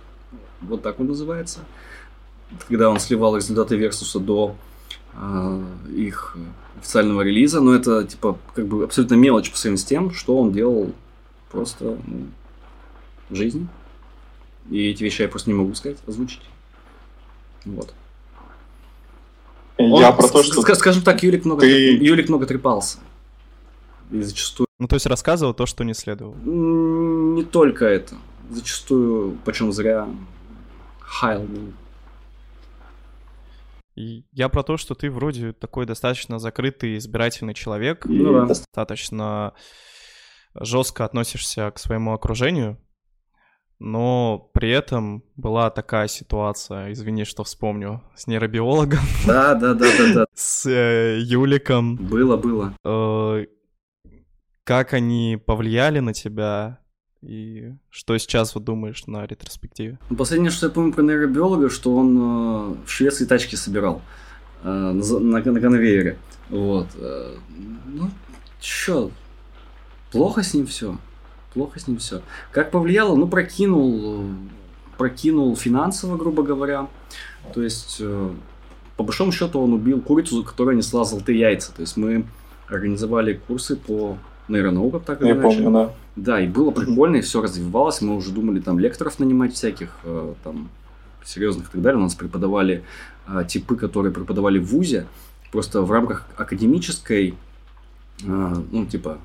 Вот 0.61 0.83
так 0.83 0.99
он 0.99 1.07
называется. 1.07 1.61
Когда 2.67 2.89
он 2.89 2.99
сливал 2.99 3.35
результаты 3.35 3.75
Версуса 3.75 4.19
до 4.19 4.55
э, 5.13 5.63
их 5.95 6.37
официального 6.79 7.21
релиза. 7.21 7.61
Но 7.61 7.73
это, 7.73 8.05
типа, 8.05 8.37
как 8.53 8.67
бы 8.67 8.83
абсолютно 8.83 9.15
мелочь 9.15 9.51
по 9.51 9.57
сравнению 9.57 9.83
с 9.83 9.85
тем, 9.85 10.11
что 10.11 10.37
он 10.37 10.51
делал 10.51 10.93
просто 11.51 11.97
ну, 12.05 12.27
в 13.29 13.35
жизни. 13.35 13.67
И 14.69 14.89
эти 14.89 15.03
вещи 15.03 15.21
я 15.21 15.27
просто 15.29 15.49
не 15.49 15.55
могу 15.55 15.73
сказать, 15.75 15.97
озвучить. 16.07 16.41
Вот. 17.65 17.93
Я 19.77 20.09
Он, 20.09 20.17
про 20.17 20.27
то, 20.27 20.43
что 20.43 20.61
ска- 20.61 20.75
Скажем 20.75 21.03
так, 21.03 21.21
Юлик 21.23 21.45
много, 21.45 21.61
ты- 21.61 21.97
Юлик 21.97 22.29
много 22.29 22.45
трепался. 22.45 22.97
И 24.11 24.21
зачастую 24.21 24.67
Ну, 24.79 24.87
то 24.87 24.95
есть 24.95 25.05
рассказывал 25.05 25.53
то, 25.53 25.65
что 25.65 25.83
не 25.83 25.93
следовало. 25.93 26.35
Не 26.35 27.43
только 27.43 27.85
это. 27.85 28.15
Зачастую, 28.49 29.37
почем 29.45 29.71
зря, 29.73 30.07
хайл 30.99 31.43
был. 31.43 31.73
И 33.95 34.23
я 34.31 34.47
про 34.49 34.63
то, 34.63 34.77
что 34.77 34.93
ты 34.93 35.09
вроде 35.09 35.53
такой 35.53 35.85
достаточно 35.85 36.37
закрытый, 36.39 36.97
избирательный 36.97 37.53
человек, 37.55 38.05
и 38.05 38.09
Ну 38.09 38.31
да. 38.33 38.45
достаточно 38.45 39.53
жестко 40.59 41.05
относишься 41.05 41.71
к 41.71 41.79
своему 41.79 42.13
окружению, 42.13 42.77
но 43.79 44.49
при 44.53 44.71
этом 44.71 45.23
была 45.35 45.69
такая 45.69 46.07
ситуация, 46.07 46.91
извини, 46.93 47.25
что 47.25 47.43
вспомню, 47.43 48.03
с 48.15 48.27
нейробиологом, 48.27 48.99
Да, 49.25 49.53
да, 49.55 49.73
да, 49.73 49.85
да, 49.97 50.13
да. 50.13 50.25
с 50.33 50.65
э, 50.65 51.19
Юликом. 51.19 51.95
Было, 51.95 52.37
было. 52.37 52.73
Э, 52.83 53.45
как 54.63 54.93
они 54.93 55.41
повлияли 55.45 55.99
на 55.99 56.13
тебя 56.13 56.79
и 57.21 57.73
что 57.89 58.17
сейчас 58.17 58.55
вот 58.55 58.63
думаешь 58.63 59.05
на 59.07 59.25
ретроспективе? 59.25 59.99
Последнее, 60.17 60.51
что 60.51 60.67
я 60.67 60.71
помню 60.71 60.93
про 60.93 61.03
нейробиолога, 61.03 61.69
что 61.69 61.95
он 61.95 62.17
э, 62.17 62.75
в 62.85 62.89
Швеции 62.89 63.25
тачки 63.25 63.55
собирал 63.55 64.01
э, 64.63 64.69
на, 64.69 65.19
на, 65.19 65.51
на 65.51 65.61
конвейере. 65.61 66.17
Вот. 66.49 66.87
э, 66.95 67.35
ну, 67.85 68.09
чё, 68.59 69.11
плохо 70.11 70.43
с 70.43 70.53
ним 70.53 70.65
все. 70.65 70.97
Плохо 71.53 71.79
с 71.79 71.87
ним 71.87 71.97
все. 71.97 72.21
Как 72.51 72.71
повлияло? 72.71 73.15
Ну, 73.15 73.27
прокинул, 73.27 74.25
прокинул 74.97 75.55
финансово, 75.55 76.17
грубо 76.17 76.43
говоря. 76.43 76.87
То 77.53 77.61
есть, 77.61 77.97
э, 77.99 78.29
по 78.95 79.03
большому 79.03 79.31
счету, 79.31 79.59
он 79.59 79.73
убил 79.73 80.01
курицу, 80.01 80.43
которая 80.43 80.75
несла 80.75 81.03
золотые 81.05 81.39
яйца. 81.39 81.71
То 81.73 81.81
есть, 81.81 81.97
мы 81.97 82.25
организовали 82.67 83.39
курсы 83.47 83.75
по 83.75 84.17
нейронаукам, 84.47 85.01
так 85.01 85.21
или 85.21 85.29
Я 85.29 85.35
иначе. 85.35 85.47
помню, 85.47 85.71
да. 85.71 85.93
Да, 86.15 86.39
и 86.41 86.47
было 86.47 86.71
прикольно, 86.71 87.17
и 87.17 87.21
все 87.21 87.41
развивалось. 87.41 88.01
Мы 88.01 88.15
уже 88.15 88.31
думали 88.31 88.59
там 88.59 88.79
лекторов 88.79 89.19
нанимать 89.19 89.53
всяких, 89.53 89.95
э, 90.03 90.33
там, 90.43 90.69
серьезных 91.23 91.69
и 91.69 91.71
так 91.71 91.81
далее. 91.81 91.99
У 91.99 92.03
нас 92.03 92.15
преподавали 92.15 92.83
э, 93.27 93.43
типы, 93.47 93.75
которые 93.75 94.11
преподавали 94.13 94.59
в 94.59 94.65
ВУЗе. 94.65 95.05
Просто 95.51 95.81
в 95.81 95.91
рамках 95.91 96.25
академической, 96.35 97.35
ну, 98.21 98.85
типа, 98.85 99.17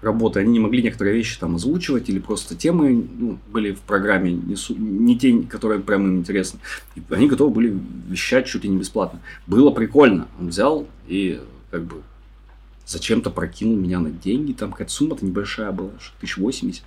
работы, 0.00 0.40
они 0.40 0.52
не 0.52 0.60
могли 0.60 0.82
некоторые 0.82 1.16
вещи 1.16 1.38
там 1.38 1.56
озвучивать, 1.56 2.08
или 2.08 2.18
просто 2.18 2.54
темы 2.54 3.06
ну, 3.18 3.38
были 3.52 3.72
в 3.72 3.80
программе 3.80 4.32
не, 4.32 4.54
су- 4.56 4.76
не 4.76 5.18
те, 5.18 5.42
которые 5.42 5.80
прям 5.80 6.06
им 6.06 6.18
интересны. 6.18 6.60
И 6.94 7.02
они 7.10 7.28
готовы 7.28 7.50
были 7.54 7.78
вещать 8.08 8.46
чуть 8.46 8.64
ли 8.64 8.70
не 8.70 8.76
бесплатно. 8.78 9.20
Было 9.46 9.70
прикольно. 9.70 10.28
Он 10.40 10.48
взял 10.48 10.86
и 11.08 11.40
как 11.70 11.84
бы 11.84 12.02
зачем-то 12.86 13.30
прокинул 13.30 13.76
меня 13.76 14.00
на 14.00 14.10
деньги. 14.10 14.52
Там 14.52 14.70
какая-то 14.72 14.92
сумма-то 14.92 15.26
небольшая 15.26 15.72
была, 15.72 15.90
что, 16.00 16.12
тысяч 16.20 16.36
восемьдесят. 16.36 16.84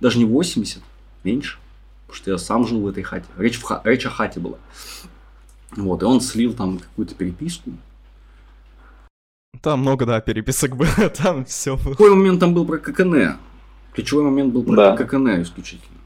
Даже 0.00 0.18
не 0.18 0.24
80, 0.24 0.82
меньше. 1.22 1.58
Потому 2.06 2.16
что 2.16 2.30
я 2.32 2.38
сам 2.38 2.66
жил 2.66 2.80
в 2.80 2.86
этой 2.88 3.02
хате. 3.02 3.26
Речь, 3.38 3.56
в 3.58 3.62
ха- 3.62 3.80
речь 3.84 4.04
о 4.06 4.10
хате 4.10 4.40
была. 4.40 4.58
Вот, 5.76 6.02
и 6.02 6.04
он 6.04 6.20
слил 6.20 6.52
там 6.54 6.78
какую-то 6.78 7.14
переписку. 7.14 7.70
Там 9.64 9.80
много, 9.80 10.04
да, 10.04 10.20
переписок 10.20 10.76
было, 10.76 11.08
там 11.22 11.46
все 11.46 11.76
было. 11.76 11.92
Какой 11.92 12.10
момент 12.14 12.38
там 12.38 12.52
был 12.52 12.66
про 12.66 12.76
ККН? 12.78 13.38
Ключевой 13.94 14.24
момент 14.24 14.52
был 14.52 14.62
про 14.62 14.76
Да. 14.76 14.96
ККН 14.96 15.40
исключительно. 15.42 15.96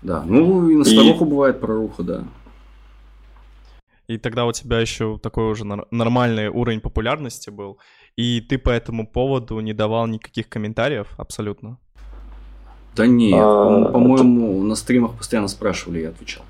Да, 0.00 0.22
ну 0.26 0.68
и 0.70 0.74
на 0.76 0.84
старуху 0.84 1.26
бывает 1.26 1.60
проруха, 1.60 2.02
да. 2.02 2.24
И 4.06 4.16
тогда 4.18 4.46
у 4.46 4.52
тебя 4.52 4.80
еще 4.80 5.18
такой 5.18 5.50
уже 5.50 5.64
нормальный 5.90 6.48
уровень 6.48 6.80
популярности 6.80 7.50
был, 7.50 7.78
и 8.16 8.40
ты 8.40 8.58
по 8.58 8.70
этому 8.70 9.06
поводу 9.06 9.60
не 9.60 9.72
давал 9.74 10.06
никаких 10.06 10.48
комментариев 10.48 11.08
абсолютно. 11.18 11.78
Да 12.96 13.06
нет, 13.06 13.34
А, 13.42 13.84
по- 13.86 13.92
по-моему, 13.92 14.62
на 14.62 14.76
стримах 14.76 15.14
постоянно 15.16 15.48
спрашивали, 15.48 16.00
я 16.00 16.08
отвечал. 16.10 16.44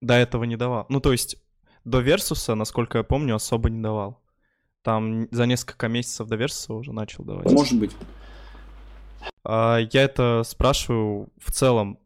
До 0.00 0.14
этого 0.14 0.44
не 0.44 0.56
давал. 0.56 0.86
Ну, 0.88 1.00
то 1.00 1.10
есть 1.12 1.36
до 1.84 2.00
Версуса, 2.00 2.54
насколько 2.54 2.98
я 2.98 3.04
помню, 3.04 3.34
особо 3.34 3.70
не 3.70 3.82
давал. 3.82 4.20
Там 4.82 5.28
за 5.30 5.46
несколько 5.46 5.88
месяцев 5.88 6.28
до 6.28 6.36
Версуса 6.36 6.74
уже 6.74 6.92
начал 6.92 7.24
давать. 7.24 7.50
Может 7.50 7.78
быть. 7.78 7.90
А, 9.44 9.78
я 9.92 10.02
это 10.02 10.42
спрашиваю 10.44 11.28
в 11.38 11.50
целом. 11.52 11.98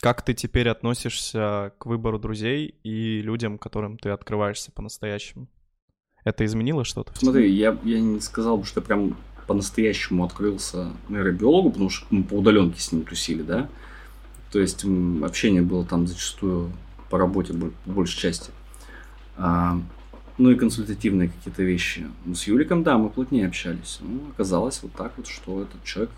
Как 0.00 0.22
ты 0.22 0.34
теперь 0.34 0.68
относишься 0.68 1.72
к 1.78 1.86
выбору 1.86 2.18
друзей 2.18 2.74
и 2.82 3.22
людям, 3.22 3.58
которым 3.58 3.96
ты 3.96 4.10
открываешься 4.10 4.70
по-настоящему? 4.70 5.48
Это 6.24 6.44
изменило 6.44 6.84
что-то? 6.84 7.12
в? 7.12 7.18
Смотри, 7.18 7.50
я, 7.52 7.78
я 7.84 8.00
не 8.00 8.20
сказал 8.20 8.58
бы, 8.58 8.64
что 8.64 8.80
я 8.80 8.86
прям 8.86 9.16
по-настоящему 9.46 10.24
открылся 10.24 10.92
нейробиологу, 11.08 11.70
потому 11.70 11.90
что 11.90 12.06
мы 12.10 12.24
по 12.24 12.34
удаленке 12.34 12.80
с 12.80 12.92
ним 12.92 13.04
тусили, 13.04 13.42
да. 13.42 13.68
То 14.52 14.58
есть 14.58 14.84
общение 15.22 15.62
было 15.62 15.84
там 15.84 16.06
зачастую 16.06 16.72
по 17.10 17.18
работе 17.18 17.52
бо- 17.52 17.72
по 17.84 17.90
большей 17.90 18.18
части. 18.18 18.50
А, 19.36 19.80
ну 20.38 20.50
и 20.50 20.56
консультативные 20.56 21.28
какие-то 21.28 21.62
вещи. 21.62 22.06
Ну, 22.24 22.34
с 22.34 22.46
Юликом, 22.46 22.82
да, 22.82 22.98
мы 22.98 23.08
плотнее 23.08 23.46
общались. 23.46 23.98
Ну, 24.00 24.28
оказалось 24.30 24.82
вот 24.82 24.92
так 24.92 25.12
вот, 25.16 25.26
что 25.26 25.62
этот 25.62 25.82
человек, 25.84 26.10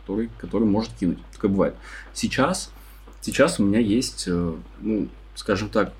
который, 0.00 0.30
который 0.38 0.66
может 0.66 0.92
кинуть. 0.94 1.18
Такое 1.32 1.50
бывает. 1.50 1.74
Сейчас, 2.12 2.72
сейчас 3.20 3.60
у 3.60 3.64
меня 3.64 3.78
есть, 3.78 4.24
э, 4.26 4.54
ну, 4.80 5.08
скажем 5.34 5.68
так, 5.68 5.92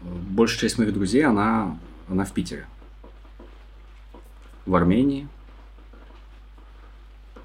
э, 0.00 0.04
большая 0.04 0.60
часть 0.60 0.78
моих 0.78 0.92
друзей, 0.94 1.24
она, 1.24 1.78
она 2.08 2.24
в 2.24 2.32
Питере. 2.32 2.66
В 4.64 4.74
Армении. 4.74 5.28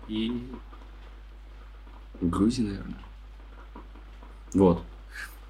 И 0.08 0.48
в 2.22 2.30
Грузии, 2.30 2.62
наверное. 2.62 2.98
Вот. 4.54 4.84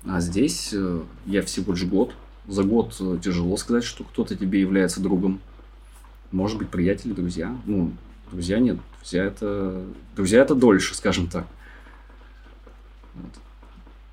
А 0.06 0.22
здесь 0.22 0.70
э, 0.74 1.02
я 1.26 1.42
всего 1.42 1.74
лишь 1.74 1.84
год 1.84 2.14
За 2.48 2.64
год 2.64 2.96
э, 3.00 3.20
тяжело 3.22 3.58
сказать, 3.58 3.84
что 3.84 4.04
кто-то 4.04 4.36
тебе 4.36 4.62
является 4.62 5.02
другом. 5.02 5.40
Может 6.32 6.58
быть, 6.58 6.70
приятели, 6.70 7.12
друзья. 7.12 7.56
Ну, 7.66 7.92
друзья 8.32 8.60
нет. 8.60 8.78
Друзья 9.00 9.26
это... 9.26 9.86
Друзья 10.16 10.42
это 10.42 10.56
дольше, 10.56 10.96
скажем 10.96 11.28
так. 11.28 11.46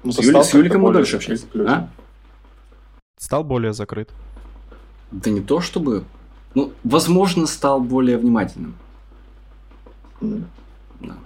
Ну, 0.02 0.12
С, 0.12 0.18
Юли- 0.18 0.42
с 0.42 0.52
Юликом 0.54 0.82
мы 0.82 0.92
дольше 0.92 1.18
людям? 1.18 1.66
А? 1.66 1.88
Стал 3.18 3.44
более 3.44 3.72
закрыт. 3.72 4.12
Да 5.10 5.30
не 5.30 5.40
то 5.40 5.60
чтобы... 5.60 6.04
Ну, 6.54 6.72
возможно, 6.84 7.46
стал 7.46 7.80
более 7.80 8.18
внимательным. 8.18 8.76
М. 10.20 10.46
Да. 11.00 11.16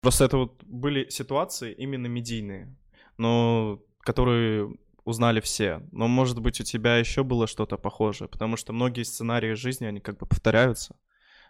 Просто 0.00 0.24
это 0.24 0.36
вот 0.36 0.62
были 0.64 1.08
ситуации 1.10 1.72
именно 1.72 2.06
медийные, 2.06 2.74
но 3.18 3.80
которые 4.00 4.74
узнали 5.08 5.40
все. 5.40 5.80
Но, 5.92 6.06
может 6.08 6.38
быть, 6.40 6.60
у 6.60 6.64
тебя 6.64 6.96
еще 6.98 7.22
было 7.24 7.46
что-то 7.46 7.76
похожее, 7.78 8.28
потому 8.28 8.56
что 8.56 8.72
многие 8.72 9.04
сценарии 9.04 9.54
жизни, 9.54 9.86
они 9.86 10.00
как 10.00 10.18
бы 10.18 10.26
повторяются. 10.26 10.94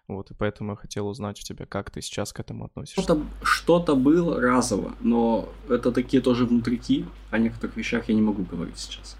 Вот, 0.06 0.30
и 0.30 0.34
поэтому 0.34 0.70
я 0.72 0.76
хотел 0.76 1.06
узнать 1.06 1.38
у 1.40 1.42
тебя, 1.42 1.66
как 1.66 1.90
ты 1.90 2.00
сейчас 2.00 2.32
к 2.32 2.40
этому 2.40 2.64
относишься. 2.64 3.02
Что-то, 3.02 3.22
что-то 3.42 3.94
было 3.96 4.40
разово, 4.40 4.92
но 5.00 5.48
это 5.68 5.92
такие 5.92 6.22
тоже 6.22 6.46
внутрики. 6.46 7.04
О 7.30 7.38
некоторых 7.38 7.76
вещах 7.76 8.08
я 8.08 8.14
не 8.14 8.22
могу 8.22 8.42
говорить 8.44 8.78
сейчас. 8.78 9.16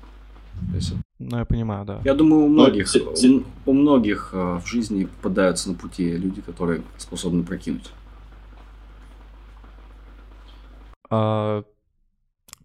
То 0.70 0.76
есть, 0.76 0.95
Ну, 1.18 1.39
я 1.39 1.45
понимаю, 1.45 1.84
да. 1.84 2.01
я 2.05 2.14
думаю, 2.14 2.45
у 2.45 2.49
многих, 2.49 2.89
те- 2.91 3.01
те- 3.14 3.28
у, 3.28 3.43
у 3.66 3.72
многих 3.74 4.30
э, 4.32 4.61
в 4.64 4.66
жизни 4.66 5.05
попадаются 5.05 5.68
на 5.68 5.74
пути 5.76 6.16
люди, 6.16 6.41
которые 6.41 6.82
способны 6.97 7.45
прокинуть. 7.45 7.91
А, 11.11 11.62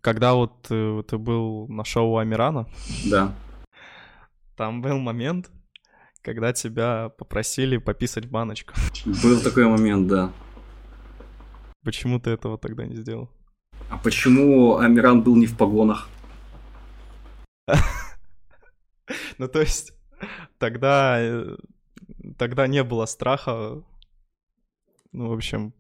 когда 0.04 0.34
вот 0.34 0.68
э, 0.70 1.01
ты 1.08 1.18
был 1.18 1.68
на 1.70 1.86
шоу 1.86 2.18
Амирана, 2.18 2.68
Да. 3.10 3.34
там 4.58 4.82
был 4.82 4.99
момент, 4.99 5.49
когда 6.22 6.51
тебя 6.51 7.10
попросили 7.18 7.78
пописать 7.78 8.26
в 8.26 8.30
баночку. 8.30 8.74
Был 9.24 9.39
такой 9.41 9.66
момент, 9.66 10.08
да. 10.08 10.32
Почему 11.86 12.20
ты 12.20 12.32
этого 12.32 12.58
тогда 12.58 12.86
не 12.86 12.95
сделал? 12.95 13.30
А 13.89 13.97
почему 13.97 14.78
Амиран 14.78 15.22
был 15.24 15.38
не 15.38 15.45
в 15.47 15.58
погонах? 15.58 16.10
Ну, 19.38 19.47
то 19.47 19.60
есть, 19.60 19.93
тогда, 20.58 21.18
э, 21.20 21.58
тогда 22.38 22.68
не 22.68 22.84
было 22.84 23.06
страха, 23.06 23.84
ну, 25.12 25.30
в 25.30 25.34
общем, 25.34 25.74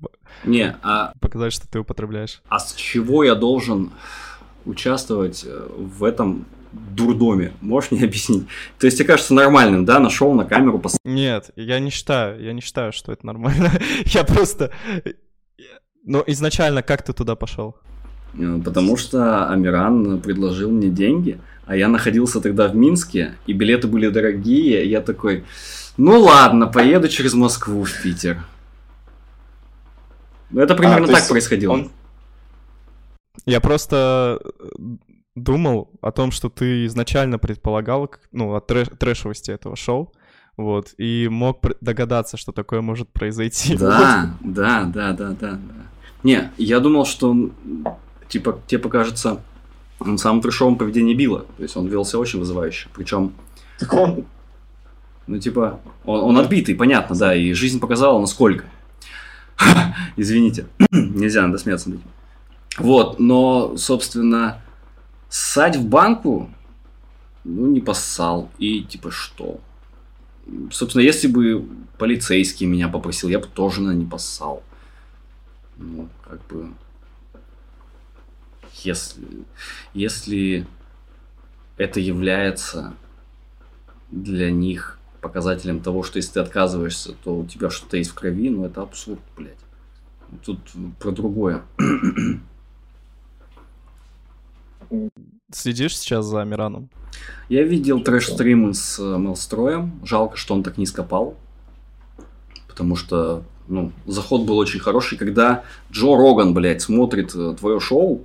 Не, 0.45 0.75
а, 0.83 1.13
показать, 1.19 1.53
что 1.53 1.67
ты 1.69 1.79
употребляешь. 1.79 2.41
а 2.49 2.59
с 2.59 2.73
чего 2.73 3.23
я 3.23 3.35
должен 3.35 3.91
участвовать 4.65 5.43
э, 5.45 5.67
в 5.77 6.03
этом 6.03 6.45
дурдоме? 6.71 7.53
Можешь 7.61 7.91
мне 7.91 8.03
объяснить? 8.05 8.45
То 8.79 8.87
есть 8.87 8.97
тебе 8.97 9.07
кажется 9.07 9.33
нормальным, 9.33 9.85
да, 9.85 9.99
нашел 9.99 10.33
на 10.33 10.45
камеру, 10.45 10.79
пос- 10.79 10.97
Нет, 11.03 11.51
я 11.55 11.79
не 11.79 11.89
считаю, 11.91 12.41
я 12.41 12.53
не 12.53 12.61
считаю, 12.61 12.91
что 12.93 13.11
это 13.11 13.25
нормально. 13.25 13.71
Я 14.05 14.23
просто... 14.23 14.71
Но 16.05 16.23
изначально 16.27 16.81
как 16.83 17.03
ты 17.03 17.13
туда 17.13 17.35
пошел? 17.35 17.77
Э, 18.37 18.59
Потому 18.63 18.97
что 18.97 19.49
Амиран 19.49 20.19
предложил 20.19 20.69
мне 20.71 20.89
деньги, 20.89 21.39
а 21.65 21.75
я 21.77 21.87
находился 21.87 22.41
тогда 22.41 22.67
в 22.67 22.75
Минске, 22.75 23.35
и 23.47 23.53
билеты 23.53 23.87
были 23.87 24.09
дорогие, 24.09 24.83
и 24.85 24.89
я 24.89 24.99
такой, 24.99 25.45
ну 25.95 26.19
ладно, 26.19 26.67
поеду 26.67 27.07
через 27.07 27.33
Москву 27.33 27.85
в 27.85 28.01
Питер. 28.01 28.43
Ну, 30.53 30.61
это 30.61 30.75
примерно 30.75 31.05
А, 31.05 31.07
так 31.07 31.17
есть 31.17 31.29
происходило. 31.29 31.73
Он, 31.73 31.91
Я 33.45 33.59
просто 33.59 34.39
э, 34.43 34.77
думал 35.35 35.89
о 36.01 36.11
том, 36.11 36.31
что 36.31 36.49
ты 36.49 36.85
изначально 36.85 37.39
предполагал, 37.39 38.09
ну, 38.31 38.53
о 38.55 38.59
трэш- 38.59 38.95
трэшевости 38.95 39.51
этого 39.51 39.75
шоу, 39.75 40.13
вот, 40.55 40.93
и 40.97 41.27
мог 41.29 41.59
пр- 41.61 41.75
догадаться, 41.81 42.37
что 42.37 42.51
такое 42.51 42.81
может 42.81 43.09
произойти. 43.09 43.75
Да, 43.75 44.35
да, 44.41 44.83
да, 44.85 45.11
да, 45.13 45.29
да, 45.29 45.51
да. 45.51 45.59
Не, 46.23 46.51
я 46.57 46.79
думал, 46.79 47.05
что 47.05 47.31
он, 47.31 47.51
типа, 48.29 48.59
тебе 48.67 48.79
покажется 48.79 49.41
он 49.99 50.17
самым 50.17 50.41
трешовым 50.41 50.75
поведение 50.77 51.15
Билла. 51.15 51.45
То 51.57 51.63
есть 51.63 51.75
он 51.77 51.87
велся 51.87 52.19
очень 52.19 52.39
вызывающе. 52.39 52.89
Причем, 52.93 53.33
так 53.79 53.93
он, 53.93 54.25
ну, 55.27 55.39
типа, 55.39 55.79
он, 56.05 56.21
он 56.21 56.37
отбитый, 56.37 56.75
понятно, 56.75 57.15
да, 57.15 57.35
и 57.35 57.53
жизнь 57.53 57.79
показала, 57.79 58.19
насколько. 58.19 58.65
Извините, 60.17 60.67
нельзя, 60.91 61.45
надо 61.45 61.57
смеяться 61.57 61.89
над 61.89 61.99
этим. 61.99 62.09
Вот, 62.77 63.19
но, 63.19 63.77
собственно, 63.77 64.61
ссать 65.29 65.75
в 65.75 65.85
банку, 65.85 66.49
ну, 67.43 67.67
не 67.67 67.81
поссал. 67.81 68.49
И, 68.57 68.83
типа, 68.83 69.11
что? 69.11 69.59
Собственно, 70.71 71.03
если 71.03 71.27
бы 71.27 71.67
полицейский 71.97 72.65
меня 72.65 72.89
попросил, 72.89 73.29
я 73.29 73.39
бы 73.39 73.47
тоже, 73.47 73.81
наверное, 73.81 74.03
не 74.03 74.09
поссал. 74.09 74.63
Ну, 75.77 76.09
как 76.23 76.45
бы... 76.47 76.73
Если, 78.83 79.23
если 79.93 80.67
это 81.77 81.99
является 81.99 82.95
для 84.09 84.51
них 84.51 84.99
показателем 85.23 85.79
того, 85.79 86.03
что 86.03 86.17
если 86.17 86.33
ты 86.33 86.39
отказываешься, 86.41 87.15
то 87.23 87.35
у 87.39 87.45
тебя 87.45 87.71
что-то 87.71 87.97
есть 87.97 88.11
в 88.11 88.13
крови, 88.13 88.49
ну 88.49 88.65
это 88.65 88.83
абсурд, 88.83 89.21
блядь. 89.35 89.57
Тут 90.45 90.59
про 90.99 91.11
другое. 91.11 91.63
Следишь 95.51 95.97
сейчас 95.97 96.25
за 96.25 96.41
Амираном? 96.41 96.89
Я 97.47 97.63
видел 97.63 98.01
трэш-стримы 98.01 98.73
с 98.73 98.99
э, 98.99 99.17
Мелстроем. 99.17 99.99
Жалко, 100.03 100.35
что 100.35 100.55
он 100.55 100.63
так 100.63 100.77
низко 100.77 101.03
пал. 101.03 101.35
Потому 102.67 102.95
что, 102.95 103.43
ну, 103.67 103.91
заход 104.07 104.45
был 104.45 104.57
очень 104.57 104.79
хороший. 104.79 105.17
Когда 105.17 105.63
Джо 105.91 106.15
Роган, 106.15 106.53
блядь, 106.55 106.81
смотрит 106.81 107.35
э, 107.35 107.55
твое 107.59 107.79
шоу 107.79 108.23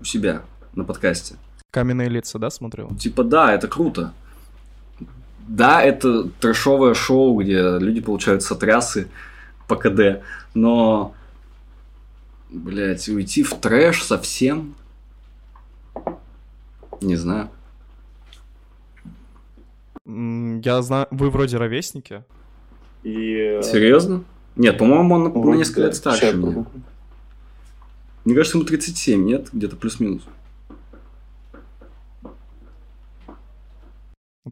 у 0.00 0.04
себя 0.04 0.42
на 0.74 0.84
подкасте. 0.84 1.36
Каменные 1.70 2.08
лица, 2.08 2.38
да, 2.38 2.50
смотрел? 2.50 2.94
Типа, 2.96 3.22
да, 3.22 3.52
это 3.52 3.68
круто. 3.68 4.12
Да, 5.46 5.82
это 5.82 6.24
трэшовое 6.40 6.94
шоу, 6.94 7.40
где 7.40 7.78
люди 7.78 8.00
получают 8.00 8.42
сотрясы 8.42 9.08
по 9.68 9.76
КД. 9.76 10.22
Но, 10.54 11.14
блядь, 12.50 13.08
уйти 13.08 13.42
в 13.42 13.54
трэш 13.54 14.02
совсем... 14.02 14.74
Не 17.00 17.16
знаю. 17.16 17.50
Я 20.06 20.82
знаю, 20.82 21.06
вы 21.10 21.30
вроде 21.30 21.56
ровесники. 21.56 22.24
и... 23.02 23.58
э, 23.58 23.62
Серьезно? 23.62 24.24
Нет, 24.56 24.78
по-моему, 24.78 25.14
он 25.14 25.22
на, 25.24 25.28
на 25.30 25.38
вроде 25.40 25.58
несколько 25.58 25.82
лет 25.82 25.94
старше 25.96 26.32
меня. 26.34 26.66
Мне 28.24 28.34
кажется, 28.34 28.56
ему 28.56 28.66
37, 28.66 29.24
нет? 29.24 29.48
Где-то 29.52 29.76
плюс-минус. 29.76 30.22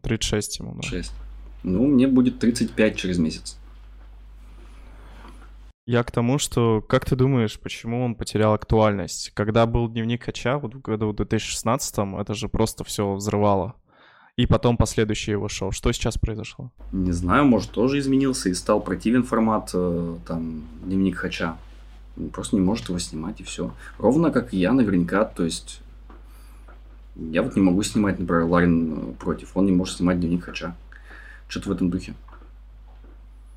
36 0.01 0.59
ему, 0.59 0.75
да. 0.75 0.81
6. 0.81 1.11
Ну, 1.63 1.87
мне 1.87 2.07
будет 2.07 2.39
35 2.39 2.95
через 2.95 3.17
месяц. 3.17 3.57
Я 5.85 6.03
к 6.03 6.11
тому, 6.11 6.37
что, 6.37 6.81
как 6.81 7.05
ты 7.05 7.17
думаешь, 7.17 7.59
почему 7.59 8.05
он 8.05 8.15
потерял 8.15 8.53
актуальность? 8.53 9.31
Когда 9.33 9.65
был 9.65 9.89
дневник 9.89 10.23
Хача, 10.23 10.57
вот 10.57 10.75
в 10.75 10.81
году 10.81 11.11
2016 11.11 11.95
это 12.19 12.33
же 12.33 12.47
просто 12.47 12.85
все 12.85 13.13
взрывало. 13.13 13.75
И 14.37 14.47
потом 14.47 14.77
последующее 14.77 15.33
его 15.33 15.47
шоу. 15.47 15.71
Что 15.71 15.91
сейчас 15.91 16.17
произошло? 16.17 16.71
Не 16.91 17.11
знаю, 17.11 17.45
может, 17.45 17.71
тоже 17.71 17.99
изменился 17.99 18.49
и 18.49 18.53
стал 18.53 18.81
противен 18.81 19.23
формат, 19.23 19.71
э, 19.73 20.15
там, 20.25 20.63
дневник 20.83 21.17
Хача. 21.17 21.57
Он 22.17 22.29
просто 22.29 22.55
не 22.55 22.61
может 22.61 22.89
его 22.89 22.97
снимать, 22.97 23.41
и 23.41 23.43
все. 23.43 23.73
Ровно 23.99 24.31
как 24.31 24.53
и 24.53 24.57
я, 24.57 24.73
наверняка, 24.73 25.25
то 25.25 25.43
есть... 25.43 25.81
Я 27.15 27.43
вот 27.43 27.55
не 27.55 27.61
могу 27.61 27.83
снимать, 27.83 28.19
например, 28.19 28.43
Ларин 28.45 28.93
э, 28.93 29.13
против. 29.19 29.55
Он 29.55 29.65
не 29.65 29.71
может 29.71 29.97
снимать 29.97 30.19
дневник 30.19 30.45
Хача. 30.45 30.75
Что-то 31.47 31.69
в 31.69 31.71
этом 31.73 31.89
духе. 31.89 32.13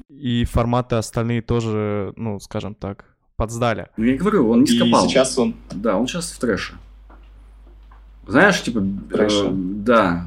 И 0.09 0.45
форматы 0.45 0.97
остальные 0.97 1.43
тоже, 1.43 2.13
ну, 2.17 2.39
скажем 2.41 2.75
так, 2.75 3.07
подсдали. 3.37 3.89
Ну, 3.97 4.05
я 4.05 4.17
говорю, 4.17 4.49
он 4.51 4.61
не 4.65 4.73
И 4.73 4.79
скопал. 4.79 5.09
сейчас 5.09 5.39
он... 5.39 5.55
Да, 5.73 5.97
он 5.97 6.07
сейчас 6.07 6.31
в 6.31 6.39
трэше. 6.39 6.75
Знаешь, 8.27 8.63
типа, 8.63 8.83
Трэше? 9.11 9.47
э, 9.47 9.51
да. 9.53 10.27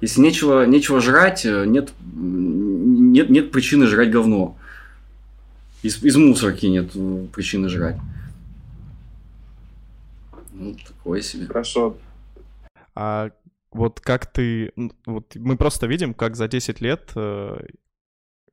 Если 0.00 0.20
нечего, 0.20 0.64
нечего 0.64 1.00
жрать, 1.00 1.44
э, 1.44 1.64
нет, 1.66 1.92
нет, 2.14 3.30
нет 3.30 3.52
причины 3.52 3.86
жрать 3.86 4.10
говно. 4.10 4.56
Из, 5.82 6.02
из 6.02 6.16
мусорки 6.16 6.66
нет 6.66 6.90
э, 6.94 7.26
причины 7.32 7.68
жрать. 7.68 7.96
Ну, 10.52 10.76
такое 10.86 11.20
себе. 11.22 11.46
Хорошо. 11.46 11.96
А 13.00 13.30
вот 13.70 14.00
как 14.00 14.26
ты... 14.26 14.72
Вот 15.06 15.36
мы 15.36 15.56
просто 15.56 15.86
видим, 15.86 16.14
как 16.14 16.34
за 16.34 16.48
10 16.48 16.80
лет 16.80 17.10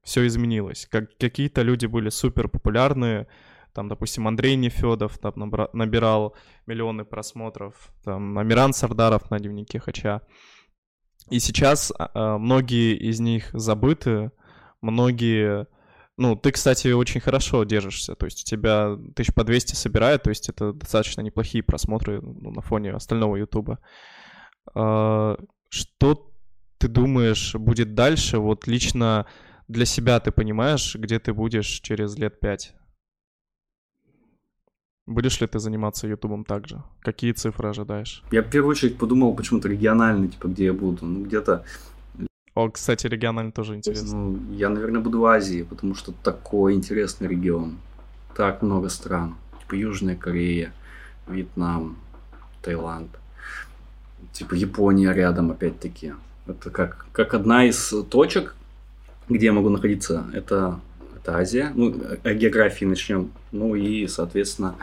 все 0.03 0.27
изменилось. 0.27 0.88
Как 0.91 1.17
какие-то 1.17 1.63
люди 1.63 1.88
были 1.88 2.09
супер 2.09 2.47
популярные, 2.47 3.27
Там, 3.73 3.88
допустим, 3.88 4.27
Андрей 4.27 4.55
Нефедов 4.55 5.17
там 5.17 5.34
набра- 5.34 5.69
набирал 5.73 6.35
миллионы 6.67 7.05
просмотров, 7.05 7.91
там 8.03 8.38
Амиран 8.38 8.72
Сардаров 8.72 9.31
на 9.31 9.39
дневнике 9.39 9.80
Хача. 9.80 10.22
И 11.31 11.39
сейчас 11.39 11.91
а, 11.97 12.38
многие 12.38 12.95
из 12.95 13.19
них 13.19 13.49
забыты, 13.51 14.31
многие... 14.80 15.65
Ну, 16.17 16.35
ты, 16.35 16.51
кстати, 16.51 16.89
очень 16.89 17.19
хорошо 17.19 17.63
держишься, 17.63 18.15
то 18.15 18.27
есть 18.27 18.43
у 18.43 18.45
тебя 18.45 18.95
тысяч 19.15 19.34
по 19.34 19.43
200 19.43 19.73
собирает, 19.73 20.23
то 20.23 20.30
есть 20.30 20.49
это 20.49 20.72
достаточно 20.72 21.22
неплохие 21.22 21.63
просмотры 21.63 22.22
ну, 22.22 22.51
на 22.51 22.61
фоне 22.61 22.93
остального 22.93 23.35
Ютуба. 23.38 23.80
А, 24.74 25.38
что 25.70 26.32
ты 26.78 26.88
думаешь 26.88 27.56
будет 27.56 27.96
дальше? 27.96 28.40
Вот 28.40 28.68
лично 28.68 29.26
для 29.68 29.86
себя 29.86 30.20
ты 30.20 30.32
понимаешь, 30.32 30.96
где 30.96 31.20
ты 31.20 31.34
будешь 31.34 31.68
через 31.82 32.18
лет 32.18 32.40
пять? 32.40 32.76
Будешь 35.08 35.40
ли 35.40 35.48
ты 35.48 35.60
заниматься 35.60 36.08
Ютубом 36.08 36.46
также? 36.46 36.82
Какие 37.02 37.34
цифры 37.34 37.70
ожидаешь? 37.70 38.24
Я 38.32 38.42
в 38.42 38.50
первую 38.50 38.72
очередь 38.72 38.98
подумал 38.98 39.36
почему-то 39.36 39.68
региональный, 39.68 40.30
типа, 40.30 40.48
где 40.48 40.66
я 40.66 40.74
буду. 40.74 41.06
Ну, 41.06 41.24
где-то... 41.26 41.64
О, 42.56 42.70
кстати, 42.70 43.06
региональный 43.06 43.52
тоже 43.52 43.76
интересно. 43.76 44.18
Ну, 44.18 44.54
я, 44.54 44.70
наверное, 44.70 45.02
буду 45.02 45.20
в 45.20 45.26
Азии, 45.26 45.62
потому 45.62 45.94
что 45.94 46.12
такой 46.12 46.74
интересный 46.74 47.28
регион. 47.28 47.78
Так 48.36 48.64
много 48.64 48.90
стран. 48.90 49.36
Типа 49.62 49.76
Южная 49.76 50.16
Корея, 50.16 50.74
Вьетнам, 51.28 51.98
Таиланд. 52.64 53.10
Типа 54.34 54.54
Япония 54.54 55.14
рядом, 55.14 55.52
опять-таки. 55.52 56.14
Это 56.48 56.70
как, 56.70 57.08
как 57.12 57.34
одна 57.34 57.66
из 57.66 57.94
точек, 58.10 58.56
где 59.30 59.48
я 59.48 59.54
могу 59.54 59.70
находиться. 59.70 60.26
Это 60.34 60.80
это 61.26 61.38
Азия. 61.38 61.72
Ну, 61.76 61.96
о 62.24 62.34
географии 62.34 62.86
начнем. 62.86 63.32
Ну 63.52 63.76
и, 63.76 64.08
соответственно, 64.08 64.76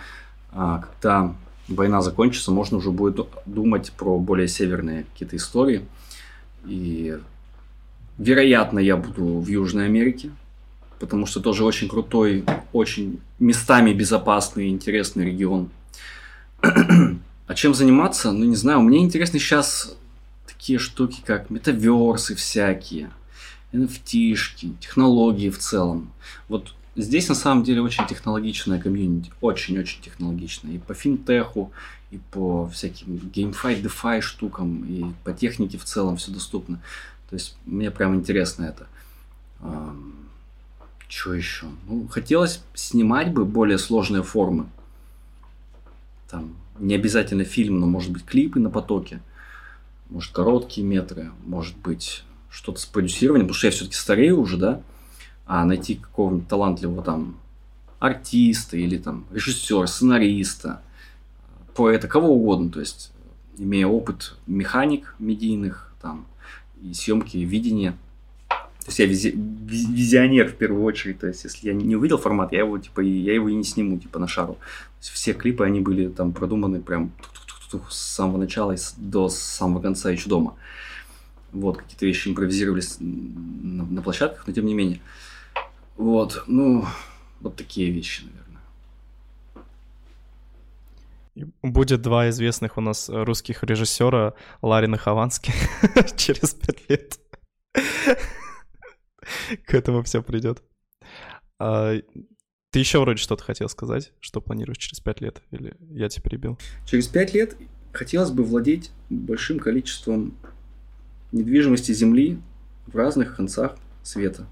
а, 0.51 0.81
когда 0.81 1.35
война 1.69 2.03
закончится, 2.03 2.51
можно 2.51 2.79
уже 2.79 2.91
будет 2.91 3.21
думать 3.47 3.93
про 3.93 4.19
более 4.19 4.49
северные 4.49 5.05
какие-то 5.05 5.37
истории. 5.37 5.83
И, 6.67 7.17
вероятно, 8.19 8.81
я 8.81 8.97
буду 8.97 9.39
в 9.39 9.47
Южной 9.47 9.87
Америке, 9.87 10.31
потому 10.99 11.27
что 11.27 11.41
тоже 11.41 11.65
очень 11.65 11.89
крутой, 11.89 12.45
очень 12.73 13.21
местами 13.39 13.93
безопасный, 13.93 14.69
интересный 14.69 15.27
регион. 15.27 15.71
а 17.47 17.55
чем 17.55 17.75
заниматься? 17.75 18.33
Ну, 18.33 18.45
не 18.45 18.57
знаю, 18.57 18.81
мне 18.81 18.99
интересны 18.99 19.39
сейчас 19.39 19.97
такие 20.47 20.79
штуки, 20.79 21.23
как 21.25 21.51
метаверсы 21.51 22.35
всякие– 22.35 23.11
NFT, 23.73 24.77
технологии 24.81 25.51
в 25.51 25.59
целом. 25.59 26.13
Вот 26.49 26.75
здесь 26.95 27.29
на 27.29 27.35
самом 27.35 27.65
деле 27.65 27.81
очень 27.81 28.07
технологичная 28.07 28.81
комьюнити, 28.81 29.33
очень-очень 29.41 30.03
технологичная. 30.03 30.75
И 30.75 30.79
по 30.79 30.95
финтеху, 30.95 31.73
и 32.11 32.19
по 32.31 32.69
всяким 32.69 33.15
GameFi, 33.17 33.83
DeFi 33.83 34.21
штукам, 34.21 34.85
и 34.85 35.13
по 35.25 35.33
технике 35.33 35.79
в 35.79 35.85
целом 35.85 36.17
все 36.17 36.31
доступно. 36.31 36.83
То 37.31 37.35
есть 37.35 37.57
мне 37.65 37.91
прям 37.91 38.15
интересно 38.15 38.65
это. 38.65 38.87
Что 41.09 41.35
еще? 41.35 41.67
Ну, 41.89 42.07
хотелось 42.09 42.63
снимать 42.75 43.33
бы 43.33 43.45
более 43.45 43.79
сложные 43.79 44.23
формы. 44.23 44.67
Там 46.29 46.55
не 46.83 46.97
обязательно 46.97 47.45
фильм, 47.45 47.79
но 47.79 47.87
может 47.87 48.11
быть 48.11 48.25
клипы 48.25 48.59
на 48.59 48.69
потоке. 48.69 49.21
Может 50.11 50.33
короткие 50.33 50.87
метры, 50.87 51.31
может 51.45 51.77
быть 51.79 52.25
что-то 52.51 52.81
с 52.81 52.85
продюсированием, 52.85 53.47
потому 53.47 53.57
что 53.57 53.69
я 53.69 53.71
все-таки 53.71 53.97
старею 53.97 54.41
уже, 54.41 54.57
да, 54.57 54.83
а 55.47 55.65
найти 55.65 55.95
какого-нибудь 55.95 56.49
талантливого 56.49 57.03
там 57.03 57.39
артиста 57.99 58.77
или 58.77 58.99
там 58.99 59.25
режиссера, 59.31 59.87
сценариста, 59.87 60.83
поэта, 61.75 62.09
кого 62.09 62.35
угодно, 62.35 62.69
то 62.69 62.81
есть 62.81 63.13
имея 63.57 63.87
опыт 63.87 64.37
механик 64.47 65.15
медийных, 65.19 65.95
там, 66.03 66.27
и 66.83 66.93
съемки, 66.93 67.37
и 67.37 67.45
видения. 67.45 67.97
То 68.85 68.89
есть 68.89 68.99
я 68.99 69.07
визи, 69.07 69.31
визионер 69.35 70.49
в 70.49 70.57
первую 70.57 70.83
очередь. 70.85 71.21
То 71.21 71.29
есть, 71.29 71.45
если 71.45 71.69
я 71.69 71.75
не 71.75 71.97
увидел 71.97 72.19
формат, 72.19 72.53
я 72.53 72.61
его 72.61 72.79
типа 72.79 73.01
я 73.01 73.35
его 73.35 73.49
и 73.49 73.55
не 73.55 73.65
сниму, 73.65 73.99
типа 73.99 74.19
на 74.19 74.29
шару. 74.29 74.59
все 75.01 75.33
клипы, 75.33 75.65
они 75.65 75.81
были 75.81 76.09
там 76.09 76.33
продуманы 76.33 76.81
прям 76.81 77.13
с 77.89 77.97
самого 77.97 78.39
начала 78.39 78.75
до 78.97 79.29
самого 79.29 79.81
конца 79.81 80.11
еще 80.11 80.29
дома. 80.29 80.55
Вот, 81.53 81.79
какие-то 81.79 82.07
вещи 82.07 82.29
импровизировались 82.29 82.97
на, 82.99 83.85
на 83.85 84.03
площадках, 84.03 84.47
но 84.47 84.53
тем 84.53 84.67
не 84.67 84.75
менее. 84.75 85.01
Вот, 85.97 86.45
ну, 86.47 86.87
вот 87.41 87.57
такие 87.57 87.91
вещи, 87.91 88.25
наверное. 88.25 88.43
Будет 91.63 92.01
два 92.03 92.31
известных 92.31 92.79
у 92.79 92.81
нас 92.81 93.09
русских 93.11 93.65
режиссера, 93.65 94.35
Ларин 94.63 94.95
и 94.95 94.99
Хованский, 94.99 95.53
через 96.17 96.55
пять 96.55 96.89
лет. 96.89 97.19
К 99.67 99.75
этому 99.75 100.03
все 100.03 100.23
придет. 100.23 100.63
А, 101.59 101.95
ты 102.71 102.79
еще 102.79 103.01
вроде 103.01 103.19
что-то 103.19 103.45
хотел 103.45 103.69
сказать, 103.69 104.13
что 104.21 104.41
планируешь 104.41 104.79
через 104.79 105.01
пять 105.01 105.21
лет, 105.21 105.43
или 105.51 105.77
я 105.91 106.09
тебя 106.09 106.23
перебил? 106.23 106.59
Через 106.87 107.07
пять 107.07 107.35
лет 107.35 107.57
хотелось 107.93 108.31
бы 108.31 108.45
владеть 108.45 108.91
большим 109.11 109.59
количеством 109.59 110.35
недвижимости 111.33 111.93
Земли 111.93 112.39
в 112.87 112.97
разных 112.97 113.37
концах 113.37 113.77
света. 114.03 114.47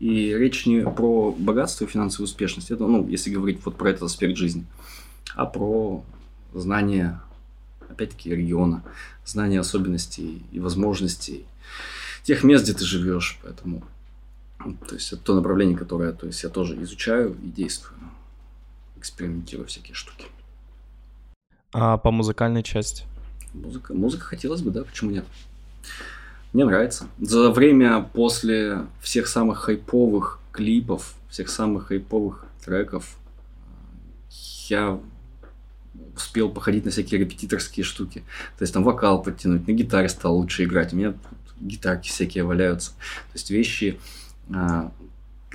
И 0.00 0.34
речь 0.34 0.66
не 0.66 0.82
про 0.82 1.32
богатство 1.32 1.84
и 1.84 1.88
финансовую 1.88 2.26
успешность, 2.26 2.70
это, 2.70 2.86
ну, 2.86 3.06
если 3.08 3.30
говорить 3.30 3.60
вот 3.64 3.76
про 3.76 3.90
этот 3.90 4.04
аспект 4.04 4.36
жизни, 4.36 4.66
а 5.34 5.46
про 5.46 6.04
знание, 6.52 7.20
опять-таки, 7.88 8.34
региона, 8.34 8.84
знание 9.24 9.60
особенностей 9.60 10.42
и 10.52 10.60
возможностей 10.60 11.46
тех 12.22 12.42
мест, 12.42 12.64
где 12.64 12.74
ты 12.74 12.84
живешь. 12.84 13.38
Поэтому, 13.42 13.84
то 14.58 14.94
есть, 14.94 15.12
это 15.12 15.22
то 15.22 15.34
направление, 15.34 15.76
которое 15.76 16.12
то 16.12 16.26
есть, 16.26 16.42
я 16.42 16.48
тоже 16.48 16.80
изучаю 16.82 17.36
и 17.42 17.48
действую, 17.48 17.94
экспериментирую 18.96 19.66
всякие 19.66 19.94
штуки. 19.94 20.26
А 21.72 21.98
по 21.98 22.10
музыкальной 22.10 22.62
части? 22.62 23.04
Музыка, 23.52 23.94
музыка 23.94 24.24
хотелось 24.24 24.62
бы, 24.62 24.70
да, 24.70 24.84
почему 24.84 25.10
нет? 25.10 25.24
Мне 26.52 26.64
нравится. 26.64 27.08
За 27.18 27.50
время 27.50 28.00
после 28.00 28.86
всех 29.00 29.26
самых 29.26 29.58
хайповых 29.58 30.38
клипов, 30.52 31.14
всех 31.28 31.48
самых 31.48 31.88
хайповых 31.88 32.46
треков, 32.64 33.16
я 34.68 35.00
успел 36.14 36.48
походить 36.48 36.84
на 36.84 36.92
всякие 36.92 37.20
репетиторские 37.20 37.82
штуки. 37.82 38.20
То 38.56 38.62
есть 38.62 38.72
там 38.72 38.84
вокал 38.84 39.22
подтянуть, 39.22 39.66
на 39.66 39.72
гитаре 39.72 40.08
стал 40.08 40.36
лучше 40.36 40.64
играть. 40.64 40.92
У 40.92 40.96
меня 40.96 41.14
гитарки 41.60 42.08
всякие 42.08 42.44
валяются. 42.44 42.92
То 42.92 43.34
есть 43.34 43.50
вещи, 43.50 43.98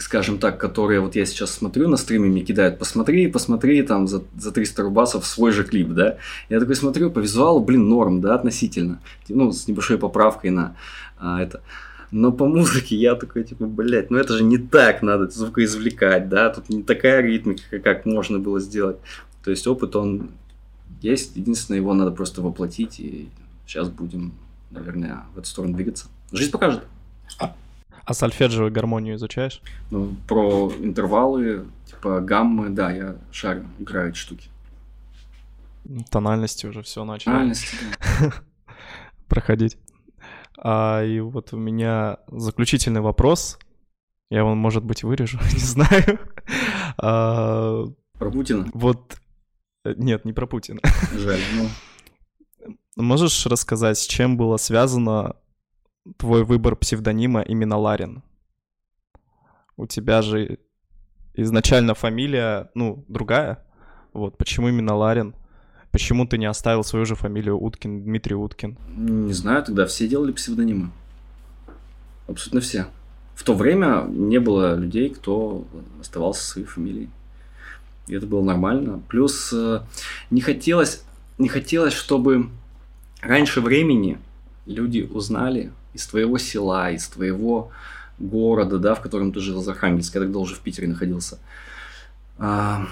скажем 0.02 0.40
так, 0.40 0.57
которые 0.57 1.02
вот 1.02 1.16
я 1.16 1.26
сейчас 1.26 1.52
смотрю 1.52 1.88
на 1.88 1.98
стриме, 1.98 2.30
мне 2.30 2.41
кидают, 2.41 2.80
посмотри, 2.80 3.28
посмотри 3.28 3.82
там 3.84 4.07
за, 4.07 4.24
за 4.38 4.52
300 4.52 4.84
рубасов 4.84 5.26
свой 5.26 5.52
же 5.52 5.64
клип, 5.64 5.90
да. 5.90 6.18
Я 6.49 6.60
такой 6.60 6.76
смотрю, 6.76 7.11
по 7.11 7.20
визуалу, 7.20 7.60
блин, 7.60 7.90
норм, 7.90 8.22
да, 8.22 8.36
относительно. 8.36 9.02
Ну, 9.28 9.52
с 9.52 9.68
небольшой 9.68 9.98
поправкой 9.98 10.52
на 10.52 10.76
а, 11.18 11.41
это. 11.41 11.61
Но 12.11 12.32
по 12.32 12.48
музыке 12.48 12.95
я 12.95 13.16
такой, 13.16 13.44
типа, 13.44 13.66
блядь, 13.66 14.10
ну 14.10 14.18
это 14.18 14.36
же 14.36 14.44
не 14.44 14.57
так 14.57 15.03
надо 15.03 15.30
звукоизвлекать, 15.30 16.28
да, 16.28 16.49
тут 16.49 16.70
не 16.70 16.82
такая 16.82 17.22
ритмика, 17.22 17.80
как 17.80 18.06
можно 18.06 18.40
было 18.40 18.60
сделать. 18.60 18.98
То 19.44 19.52
есть 19.52 19.68
опыт, 19.68 19.95
он 19.95 20.32
есть, 21.02 21.36
единственное, 21.36 21.80
его 21.80 21.94
надо 21.94 22.11
просто 22.11 22.41
воплотить, 22.41 22.99
и 22.99 23.30
сейчас 23.66 23.90
будем, 23.90 24.34
наверное, 24.72 25.24
в 25.36 25.40
эту 25.40 25.48
сторону 25.48 25.76
двигаться. 25.76 26.07
Жизнь 26.32 26.52
покажет. 26.52 26.84
А 28.06 28.14
сольфеджио 28.14 28.70
гармонию 28.70 29.16
изучаешь? 29.16 29.62
Ну, 29.92 30.16
про 30.28 30.72
интервалы, 30.80 31.68
типа 31.86 32.22
гаммы, 32.22 32.70
да, 32.70 32.92
я 32.92 33.16
шарю, 33.32 33.66
играю 33.80 34.10
эти 34.10 34.18
штуки. 34.18 34.50
Тональности 36.10 36.66
уже 36.66 36.82
все 36.82 37.04
начали. 37.04 37.32
Тональности, 37.32 37.76
да. 38.20 38.34
Проходить. 39.28 39.78
А, 40.58 41.04
и 41.04 41.20
вот 41.20 41.54
у 41.54 41.58
меня 41.58 42.18
заключительный 42.28 43.02
вопрос. 43.02 43.58
Я 44.30 44.40
его, 44.40 44.54
может 44.54 44.84
быть, 44.84 45.04
вырежу, 45.04 45.40
не 45.54 45.60
знаю. 45.60 46.20
А, 46.98 47.86
про 48.18 48.32
Путина? 48.32 48.68
Вот, 48.74 49.18
э, 49.86 49.94
нет, 49.98 50.26
не 50.26 50.34
про 50.34 50.46
Путина. 50.46 50.82
Жаль, 51.14 51.40
ну. 51.56 52.74
Можешь 52.98 53.46
рассказать, 53.46 53.98
с 53.98 54.06
чем 54.06 54.36
было 54.36 54.58
связано 54.58 55.38
твой 56.18 56.44
выбор 56.44 56.76
псевдонима 56.76 57.42
именно 57.42 57.78
Ларин? 57.78 58.24
У 59.78 59.88
тебя 59.88 60.22
же 60.22 60.60
изначально 61.34 61.94
фамилия, 61.94 62.70
ну, 62.76 63.06
другая. 63.08 63.66
Вот, 64.14 64.38
почему 64.38 64.70
именно 64.70 64.96
Ларин? 64.96 65.36
Почему 65.92 66.28
ты 66.28 66.38
не 66.38 66.46
оставил 66.46 66.84
свою 66.84 67.06
же 67.06 67.16
фамилию 67.16 67.58
Уткин, 67.58 68.04
Дмитрий 68.04 68.36
Уткин? 68.36 68.78
Не 68.96 69.34
знаю, 69.34 69.64
тогда 69.64 69.86
все 69.86 70.08
делали 70.08 70.32
псевдонимы. 70.32 70.92
Абсолютно 72.28 72.62
все. 72.62 72.88
В 73.36 73.44
то 73.44 73.56
время 73.56 74.06
не 74.08 74.40
было 74.40 74.76
людей, 74.76 75.10
кто 75.10 75.66
оставался 76.00 76.44
своей 76.44 76.68
фамилией. 76.68 77.10
И 78.08 78.14
это 78.14 78.28
было 78.28 78.44
нормально. 78.44 79.02
Плюс 79.08 79.52
э, 79.54 79.82
не 80.30 80.42
хотелось, 80.42 81.04
не 81.38 81.48
хотелось, 81.48 81.94
чтобы 81.94 82.50
раньше 83.22 83.62
времени 83.62 84.20
люди 84.66 85.10
узнали 85.12 85.72
из 85.94 86.07
твоего 86.07 86.38
села, 86.38 86.91
из 86.91 87.07
твоего 87.07 87.72
города, 88.20 88.78
да, 88.78 88.95
в 88.95 89.02
котором 89.02 89.32
ты 89.32 89.40
жил, 89.40 89.68
Архангельск, 89.68 90.16
я 90.16 90.22
тогда 90.22 90.40
уже 90.40 90.56
в 90.56 90.60
Питере 90.60 90.88
находился. 90.88 91.40
А, 92.38 92.86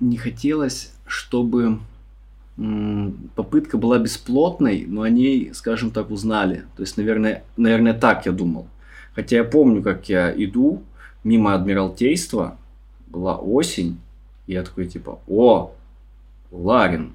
не 0.00 0.16
хотелось, 0.16 0.92
чтобы 1.06 1.78
попытка 3.34 3.78
была 3.78 3.98
бесплотной, 3.98 4.84
но 4.86 5.02
о 5.02 5.10
ней, 5.10 5.52
скажем 5.54 5.90
так, 5.90 6.10
узнали. 6.10 6.64
То 6.76 6.82
есть, 6.82 6.96
наверное, 6.96 7.42
наверное, 7.56 7.94
так 7.94 8.26
я 8.26 8.32
думал. 8.32 8.66
Хотя 9.14 9.36
я 9.36 9.44
помню, 9.44 9.82
как 9.82 10.08
я 10.08 10.32
иду 10.32 10.82
мимо 11.24 11.54
Адмиралтейства, 11.54 12.58
была 13.06 13.36
осень, 13.36 13.98
и 14.46 14.52
я 14.52 14.62
такой 14.62 14.86
типа, 14.86 15.20
о, 15.26 15.72
Ларин. 16.50 17.14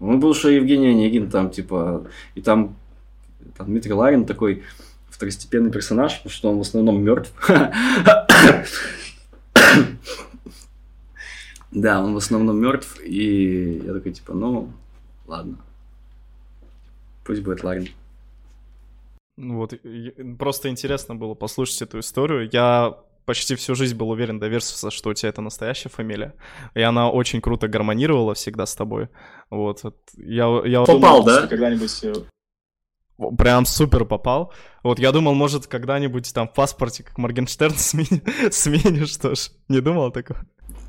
Он 0.00 0.18
был 0.18 0.34
что 0.34 0.48
Евгений 0.48 0.88
Онегин 0.88 1.30
там, 1.30 1.50
типа, 1.50 2.06
и 2.34 2.40
там, 2.40 2.74
там 3.56 3.66
Дмитрий 3.66 3.92
Ларин 3.92 4.24
такой 4.24 4.62
второстепенный 5.08 5.70
персонаж, 5.70 6.16
потому 6.18 6.30
что 6.30 6.50
он 6.50 6.58
в 6.58 6.62
основном 6.62 7.02
мертв. 7.02 7.32
Да, 11.70 12.02
он 12.02 12.12
в 12.12 12.18
основном 12.18 12.60
мертв, 12.60 13.00
и 13.02 13.80
я 13.84 13.94
такой, 13.94 14.12
типа, 14.12 14.34
ну, 14.34 14.70
ладно. 15.26 15.56
Пусть 17.24 17.42
будет 17.42 17.64
Ларин. 17.64 17.88
Ну 19.38 19.56
вот, 19.56 19.72
просто 20.38 20.68
интересно 20.68 21.14
было 21.14 21.34
послушать 21.34 21.80
эту 21.82 22.00
историю. 22.00 22.50
Я 22.52 22.98
почти 23.24 23.54
всю 23.54 23.74
жизнь 23.74 23.96
был 23.96 24.10
уверен, 24.10 24.38
доверился, 24.38 24.90
что 24.90 25.10
у 25.10 25.14
тебя 25.14 25.30
это 25.30 25.40
настоящая 25.40 25.88
фамилия. 25.88 26.34
И 26.74 26.82
она 26.82 27.10
очень 27.10 27.40
круто 27.40 27.68
гармонировала 27.68 28.34
всегда 28.34 28.66
с 28.66 28.74
тобой. 28.74 29.08
Вот. 29.48 29.82
Я, 30.16 30.62
я 30.66 30.80
Попал, 30.80 31.22
думал, 31.22 31.24
да? 31.24 31.46
Когда-нибудь 31.46 32.04
э, 32.04 32.14
прям 33.30 33.66
супер 33.66 34.04
попал. 34.04 34.52
Вот 34.82 34.98
я 34.98 35.12
думал, 35.12 35.34
может, 35.34 35.66
когда-нибудь 35.66 36.32
там 36.34 36.48
в 36.48 36.52
паспорте, 36.52 37.02
как 37.02 37.18
Моргенштерн, 37.18 37.74
смени... 37.76 38.22
сменишь, 38.50 39.12
что 39.12 39.34
ж. 39.34 39.50
Не 39.68 39.80
думал 39.80 40.10
такого? 40.10 40.40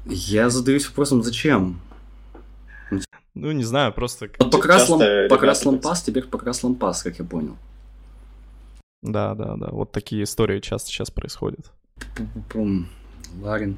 Я 0.05 0.49
задаюсь 0.49 0.87
вопросом, 0.87 1.23
зачем? 1.23 1.79
Ну, 3.35 3.51
не 3.51 3.63
знаю, 3.63 3.93
просто... 3.93 4.29
Вот 4.39 4.51
покрас, 4.51 4.89
лам... 4.89 5.01
покрас 5.29 5.65
лампас, 5.65 6.03
теперь 6.03 6.23
покрас 6.23 6.63
лампас, 6.63 7.03
как 7.03 7.17
я 7.17 7.25
понял. 7.25 7.57
Да, 9.01 9.33
да, 9.35 9.55
да. 9.57 9.69
Вот 9.71 9.91
такие 9.91 10.23
истории 10.23 10.59
часто 10.59 10.89
сейчас 10.89 11.11
происходят. 11.11 11.71
Ларин. 13.41 13.77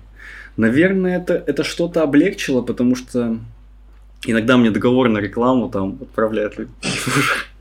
Наверное, 0.58 1.18
это, 1.18 1.34
это 1.34 1.64
что-то 1.64 2.04
облегчило, 2.04 2.62
потому 2.62 2.96
что 2.96 3.38
иногда 4.26 4.58
мне 4.58 4.72
договор 4.72 5.10
на 5.10 5.20
рекламу 5.20 5.70
там 5.70 5.98
отправляют 6.02 6.58
люди. 6.58 6.72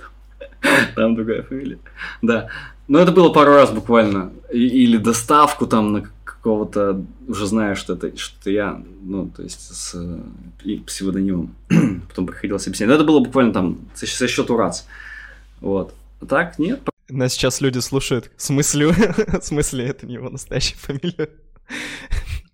Там 0.95 1.15
другая 1.15 1.43
фамилия. 1.43 1.79
Да. 2.23 2.49
Но 2.89 2.99
это 2.99 3.13
было 3.13 3.31
пару 3.31 3.53
раз 3.53 3.71
буквально. 3.71 4.33
Или 4.53 4.99
доставку 4.99 5.67
там 5.67 5.93
на 5.93 6.11
какого-то, 6.25 7.03
уже 7.27 7.47
знаю, 7.47 7.77
что 7.77 7.95
это, 7.95 8.17
что 8.19 8.37
это 8.41 8.51
я, 8.51 8.83
ну, 9.03 9.31
то 9.35 9.43
есть 9.43 9.75
с 9.75 9.95
и 10.63 10.79
псевдонимом. 10.81 11.55
Потом 12.09 12.27
приходилось 12.27 12.67
объяснять. 12.67 12.89
Но 12.89 12.95
это 12.97 13.05
было 13.05 13.21
буквально 13.21 13.53
там 13.53 13.79
со, 13.95 14.07
со 14.07 14.29
счету 14.29 14.57
раз. 14.57 14.87
Вот. 15.61 15.95
А 16.21 16.27
так, 16.27 16.59
нет. 16.59 16.81
Нас 17.09 17.33
сейчас 17.33 17.61
люди 17.61 17.79
слушают. 17.79 18.31
В 18.37 18.43
смысле, 18.43 18.93
в 19.41 19.43
смысле, 19.43 19.87
это 19.87 20.07
не 20.07 20.15
его 20.15 20.31
настоящая 20.31 20.77
фамилия. 20.77 21.31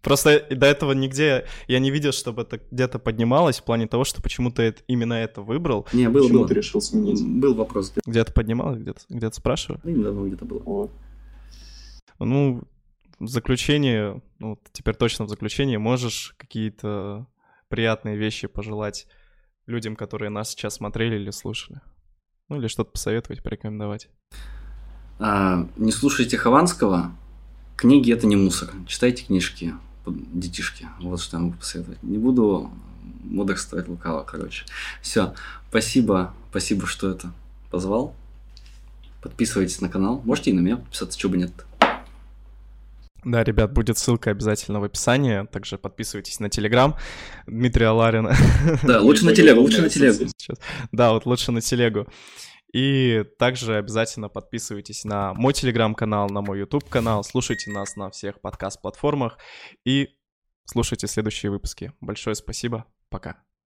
Просто 0.02 0.46
до 0.50 0.66
этого 0.66 0.92
нигде 0.92 1.46
я 1.68 1.78
не 1.78 1.90
видел, 1.90 2.12
чтобы 2.12 2.42
это 2.42 2.60
где-то 2.70 2.98
поднималось 2.98 3.60
в 3.60 3.64
плане 3.64 3.86
того, 3.86 4.04
что 4.04 4.22
почему 4.22 4.50
ты 4.50 4.62
это, 4.62 4.82
именно 4.86 5.14
это 5.14 5.42
выбрал. 5.42 5.86
Не, 5.92 6.08
был, 6.08 6.22
почему 6.22 6.38
был. 6.40 6.48
ты 6.48 6.54
решил 6.54 6.80
сменить? 6.80 7.22
Был 7.22 7.54
вопрос. 7.54 7.92
Где-то 8.06 8.32
поднималось, 8.32 8.80
где-то 8.80 9.00
где 9.08 9.30
спрашиваю? 9.32 9.80
Именно 9.84 10.26
где-то 10.26 10.44
было. 10.44 10.60
Вот. 10.60 10.90
Ну, 12.18 12.62
в 13.18 13.28
заключение, 13.28 14.22
ну, 14.38 14.58
теперь 14.72 14.94
точно 14.94 15.26
в 15.26 15.28
заключение, 15.28 15.78
можешь 15.78 16.34
какие-то 16.38 17.26
приятные 17.68 18.16
вещи 18.16 18.46
пожелать 18.48 19.06
людям, 19.66 19.96
которые 19.96 20.30
нас 20.30 20.50
сейчас 20.50 20.74
смотрели 20.74 21.16
или 21.16 21.30
слушали? 21.30 21.80
Ну, 22.48 22.56
или 22.56 22.66
что-то 22.66 22.90
посоветовать, 22.90 23.42
порекомендовать? 23.42 24.08
А, 25.18 25.68
не 25.76 25.92
слушайте 25.92 26.36
Хованского. 26.38 27.12
Книги— 27.76 28.12
это 28.14 28.26
не 28.26 28.36
мусор. 28.36 28.70
Читайте 28.86 29.24
книжки, 29.24 29.74
детишки. 30.06 30.88
Вот 31.00 31.20
что 31.20 31.36
я 31.36 31.42
могу 31.42 31.56
посоветовать. 31.56 32.02
Не 32.02 32.18
буду 32.18 32.70
мудрствовать 33.24 33.88
лукаво, 33.88 34.22
короче. 34.22 34.64
Все. 35.02 35.34
Спасибо, 35.68 36.34
спасибо, 36.50 36.86
что 36.86 37.10
это 37.10 37.32
позвал. 37.70 38.14
Подписывайтесь 39.22 39.80
на 39.80 39.88
канал. 39.88 40.22
Можете 40.24 40.50
и 40.50 40.54
на 40.54 40.60
меня 40.60 40.76
подписаться, 40.76 41.18
чего 41.18 41.32
бы 41.32 41.38
нет. 41.38 41.52
Да, 43.22 43.44
ребят, 43.44 43.72
будет 43.72 43.98
ссылка 43.98 44.30
обязательно 44.30 44.80
в 44.80 44.84
описании. 44.84 45.46
Также 45.46 45.76
подписывайтесь 45.76 46.40
на 46.40 46.48
Телеграм 46.48 46.96
Дмитрия 47.46 47.90
Ларина. 47.90 48.34
Да, 48.82 49.00
лучше 49.02 49.26
на 49.26 49.34
телегу, 49.34 49.60
лучше 49.60 49.82
на 49.82 49.90
телегу. 49.90 50.24
Да, 50.90 51.12
вот 51.12 51.26
лучше 51.26 51.52
на 51.52 51.60
телегу. 51.60 52.06
И 52.72 53.24
также 53.38 53.76
обязательно 53.76 54.28
подписывайтесь 54.28 55.04
на 55.04 55.34
мой 55.34 55.52
телеграм-канал, 55.52 56.28
на 56.28 56.40
мой 56.40 56.60
YouTube 56.60 56.88
канал, 56.88 57.24
слушайте 57.24 57.70
нас 57.72 57.96
на 57.96 58.10
всех 58.10 58.40
подкаст-платформах 58.40 59.38
и 59.84 60.10
слушайте 60.66 61.08
следующие 61.08 61.50
выпуски. 61.50 61.92
Большое 62.00 62.36
спасибо, 62.36 62.86
пока. 63.08 63.49